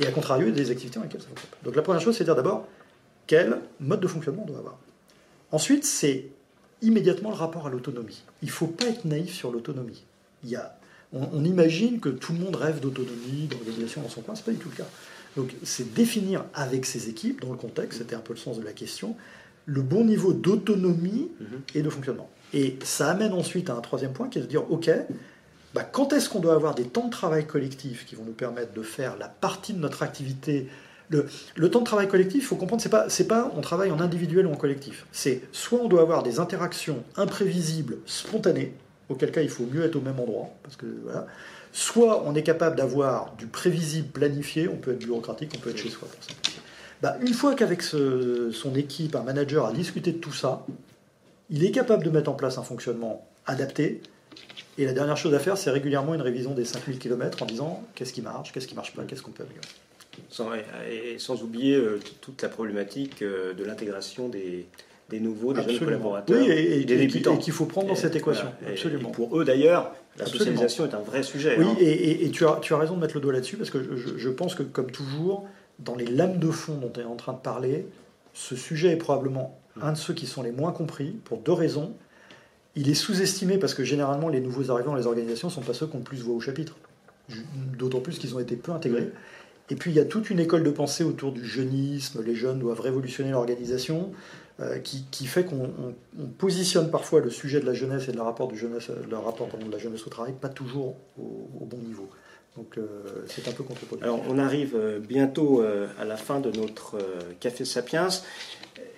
Et 0.00 0.06
à 0.06 0.10
contrario, 0.10 0.46
il 0.46 0.56
y 0.56 0.60
a 0.60 0.64
des 0.64 0.70
activités 0.70 0.98
dans 0.98 1.04
lesquelles 1.04 1.20
ça 1.20 1.28
fonctionne. 1.28 1.50
Donc 1.62 1.76
la 1.76 1.82
première 1.82 2.00
chose, 2.00 2.16
c'est 2.16 2.24
de 2.24 2.28
dire 2.28 2.36
d'abord 2.36 2.66
quel 3.28 3.60
mode 3.78 4.00
de 4.00 4.08
fonctionnement 4.08 4.42
on 4.42 4.50
doit 4.50 4.58
avoir. 4.58 4.78
Ensuite, 5.52 5.84
c'est 5.84 6.26
immédiatement 6.82 7.30
le 7.30 7.36
rapport 7.36 7.68
à 7.68 7.70
l'autonomie. 7.70 8.24
Il 8.42 8.46
ne 8.46 8.52
faut 8.52 8.66
pas 8.66 8.86
être 8.86 9.04
naïf 9.04 9.32
sur 9.32 9.52
l'autonomie. 9.52 10.04
Il 10.42 10.50
y 10.50 10.56
a 10.56 10.78
on, 11.12 11.44
imagine 11.44 12.00
que 12.00 12.08
tout 12.08 12.32
le 12.32 12.38
monde 12.38 12.56
rêve 12.56 12.80
d'autonomie, 12.80 13.46
d'organisation 13.46 14.02
dans 14.02 14.08
son 14.08 14.20
coin, 14.20 14.34
ce 14.34 14.40
n'est 14.40 14.46
pas 14.46 14.52
du 14.52 14.58
tout 14.58 14.68
le 14.68 14.76
cas. 14.76 14.88
Donc 15.36 15.54
c'est 15.62 15.94
définir 15.94 16.44
avec 16.54 16.84
ces 16.84 17.08
équipes, 17.08 17.40
dans 17.40 17.50
le 17.50 17.56
contexte, 17.56 17.98
c'était 17.98 18.16
un 18.16 18.20
peu 18.20 18.32
le 18.32 18.38
sens 18.38 18.58
de 18.58 18.64
la 18.64 18.72
question, 18.72 19.16
le 19.66 19.82
bon 19.82 20.04
niveau 20.04 20.32
d'autonomie 20.32 21.30
mhm. 21.40 21.60
et 21.74 21.82
de 21.82 21.90
fonctionnement. 21.90 22.28
Et 22.52 22.78
ça 22.82 23.10
amène 23.10 23.32
ensuite 23.32 23.70
à 23.70 23.74
un 23.74 23.80
troisième 23.80 24.12
point 24.12 24.28
qui 24.28 24.38
est 24.38 24.42
de 24.42 24.46
dire, 24.46 24.70
OK, 24.70 24.90
bah, 25.74 25.84
quand 25.84 26.12
est-ce 26.12 26.28
qu'on 26.28 26.40
doit 26.40 26.54
avoir 26.54 26.74
des 26.74 26.84
temps 26.84 27.06
de 27.06 27.10
travail 27.10 27.46
collectifs 27.46 28.06
qui 28.06 28.14
vont 28.14 28.24
nous 28.24 28.32
permettre 28.32 28.72
de 28.72 28.82
faire 28.82 29.16
la 29.16 29.28
partie 29.28 29.74
de 29.74 29.78
notre 29.78 30.02
activité 30.02 30.68
le, 31.10 31.70
temps 31.70 31.80
de 31.80 31.84
travail 31.84 32.08
collectif, 32.08 32.42
il 32.42 32.46
faut 32.46 32.56
comprendre, 32.56 32.82
c'est 32.82 32.88
pas, 32.88 33.06
pas 33.28 33.52
on 33.56 33.60
travaille 33.60 33.90
en 33.90 34.00
individuel 34.00 34.46
ou 34.46 34.52
en 34.52 34.56
collectif. 34.56 35.06
C'est 35.12 35.42
soit 35.52 35.80
on 35.80 35.88
doit 35.88 36.02
avoir 36.02 36.22
des 36.22 36.40
interactions 36.40 37.02
imprévisibles, 37.16 37.98
spontanées, 38.06 38.74
auquel 39.08 39.30
cas 39.30 39.42
il 39.42 39.48
faut 39.48 39.64
mieux 39.64 39.84
être 39.84 39.96
au 39.96 40.00
même 40.00 40.20
endroit, 40.20 40.50
parce 40.62 40.76
que 40.76 40.86
voilà. 41.04 41.26
Soit 41.70 42.24
on 42.26 42.34
est 42.34 42.42
capable 42.42 42.76
d'avoir 42.76 43.34
du 43.36 43.46
prévisible 43.46 44.08
planifié, 44.08 44.68
on 44.68 44.76
peut 44.76 44.92
être 44.92 45.04
bureaucratique, 45.04 45.52
on 45.56 45.60
peut 45.60 45.70
être 45.70 45.78
chez 45.78 45.90
soi 45.90 46.08
pour 46.08 46.24
ça. 46.24 46.32
Bah, 47.02 47.16
une 47.20 47.34
fois 47.34 47.54
qu'avec 47.54 47.82
son 47.82 48.74
équipe, 48.74 49.14
un 49.14 49.22
manager 49.22 49.66
a 49.66 49.72
discuté 49.72 50.12
de 50.12 50.18
tout 50.18 50.32
ça, 50.32 50.66
il 51.50 51.64
est 51.64 51.70
capable 51.70 52.04
de 52.04 52.10
mettre 52.10 52.30
en 52.30 52.34
place 52.34 52.58
un 52.58 52.62
fonctionnement 52.62 53.26
adapté. 53.46 54.02
Et 54.78 54.84
la 54.84 54.92
dernière 54.92 55.16
chose 55.16 55.34
à 55.34 55.38
faire, 55.38 55.58
c'est 55.58 55.70
régulièrement 55.70 56.14
une 56.14 56.22
révision 56.22 56.54
des 56.54 56.64
5000 56.64 56.98
km 56.98 57.42
en 57.42 57.46
disant 57.46 57.82
qu'est-ce 57.94 58.12
qui 58.12 58.22
marche, 58.22 58.52
qu'est-ce 58.52 58.66
qui 58.66 58.74
marche 58.74 58.94
pas, 58.94 59.04
qu'est-ce 59.04 59.22
qu'on 59.22 59.30
peut 59.30 59.42
améliorer. 59.42 59.68
Sans, 60.28 60.50
et 60.54 61.18
sans 61.18 61.42
oublier 61.42 61.76
euh, 61.76 62.00
toute 62.20 62.42
la 62.42 62.48
problématique 62.48 63.22
euh, 63.22 63.54
de 63.54 63.64
l'intégration 63.64 64.28
des, 64.28 64.66
des 65.08 65.20
nouveaux, 65.20 65.52
des 65.52 65.62
jeunes 65.62 65.78
collaborateurs, 65.78 66.40
oui, 66.40 66.50
et, 66.50 66.84
des 66.84 66.96
débutants. 66.96 67.36
Et 67.36 67.38
qu'il 67.38 67.52
faut 67.52 67.66
prendre 67.66 67.88
dans 67.88 67.94
cette 67.94 68.16
équation. 68.16 68.48
Absolument. 68.66 69.08
Et 69.08 69.12
pour 69.12 69.38
eux 69.38 69.44
d'ailleurs, 69.44 69.94
la 70.18 70.26
socialisation 70.26 70.84
est 70.86 70.94
un 70.94 71.00
vrai 71.00 71.22
sujet. 71.22 71.56
Oui, 71.58 71.66
hein. 71.66 71.76
et, 71.80 72.30
tu, 72.30 72.44
as, 72.46 72.58
tu 72.60 72.74
as 72.74 72.78
raison 72.78 72.96
de 72.96 73.00
mettre 73.00 73.14
le 73.14 73.20
doigt 73.20 73.32
là-dessus, 73.32 73.56
parce 73.56 73.70
que 73.70 73.82
je, 73.82 74.18
je, 74.18 74.28
pense 74.28 74.54
que, 74.54 74.62
comme 74.62 74.90
toujours, 74.90 75.46
dans 75.78 75.94
les 75.94 76.06
lames 76.06 76.38
de 76.38 76.50
fond 76.50 76.74
dont 76.74 76.90
tu 76.90 77.00
es 77.00 77.04
en 77.04 77.16
train 77.16 77.32
de 77.32 77.38
parler, 77.38 77.86
ce 78.34 78.56
sujet 78.56 78.92
est 78.92 78.96
probablement 78.96 79.58
un 79.80 79.92
de 79.92 79.98
ceux 79.98 80.14
qui 80.14 80.26
sont 80.26 80.42
les 80.42 80.52
moins 80.52 80.72
compris, 80.72 81.10
pour 81.24 81.38
deux 81.38 81.52
raisons. 81.52 81.94
Il 82.74 82.88
est 82.88 82.94
sous-estimé 82.94 83.58
parce 83.58 83.74
que 83.74 83.84
généralement, 83.84 84.28
les 84.28 84.40
nouveaux 84.40 84.70
arrivants 84.70 84.92
dans 84.92 84.96
les 84.96 85.06
organisations 85.06 85.48
ne 85.48 85.52
sont 85.52 85.62
pas 85.62 85.74
ceux 85.74 85.86
qu'on 85.86 86.00
plus 86.00 86.18
voit 86.18 86.34
au 86.34 86.40
chapitre. 86.40 86.76
D'autant 87.76 88.00
plus 88.00 88.18
qu'ils 88.18 88.34
ont 88.34 88.40
été 88.40 88.56
peu 88.56 88.72
intégrés. 88.72 89.10
Et 89.70 89.76
puis 89.76 89.90
il 89.90 89.96
y 89.96 90.00
a 90.00 90.04
toute 90.04 90.30
une 90.30 90.40
école 90.40 90.62
de 90.62 90.70
pensée 90.70 91.04
autour 91.04 91.32
du 91.32 91.44
jeunisme, 91.44 92.22
les 92.24 92.34
jeunes 92.34 92.58
doivent 92.58 92.80
révolutionner 92.80 93.32
l'organisation, 93.32 94.12
euh, 94.60 94.80
qui, 94.80 95.26
fait 95.26 95.44
qu'on 95.44 95.70
positionne 96.36 96.90
parfois 96.90 97.20
le 97.20 97.30
sujet 97.30 97.60
de 97.60 97.66
la 97.66 97.74
jeunesse 97.74 98.08
et 98.08 98.12
de 98.12 98.16
la 98.16 98.24
rapport, 98.24 98.48
du 98.48 98.58
jeunesse, 98.58 98.90
de 98.90 99.08
la, 99.08 99.20
rapport 99.20 99.46
de 99.46 99.70
la 99.70 99.78
jeunesse 99.78 100.04
au 100.04 100.10
travail 100.10 100.32
pas 100.32 100.48
toujours 100.48 100.96
au, 101.16 101.64
bon 101.64 101.76
niveau. 101.76 102.08
Donc 102.56 102.76
euh, 102.76 102.88
c'est 103.28 103.46
un 103.46 103.52
peu 103.52 103.62
contre-productif. 103.62 104.02
Alors 104.02 104.20
on 104.28 104.36
arrive 104.36 104.74
euh, 104.74 104.98
bientôt 104.98 105.62
à 105.96 106.04
la 106.04 106.16
fin 106.16 106.40
de 106.40 106.50
notre 106.50 106.96
Café 107.38 107.64
Sapiens. 107.64 108.08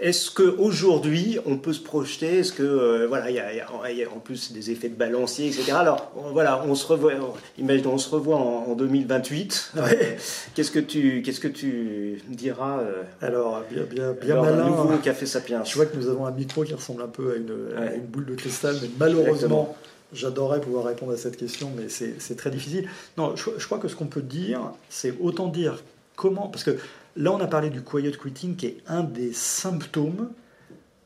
Est-ce 0.01 0.31
qu'aujourd'hui, 0.31 1.39
on 1.45 1.59
peut 1.59 1.75
se 1.75 1.81
projeter? 1.81 2.39
Est-ce 2.39 2.55
que, 2.55 2.63
euh, 2.63 3.07
voilà, 3.07 3.31
il 3.31 3.37
y, 3.37 4.03
a 4.03 4.11
en 4.11 4.19
plus 4.19 4.51
des 4.53 4.71
effets 4.71 4.89
de 4.89 4.95
balancier, 4.95 5.49
etc. 5.49 5.73
Alors, 5.73 6.11
voilà, 6.33 6.65
on 6.67 6.75
se 6.75 6.87
revoit, 6.87 7.13
imaginons, 7.59 7.93
on 7.93 7.99
se 7.99 8.09
revoit 8.09 8.37
en, 8.37 8.75
2028. 8.75 9.75
qu'est-ce 10.55 10.71
que 10.71 10.79
tu, 10.79 11.21
qu'est-ce 11.23 11.41
que 11.41 11.49
tu 11.49 12.23
diras 12.29 12.79
euh, 12.79 13.03
Alors, 13.21 13.63
bien, 13.71 13.83
bien, 13.83 14.13
bien 14.13 14.41
malin. 14.41 14.71
nouveau 14.71 14.97
Café 14.97 15.27
Sapiens? 15.27 15.65
Je 15.65 15.75
vois 15.75 15.85
que 15.85 15.97
nous 15.97 16.09
avons 16.09 16.25
un 16.25 16.31
micro 16.31 16.65
qui 16.65 16.73
ressemble 16.73 17.03
un 17.03 17.09
peu 17.09 17.33
à 17.33 17.37
une, 17.37 18.01
boule 18.01 18.25
de 18.25 18.35
cristal, 18.35 18.77
mais 18.81 18.89
malheureusement, 18.99 19.77
j'adorerais 20.15 20.63
pouvoir 20.63 20.85
répondre 20.85 21.13
à 21.13 21.19
cette 21.19 21.37
question, 21.37 21.71
mais 21.77 21.89
c'est 21.89 22.37
très 22.37 22.51
difficile. 22.51 22.89
Non, 23.19 23.37
je, 23.37 23.51
je 23.59 23.67
crois 23.67 23.79
que 23.79 23.89
ce 23.89 23.97
qu'on 23.97 24.07
peut 24.07 24.23
dire, 24.23 24.61
c'est 24.89 25.15
autant 25.21 25.49
dire 25.49 25.83
comment, 26.17 26.49
parce 26.49 26.65
que 26.65 26.77
Là, 27.17 27.33
on 27.33 27.41
a 27.41 27.47
parlé 27.47 27.71
du 27.71 27.83
quiet 27.83 28.13
quitting, 28.13 28.57
qui 28.57 28.67
est 28.67 28.79
un 28.87 29.03
des 29.03 29.33
symptômes 29.33 30.31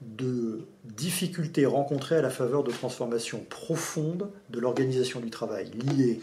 de 0.01 0.67
difficultés 0.85 1.67
rencontrées 1.67 2.17
à 2.17 2.23
la 2.23 2.31
faveur 2.31 2.63
de 2.63 2.71
transformations 2.71 3.45
profondes 3.49 4.31
de 4.51 4.61
l'organisation 4.61 5.21
du 5.21 5.31
travail, 5.31 5.71
liées 5.71 6.21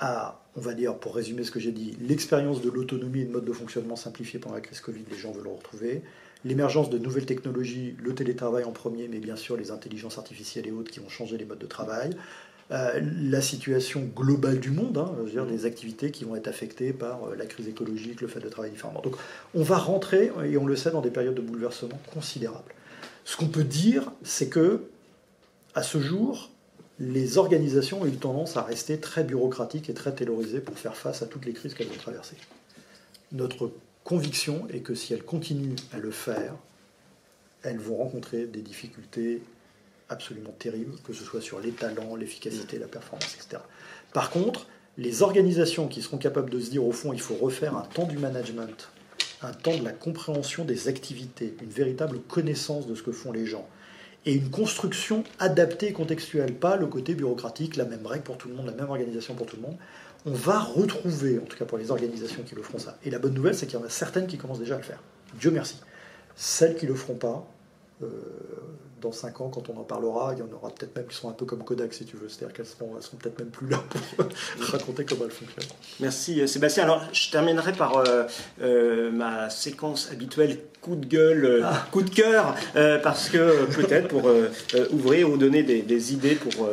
à, 0.00 0.40
on 0.56 0.60
va 0.60 0.74
dire, 0.74 0.96
pour 0.96 1.14
résumer 1.14 1.44
ce 1.44 1.50
que 1.50 1.60
j'ai 1.60 1.72
dit, 1.72 1.96
l'expérience 2.00 2.60
de 2.60 2.70
l'autonomie 2.70 3.20
et 3.20 3.24
de 3.24 3.32
mode 3.32 3.44
de 3.44 3.52
fonctionnement 3.52 3.96
simplifié 3.96 4.38
pendant 4.38 4.56
la 4.56 4.60
crise 4.60 4.80
Covid, 4.80 5.04
les 5.10 5.16
gens 5.16 5.32
veulent 5.32 5.44
le 5.44 5.50
retrouver, 5.50 6.02
l'émergence 6.44 6.90
de 6.90 6.98
nouvelles 6.98 7.26
technologies, 7.26 7.96
le 8.02 8.14
télétravail 8.14 8.64
en 8.64 8.72
premier, 8.72 9.08
mais 9.08 9.18
bien 9.18 9.36
sûr 9.36 9.56
les 9.56 9.70
intelligences 9.70 10.18
artificielles 10.18 10.66
et 10.66 10.72
autres 10.72 10.90
qui 10.90 11.00
vont 11.00 11.08
changer 11.08 11.36
les 11.36 11.44
modes 11.44 11.58
de 11.58 11.66
travail, 11.66 12.10
euh, 12.70 13.00
la 13.22 13.40
situation 13.40 14.10
globale 14.14 14.60
du 14.60 14.70
monde, 14.70 14.98
hein, 14.98 15.10
dire, 15.30 15.46
des 15.46 15.64
activités 15.64 16.10
qui 16.10 16.24
vont 16.24 16.36
être 16.36 16.48
affectées 16.48 16.92
par 16.92 17.24
euh, 17.24 17.34
la 17.34 17.46
crise 17.46 17.66
écologique, 17.66 18.20
le 18.20 18.28
fait 18.28 18.40
de 18.40 18.48
travailler 18.48 18.74
différemment. 18.74 19.00
Donc 19.00 19.16
on 19.54 19.62
va 19.62 19.78
rentrer, 19.78 20.30
et 20.44 20.58
on 20.58 20.66
le 20.66 20.76
sait, 20.76 20.90
dans 20.90 21.00
des 21.00 21.10
périodes 21.10 21.34
de 21.34 21.40
bouleversement 21.40 21.98
considérables. 22.12 22.74
Ce 23.24 23.36
qu'on 23.36 23.48
peut 23.48 23.64
dire, 23.64 24.12
c'est 24.22 24.48
que, 24.48 24.82
à 25.74 25.82
ce 25.82 25.98
jour, 25.98 26.50
les 26.98 27.38
organisations 27.38 28.02
ont 28.02 28.06
eu 28.06 28.12
tendance 28.12 28.56
à 28.56 28.62
rester 28.62 28.98
très 28.98 29.24
bureaucratiques 29.24 29.88
et 29.88 29.94
très 29.94 30.14
taylorisées 30.14 30.60
pour 30.60 30.78
faire 30.78 30.96
face 30.96 31.22
à 31.22 31.26
toutes 31.26 31.46
les 31.46 31.52
crises 31.52 31.72
qu'elles 31.72 31.88
ont 31.88 31.98
traversées. 31.98 32.36
Notre 33.32 33.70
conviction 34.08 34.66
est 34.72 34.80
que 34.80 34.94
si 34.94 35.12
elles 35.12 35.22
continuent 35.22 35.76
à 35.92 35.98
le 35.98 36.10
faire, 36.10 36.54
elles 37.62 37.78
vont 37.78 37.96
rencontrer 37.96 38.46
des 38.46 38.62
difficultés 38.62 39.42
absolument 40.08 40.54
terrible, 40.58 40.94
que 41.04 41.12
ce 41.12 41.22
soit 41.24 41.42
sur 41.42 41.60
les 41.60 41.72
talents, 41.72 42.16
l'efficacité, 42.16 42.78
la 42.78 42.86
performance, 42.86 43.34
etc. 43.34 43.62
Par 44.14 44.30
contre, 44.30 44.66
les 44.96 45.20
organisations 45.20 45.88
qui 45.88 46.00
seront 46.00 46.16
capables 46.16 46.48
de 46.48 46.58
se 46.58 46.70
dire 46.70 46.86
au 46.86 46.92
fond, 46.92 47.12
il 47.12 47.20
faut 47.20 47.34
refaire 47.34 47.76
un 47.76 47.82
temps 47.82 48.06
du 48.06 48.16
management, 48.16 48.88
un 49.42 49.52
temps 49.52 49.76
de 49.76 49.84
la 49.84 49.92
compréhension 49.92 50.64
des 50.64 50.88
activités, 50.88 51.54
une 51.60 51.68
véritable 51.68 52.18
connaissance 52.20 52.86
de 52.86 52.94
ce 52.94 53.02
que 53.02 53.12
font 53.12 53.30
les 53.30 53.44
gens, 53.44 53.68
et 54.24 54.32
une 54.32 54.48
construction 54.48 55.22
adaptée 55.38 55.92
contextuelle, 55.92 56.54
pas 56.54 56.76
le 56.76 56.86
côté 56.86 57.14
bureaucratique, 57.14 57.76
la 57.76 57.84
même 57.84 58.06
règle 58.06 58.24
pour 58.24 58.38
tout 58.38 58.48
le 58.48 58.54
monde, 58.54 58.66
la 58.66 58.72
même 58.72 58.88
organisation 58.88 59.34
pour 59.34 59.46
tout 59.46 59.56
le 59.56 59.62
monde. 59.62 59.76
On 60.26 60.32
va 60.32 60.60
retrouver, 60.60 61.38
en 61.38 61.46
tout 61.46 61.56
cas 61.56 61.64
pour 61.64 61.78
les 61.78 61.90
organisations 61.90 62.42
qui 62.42 62.54
le 62.54 62.62
feront 62.62 62.78
ça. 62.78 62.98
Et 63.04 63.10
la 63.10 63.18
bonne 63.18 63.34
nouvelle, 63.34 63.54
c'est 63.54 63.66
qu'il 63.66 63.78
y 63.78 63.82
en 63.82 63.84
a 63.84 63.90
certaines 63.90 64.26
qui 64.26 64.36
commencent 64.36 64.58
déjà 64.58 64.74
à 64.74 64.78
le 64.78 64.84
faire. 64.84 65.02
Dieu 65.38 65.50
merci. 65.50 65.80
Celles 66.36 66.76
qui 66.76 66.86
ne 66.86 66.90
le 66.90 66.96
feront 66.96 67.14
pas, 67.14 67.46
euh, 68.02 68.06
dans 69.00 69.12
5 69.12 69.40
ans, 69.40 69.48
quand 69.48 69.68
on 69.70 69.78
en 69.78 69.84
parlera, 69.84 70.34
il 70.34 70.40
y 70.40 70.42
en 70.42 70.52
aura 70.52 70.70
peut-être 70.70 70.94
même 70.96 71.06
qui 71.06 71.16
sont 71.16 71.28
un 71.28 71.32
peu 71.32 71.44
comme 71.44 71.62
Kodak, 71.62 71.92
si 71.94 72.04
tu 72.04 72.16
veux. 72.16 72.28
C'est-à-dire 72.28 72.54
qu'elles 72.54 72.66
seront, 72.66 73.00
seront 73.00 73.16
peut-être 73.16 73.38
même 73.38 73.50
plus 73.50 73.68
là 73.68 73.82
pour 73.88 74.26
raconter 74.72 75.04
comment 75.04 75.24
elles 75.24 75.30
fonctionnent. 75.30 75.70
Merci 76.00 76.40
euh, 76.40 76.46
Sébastien. 76.46 76.84
Alors, 76.84 77.02
je 77.12 77.30
terminerai 77.30 77.72
par 77.72 77.98
euh, 77.98 78.24
euh, 78.60 79.10
ma 79.10 79.50
séquence 79.50 80.10
habituelle 80.10 80.58
coup 80.80 80.96
de 80.96 81.06
gueule, 81.06 81.62
ah. 81.64 81.86
coup 81.90 82.02
de 82.02 82.10
cœur, 82.10 82.54
parce 83.02 83.28
que 83.28 83.66
peut-être 83.74 84.08
pour 84.08 84.30
ouvrir 84.92 85.30
ou 85.30 85.36
donner 85.36 85.62
des, 85.62 85.82
des 85.82 86.12
idées 86.12 86.36
pour 86.36 86.68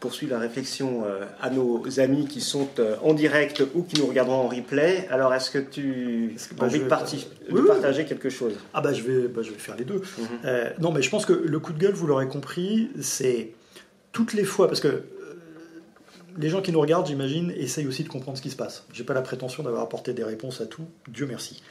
poursuivre 0.00 0.32
la 0.32 0.38
réflexion 0.38 1.04
euh, 1.04 1.24
à 1.40 1.50
nos 1.50 1.82
amis 2.00 2.26
qui 2.26 2.40
sont 2.40 2.68
euh, 2.78 2.96
en 3.02 3.14
direct 3.14 3.62
ou 3.74 3.82
qui 3.82 3.98
nous 4.00 4.06
regarderont 4.06 4.46
en 4.46 4.48
replay. 4.48 5.06
Alors, 5.10 5.32
est-ce 5.32 5.50
que 5.50 5.58
tu 5.58 6.36
as 6.58 6.64
envie 6.64 6.80
de, 6.80 6.84
partager 6.84 8.04
quelque 8.04 8.28
chose? 8.28 8.54
Ah 8.74 8.80
bah 8.80 8.92
je 8.92 9.02
vais, 9.02 9.28
bah, 9.28 9.42
je 9.42 9.50
vais 9.50 9.58
faire 9.58 9.76
les 9.76 9.84
deux. 9.84 10.02
Mhm. 10.18 10.26
Euh, 10.44 10.70
non, 10.80 10.92
mais 10.92 11.02
je 11.02 11.10
pense 11.10 11.24
que 11.24 11.32
le 11.32 11.58
coup 11.58 11.72
de 11.72 11.78
gueule, 11.78 11.94
vous 11.94 12.06
l'aurez 12.06 12.28
compris, 12.28 12.90
c'est 13.00 13.52
toutes 14.12 14.34
les 14.34 14.44
fois, 14.44 14.68
parce 14.68 14.80
que 14.80 15.04
les 16.38 16.48
gens 16.50 16.60
qui 16.60 16.72
nous 16.72 16.80
regardent, 16.80 17.06
j'imagine, 17.06 17.52
essayent 17.56 17.86
aussi 17.86 18.04
de 18.04 18.08
comprendre 18.08 18.36
ce 18.36 18.42
qui 18.42 18.50
se 18.50 18.56
passe. 18.56 18.84
J'ai 18.92 19.04
pas 19.04 19.14
la 19.14 19.22
prétention 19.22 19.62
d'avoir 19.62 19.82
apporté 19.82 20.12
des 20.12 20.24
réponses 20.24 20.60
à 20.60 20.66
tout, 20.66 20.84
Dieu 21.08 21.26
merci. 21.26 21.62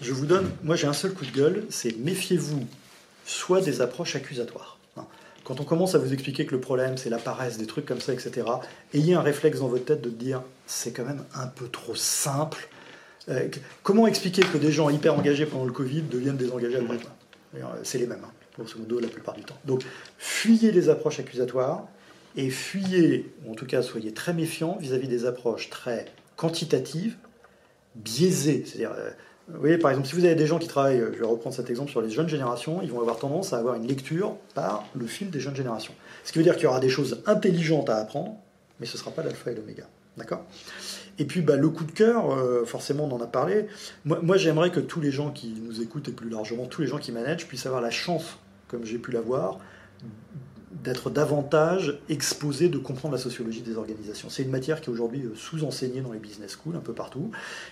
Je 0.00 0.12
vous 0.12 0.26
donne, 0.26 0.48
moi 0.62 0.76
j'ai 0.76 0.86
un 0.86 0.92
seul 0.92 1.12
coup 1.12 1.24
de 1.24 1.32
gueule, 1.32 1.64
c'est 1.70 1.96
méfiez-vous 1.98 2.66
soit 3.24 3.60
des 3.60 3.80
approches 3.80 4.14
accusatoires 4.14 4.75
quand 5.46 5.60
on 5.60 5.64
commence 5.64 5.94
à 5.94 5.98
vous 5.98 6.12
expliquer 6.12 6.44
que 6.44 6.50
le 6.50 6.60
problème 6.60 6.96
c'est 6.96 7.08
la 7.08 7.18
paresse, 7.18 7.56
des 7.56 7.66
trucs 7.66 7.86
comme 7.86 8.00
ça, 8.00 8.12
etc., 8.12 8.48
ayez 8.92 9.14
un 9.14 9.20
réflexe 9.20 9.60
dans 9.60 9.68
votre 9.68 9.84
tête 9.84 10.02
de 10.02 10.10
dire 10.10 10.42
c'est 10.66 10.90
quand 10.92 11.04
même 11.04 11.24
un 11.34 11.46
peu 11.46 11.68
trop 11.68 11.94
simple. 11.94 12.68
Euh, 13.28 13.48
comment 13.84 14.08
expliquer 14.08 14.42
que 14.42 14.58
des 14.58 14.72
gens 14.72 14.90
hyper 14.90 15.14
engagés 15.14 15.46
pendant 15.46 15.64
le 15.64 15.72
Covid 15.72 16.02
deviennent 16.02 16.36
désengagés 16.36 16.78
après 16.78 16.98
euh, 17.54 17.60
C'est 17.84 17.98
les 17.98 18.08
mêmes, 18.08 18.24
hein, 18.24 18.32
grosso 18.58 18.76
modo, 18.76 18.98
la 18.98 19.06
plupart 19.06 19.34
du 19.34 19.44
temps. 19.44 19.56
Donc, 19.64 19.84
fuyez 20.18 20.72
les 20.72 20.88
approches 20.88 21.20
accusatoires 21.20 21.86
et 22.34 22.50
fuyez, 22.50 23.32
ou 23.44 23.52
en 23.52 23.54
tout 23.54 23.66
cas 23.66 23.82
soyez 23.82 24.12
très 24.12 24.32
méfiants 24.32 24.76
vis-à-vis 24.80 25.08
des 25.08 25.26
approches 25.26 25.70
très 25.70 26.06
quantitatives, 26.34 27.16
biaisées. 27.94 28.64
C'est-à-dire, 28.66 28.94
euh, 28.96 29.10
vous 29.48 29.60
voyez, 29.60 29.78
par 29.78 29.92
exemple, 29.92 30.08
si 30.08 30.14
vous 30.14 30.24
avez 30.24 30.34
des 30.34 30.46
gens 30.46 30.58
qui 30.58 30.66
travaillent, 30.66 31.04
je 31.12 31.18
vais 31.18 31.24
reprendre 31.24 31.54
cet 31.54 31.70
exemple 31.70 31.90
sur 31.90 32.00
les 32.00 32.10
jeunes 32.10 32.28
générations, 32.28 32.80
ils 32.82 32.90
vont 32.90 33.00
avoir 33.00 33.18
tendance 33.18 33.52
à 33.52 33.58
avoir 33.58 33.76
une 33.76 33.86
lecture 33.86 34.36
par 34.54 34.84
le 34.94 35.06
fil 35.06 35.30
des 35.30 35.38
jeunes 35.38 35.54
générations. 35.54 35.94
Ce 36.24 36.32
qui 36.32 36.38
veut 36.38 36.44
dire 36.44 36.54
qu'il 36.54 36.64
y 36.64 36.66
aura 36.66 36.80
des 36.80 36.88
choses 36.88 37.22
intelligentes 37.26 37.88
à 37.88 37.96
apprendre, 37.98 38.36
mais 38.80 38.86
ce 38.86 38.94
ne 38.94 38.98
sera 38.98 39.12
pas 39.12 39.22
l'alpha 39.22 39.52
et 39.52 39.54
l'oméga. 39.54 39.84
D'accord? 40.16 40.44
Et 41.18 41.24
puis, 41.26 41.42
bah, 41.42 41.56
le 41.56 41.68
coup 41.68 41.84
de 41.84 41.92
cœur, 41.92 42.30
euh, 42.30 42.64
forcément, 42.64 43.04
on 43.04 43.12
en 43.12 43.20
a 43.20 43.26
parlé. 43.26 43.66
Moi, 44.04 44.18
moi 44.22 44.36
j'aimerais 44.36 44.70
que 44.70 44.80
tous 44.80 45.00
les 45.00 45.12
gens 45.12 45.30
qui 45.30 45.54
nous 45.62 45.80
écoutent, 45.80 46.08
et 46.08 46.12
plus 46.12 46.28
largement 46.28 46.66
tous 46.66 46.82
les 46.82 46.88
gens 46.88 46.98
qui 46.98 47.12
managent, 47.12 47.46
puissent 47.46 47.66
avoir 47.66 47.80
la 47.80 47.90
chance, 47.90 48.38
comme 48.68 48.84
j'ai 48.84 48.98
pu 48.98 49.12
l'avoir, 49.12 49.60
d'être 50.82 51.10
davantage 51.10 51.98
exposé, 52.08 52.68
de 52.68 52.78
comprendre 52.78 53.14
la 53.14 53.20
sociologie 53.20 53.62
des 53.62 53.76
organisations. 53.76 54.28
C'est 54.30 54.42
une 54.42 54.50
matière 54.50 54.80
qui 54.80 54.90
est 54.90 54.92
aujourd'hui 54.92 55.22
euh, 55.22 55.34
sous-enseignée 55.34 56.00
dans 56.00 56.12
les 56.12 56.18
business 56.18 56.52
schools, 56.52 56.76
un 56.76 56.80
peu 56.80 56.92
partout. 56.92 57.30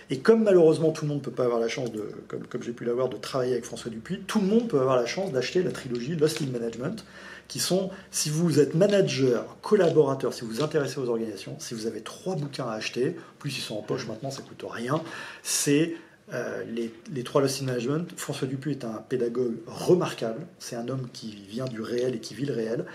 Et 0.09 0.19
comme 0.19 0.43
malheureusement 0.43 0.91
tout 0.91 1.05
le 1.05 1.09
monde 1.09 1.19
ne 1.19 1.23
peut 1.23 1.31
pas 1.31 1.45
avoir 1.45 1.59
la 1.59 1.67
chance, 1.67 1.91
de, 1.91 2.09
comme, 2.27 2.63
j'ai 2.63 2.71
pu 2.71 2.85
l'avoir, 2.85 3.09
de 3.09 3.17
travailler 3.17 3.53
avec 3.53 3.65
François 3.65 3.91
Dupuis, 3.91 4.21
tout 4.27 4.39
le 4.39 4.47
monde 4.47 4.67
peut 4.67 4.79
avoir 4.79 4.95
la 4.95 5.05
chance 5.05 5.31
d'acheter 5.31 5.61
la 5.63 5.71
trilogie 5.71 6.15
Lost 6.15 6.41
in 6.41 6.47
Management, 6.47 7.05
qui 7.47 7.59
sont, 7.59 7.91
si 8.11 8.29
vous 8.29 8.59
êtes 8.59 8.73
manager, 8.73 9.57
collaborateur, 9.61 10.33
si 10.33 10.41
vous 10.41 10.51
vous 10.51 10.63
intéressez 10.63 10.99
aux 10.99 11.09
organisations, 11.09 11.55
si 11.59 11.75
vous 11.75 11.85
avez 11.85 12.01
trois 12.01 12.35
bouquins 12.35 12.67
à 12.67 12.73
acheter, 12.73 13.15
plus 13.39 13.57
ils 13.57 13.61
sont 13.61 13.75
en 13.75 13.81
poche 13.81 14.07
maintenant, 14.07 14.31
ça 14.31 14.41
coûte 14.41 14.65
rien, 14.67 15.01
c'est 15.43 15.95
euh, 16.33 16.63
les, 17.11 17.23
trois 17.23 17.41
Lost 17.41 17.61
in 17.61 17.65
Management. 17.65 18.11
François 18.17 18.47
Dupuis 18.47 18.71
est 18.71 18.85
un 18.85 19.03
pédagogue 19.07 19.57
remarquable. 19.67 20.47
C'est 20.59 20.75
un 20.75 20.87
homme 20.87 21.07
qui 21.13 21.35
vient 21.47 21.65
du 21.65 21.81
réel 21.81 22.15
et 22.15 22.19
qui 22.19 22.33
vit 22.33 22.45
le 22.45 22.53
réel. 22.53 22.85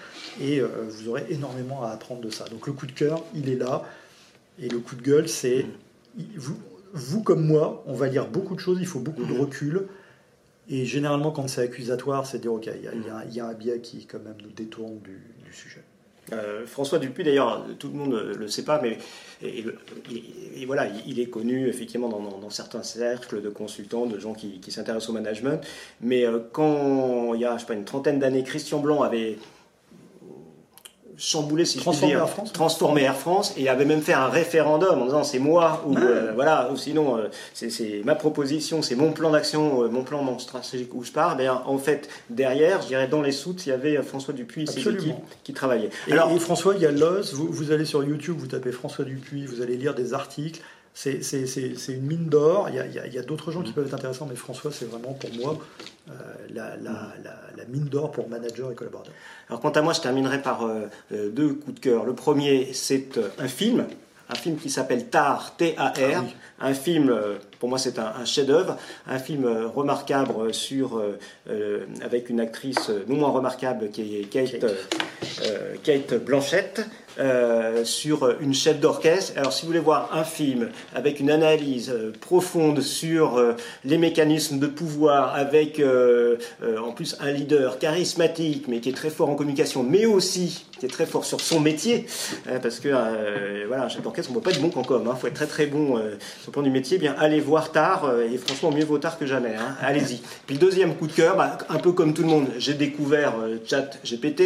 Et 0.40 0.60
euh, 0.60 0.68
vous 0.88 1.08
aurez 1.08 1.26
énormément 1.30 1.84
à 1.84 1.90
apprendre 1.90 2.20
de 2.20 2.30
ça. 2.30 2.44
Donc 2.48 2.66
le 2.66 2.72
coup 2.72 2.86
de 2.86 2.92
cœur, 2.92 3.24
il 3.34 3.48
est 3.48 3.56
là. 3.56 3.84
Et 4.58 4.68
le 4.68 4.78
coup 4.78 4.96
de 4.96 5.02
gueule, 5.02 5.28
c'est 5.28 5.64
vous, 6.36 6.58
vous 6.92 7.22
comme 7.22 7.46
moi, 7.46 7.84
on 7.86 7.94
va 7.94 8.08
lire 8.08 8.28
beaucoup 8.28 8.54
de 8.54 8.60
choses. 8.60 8.78
Il 8.80 8.86
faut 8.86 9.00
beaucoup 9.00 9.24
de 9.24 9.38
recul. 9.38 9.86
Et 10.68 10.84
généralement, 10.84 11.30
quand 11.30 11.48
c'est 11.48 11.62
accusatoire, 11.62 12.26
c'est 12.26 12.40
dire 12.40 12.52
ok, 12.52 12.68
il 12.74 13.34
y, 13.34 13.40
a 13.40 13.46
un 13.46 13.54
biais 13.54 13.80
qui 13.80 14.06
quand 14.06 14.20
même 14.20 14.36
nous 14.42 14.50
détourne 14.50 15.00
du 15.00 15.52
sujet. 15.52 15.82
Euh, 16.32 16.66
François 16.66 16.98
Dupuis, 16.98 17.24
d'ailleurs, 17.24 17.64
tout 17.78 17.88
le 17.88 17.94
monde 17.94 18.12
ne 18.12 18.34
le 18.34 18.48
sait 18.48 18.64
pas, 18.64 18.80
mais 18.80 18.98
et, 19.42 19.64
voilà, 20.66 20.88
il 21.06 21.18
est 21.18 21.30
connu 21.30 21.68
effectivement 21.68 22.08
dans, 22.08 22.50
certains 22.50 22.82
cercles 22.82 23.40
de 23.40 23.48
consultants, 23.48 24.06
de 24.06 24.18
gens 24.18 24.34
qui, 24.34 24.60
s'intéressent 24.68 25.10
au 25.10 25.12
management. 25.12 25.60
Mais 26.00 26.24
euh, 26.24 26.38
quand 26.52 27.34
il 27.34 27.40
y 27.40 27.44
a, 27.44 27.56
je 27.56 27.60
sais 27.60 27.66
pas, 27.66 27.74
une 27.74 27.84
trentaine 27.84 28.18
d'années, 28.18 28.42
Christian 28.42 28.80
Blanc 28.80 29.02
avait 29.02 29.38
chambouler, 31.20 31.66
si 31.66 31.78
je 31.78 32.06
Air 32.06 32.28
France, 32.28 32.80
Air 32.96 33.14
France, 33.14 33.54
et 33.56 33.68
avait 33.68 33.84
même 33.84 34.00
fait 34.00 34.14
un 34.14 34.28
référendum 34.28 35.02
en 35.02 35.04
disant 35.04 35.22
c'est 35.22 35.38
moi 35.38 35.84
ou 35.86 35.94
ah. 35.96 36.00
euh, 36.00 36.32
voilà, 36.34 36.70
ou 36.72 36.76
sinon 36.76 37.18
euh, 37.18 37.28
c'est 37.52 38.02
ma 38.04 38.14
proposition, 38.14 38.80
c'est 38.80 38.94
mon 38.94 39.12
plan 39.12 39.30
d'action, 39.30 39.84
euh, 39.84 39.88
mon 39.88 40.02
plan 40.02 40.22
mon 40.22 40.38
stratégique 40.38 40.94
où 40.94 41.04
je 41.04 41.12
pars. 41.12 41.36
Mais 41.36 41.48
en 41.48 41.78
fait 41.78 42.08
derrière, 42.30 42.80
je 42.80 42.88
dirais 42.88 43.06
dans 43.06 43.20
les 43.20 43.32
soutes, 43.32 43.66
il 43.66 43.68
y 43.68 43.72
avait 43.72 44.02
François 44.02 44.32
Dupuis 44.32 44.62
et 44.62 44.66
ses 44.66 44.82
qui 45.44 45.52
travaillaient. 45.52 45.90
Et, 46.08 46.12
Alors, 46.12 46.30
François, 46.40 46.74
il 46.74 46.80
y 46.80 46.86
a 46.86 46.90
l'os. 46.90 47.34
Vous, 47.34 47.48
vous 47.50 47.70
allez 47.70 47.84
sur 47.84 48.02
YouTube, 48.02 48.36
vous 48.38 48.46
tapez 48.46 48.72
François 48.72 49.04
Dupuis, 49.04 49.44
vous 49.44 49.60
allez 49.60 49.76
lire 49.76 49.94
des 49.94 50.14
articles 50.14 50.60
c'est 51.00 51.92
une 51.92 52.02
mine 52.02 52.26
d'or. 52.26 52.68
Il 52.68 53.12
y 53.14 53.18
a, 53.18 53.22
d'autres 53.22 53.50
gens 53.52 53.62
qui 53.62 53.70
mm. 53.70 53.74
peuvent 53.74 53.86
être 53.86 53.94
intéressants, 53.94 54.26
mais 54.28 54.36
François, 54.36 54.70
c'est 54.70 54.84
vraiment 54.84 55.14
pour 55.14 55.32
moi 55.34 55.58
euh, 56.10 56.12
la, 56.52 57.64
mine 57.68 57.84
d'or 57.84 58.12
pour 58.12 58.28
manager 58.28 58.70
et 58.70 58.74
collaborateurs. 58.74 59.14
Alors, 59.48 59.60
quant 59.60 59.70
à 59.70 59.80
moi, 59.80 59.92
je 59.92 60.00
terminerai 60.00 60.42
par 60.42 60.64
euh, 60.64 60.86
euh, 61.12 61.30
deux 61.30 61.54
coups 61.54 61.76
de 61.76 61.80
cœur. 61.80 62.04
Le 62.04 62.14
premier, 62.14 62.72
c'est 62.74 63.18
un 63.38 63.48
film, 63.48 63.86
un 64.28 64.34
film 64.34 64.56
qui 64.56 64.68
s'appelle 64.68 65.06
Tar, 65.08 65.56
T-A-R, 65.56 66.24
ah 66.58 66.66
un 66.66 66.74
film 66.74 67.14
pour 67.60 67.68
moi, 67.68 67.78
c'est 67.78 68.00
un, 68.00 68.24
chef-d'œuvre, 68.24 68.76
un 69.06 69.18
film 69.18 69.46
remarquable 69.74 70.52
sur, 70.52 71.00
avec 72.02 72.30
une 72.30 72.40
actrice 72.40 72.90
non 73.06 73.16
moins 73.16 73.30
remarquable 73.30 73.90
qui 73.90 74.16
est 74.16 74.24
Kate, 74.24 74.64
Kate 75.84 76.14
Blanchett, 76.24 76.80
euh, 77.18 77.84
sur 77.84 78.36
une 78.40 78.54
chef 78.54 78.78
d'orchestre. 78.78 79.32
Alors 79.36 79.52
si 79.52 79.62
vous 79.62 79.68
voulez 79.68 79.80
voir 79.80 80.10
un 80.12 80.22
film 80.22 80.70
avec 80.94 81.18
une 81.18 81.30
analyse 81.30 81.90
euh, 81.90 82.12
profonde 82.18 82.80
sur 82.80 83.36
euh, 83.36 83.54
les 83.84 83.98
mécanismes 83.98 84.58
de 84.58 84.68
pouvoir, 84.68 85.34
avec 85.34 85.82
en 85.82 86.92
plus 86.92 87.16
un 87.20 87.32
leader 87.32 87.78
charismatique, 87.78 88.66
mais 88.68 88.80
qui 88.80 88.90
est 88.90 88.96
très 88.96 89.10
fort 89.10 89.28
en 89.28 89.34
communication, 89.34 89.82
mais 89.82 90.06
aussi 90.06 90.66
qui 90.78 90.86
est 90.86 90.88
très 90.88 91.04
fort 91.04 91.24
sur 91.24 91.40
son 91.40 91.60
métier, 91.60 92.06
parce 92.62 92.80
que 92.80 92.88
voilà, 93.66 93.84
un 93.84 93.88
chef 93.88 94.02
d'orchestre, 94.02 94.30
on 94.30 94.34
ne 94.34 94.40
peut 94.40 94.50
pas 94.50 94.56
être 94.56 94.62
bon 94.62 94.70
qu'en 94.70 94.82
com, 94.82 95.02
il 95.04 95.10
hein. 95.10 95.16
faut 95.20 95.26
être 95.26 95.34
très 95.34 95.46
très 95.46 95.66
bon 95.66 95.96
sur 95.96 96.48
le 96.48 96.52
plan 96.52 96.62
du 96.62 96.70
métier, 96.70 96.96
eh 96.96 97.00
bien 97.00 97.14
allez 97.18 97.40
voir 97.40 97.49
tard, 97.58 98.10
et 98.32 98.36
franchement 98.38 98.70
mieux 98.70 98.84
vaut 98.84 98.98
tard 98.98 99.18
que 99.18 99.26
jamais, 99.26 99.54
hein. 99.56 99.76
allez-y. 99.80 100.20
Puis 100.46 100.54
le 100.54 100.60
deuxième 100.60 100.94
coup 100.94 101.06
de 101.06 101.12
cœur, 101.12 101.36
bah, 101.36 101.58
un 101.68 101.78
peu 101.78 101.92
comme 101.92 102.14
tout 102.14 102.22
le 102.22 102.28
monde, 102.28 102.46
j'ai 102.58 102.74
découvert 102.74 103.34
chat 103.66 103.90
GPT, 104.04 104.42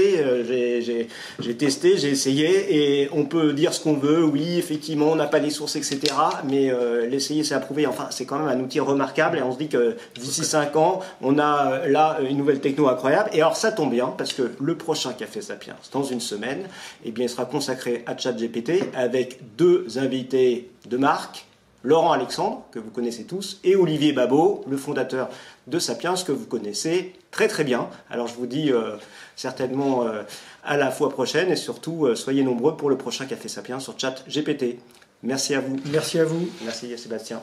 j'ai 1.39 1.57
testé, 1.57 1.97
j'ai 1.97 2.11
essayé, 2.11 3.03
et 3.03 3.09
on 3.13 3.25
peut 3.25 3.53
dire 3.53 3.75
ce 3.75 3.81
qu'on 3.81 3.95
veut, 3.95 4.25
oui, 4.25 4.59
effectivement, 4.59 5.13
on 5.13 5.17
n'a 5.17 5.27
pas 5.27 5.39
les 5.39 5.51
sources, 5.51 5.77
etc. 5.77 6.01
Mais 6.45 6.71
euh, 6.71 7.07
l'essayer, 7.07 7.45
c'est 7.45 7.55
approuver. 7.55 7.87
Enfin, 7.87 8.09
c'est 8.11 8.25
quand 8.25 8.39
même 8.39 8.49
un 8.49 8.63
outil 8.63 8.81
remarquable 8.81 9.39
et 9.39 9.43
on 9.43 9.53
se 9.53 9.59
dit 9.59 9.69
que 9.69 9.97
d'ici 10.15 10.45
5 10.45 10.77
ans, 10.77 11.01
on 11.23 11.39
a 11.39 11.73
euh, 11.73 11.89
là 11.89 12.19
une 12.29 12.37
nouvelle 12.37 12.61
techno 12.61 12.89
incroyable. 12.89 13.31
Et 13.33 13.41
alors, 13.41 13.57
ça 13.57 13.73
tombe 13.73 13.91
bien 13.91 14.15
parce 14.17 14.33
que 14.33 14.53
le 14.61 14.77
prochain 14.77 15.13
Café 15.13 15.41
Sapiens, 15.41 15.77
dans 15.93 16.05
une 16.05 16.21
semaine, 16.21 16.69
eh 17.05 17.11
bien, 17.11 17.25
il 17.27 17.29
sera 17.29 17.45
consacré 17.45 18.03
à 18.07 18.17
ChatGPT 18.17 18.91
avec 18.95 19.39
deux 19.57 19.99
invités 19.99 20.71
de 20.89 20.97
marque. 20.97 21.47
Laurent 21.85 22.13
Alexandre, 22.13 22.65
que 22.73 22.79
vous 22.79 22.91
connaissez 22.91 23.25
tous, 23.25 23.61
et 23.63 23.77
Olivier 23.77 24.13
Babot, 24.13 24.65
le 24.67 24.79
fondateur 24.79 25.29
de 25.67 25.79
Sapiens, 25.79 26.15
que 26.15 26.33
vous 26.33 26.47
connaissez 26.47 27.13
très 27.31 27.47
très 27.47 27.63
bien. 27.63 27.91
Alors 28.11 28.27
je 28.27 28.35
vous 28.35 28.47
dis 28.47 28.73
euh, 28.73 28.97
certainement 29.37 30.07
euh, 30.07 30.23
à 30.65 30.79
la 30.79 30.91
fois 30.91 31.11
prochaine 31.11 31.51
et 31.53 31.57
surtout 31.57 32.07
euh, 32.07 32.15
soyez 32.15 32.43
nombreux 32.43 32.77
pour 32.77 32.89
le 32.89 32.97
prochain 32.97 33.27
Café 33.27 33.49
Sapiens 33.49 33.81
sur 33.81 33.99
chat 33.99 34.25
GPT. 34.27 34.79
Merci 35.23 35.55
à 35.55 35.61
vous. 35.61 35.77
Merci 35.87 36.19
à 36.19 36.25
vous. 36.25 36.49
Merci 36.65 36.97
Sébastien. 36.97 37.43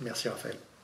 Merci 0.00 0.28
Raphaël. 0.28 0.56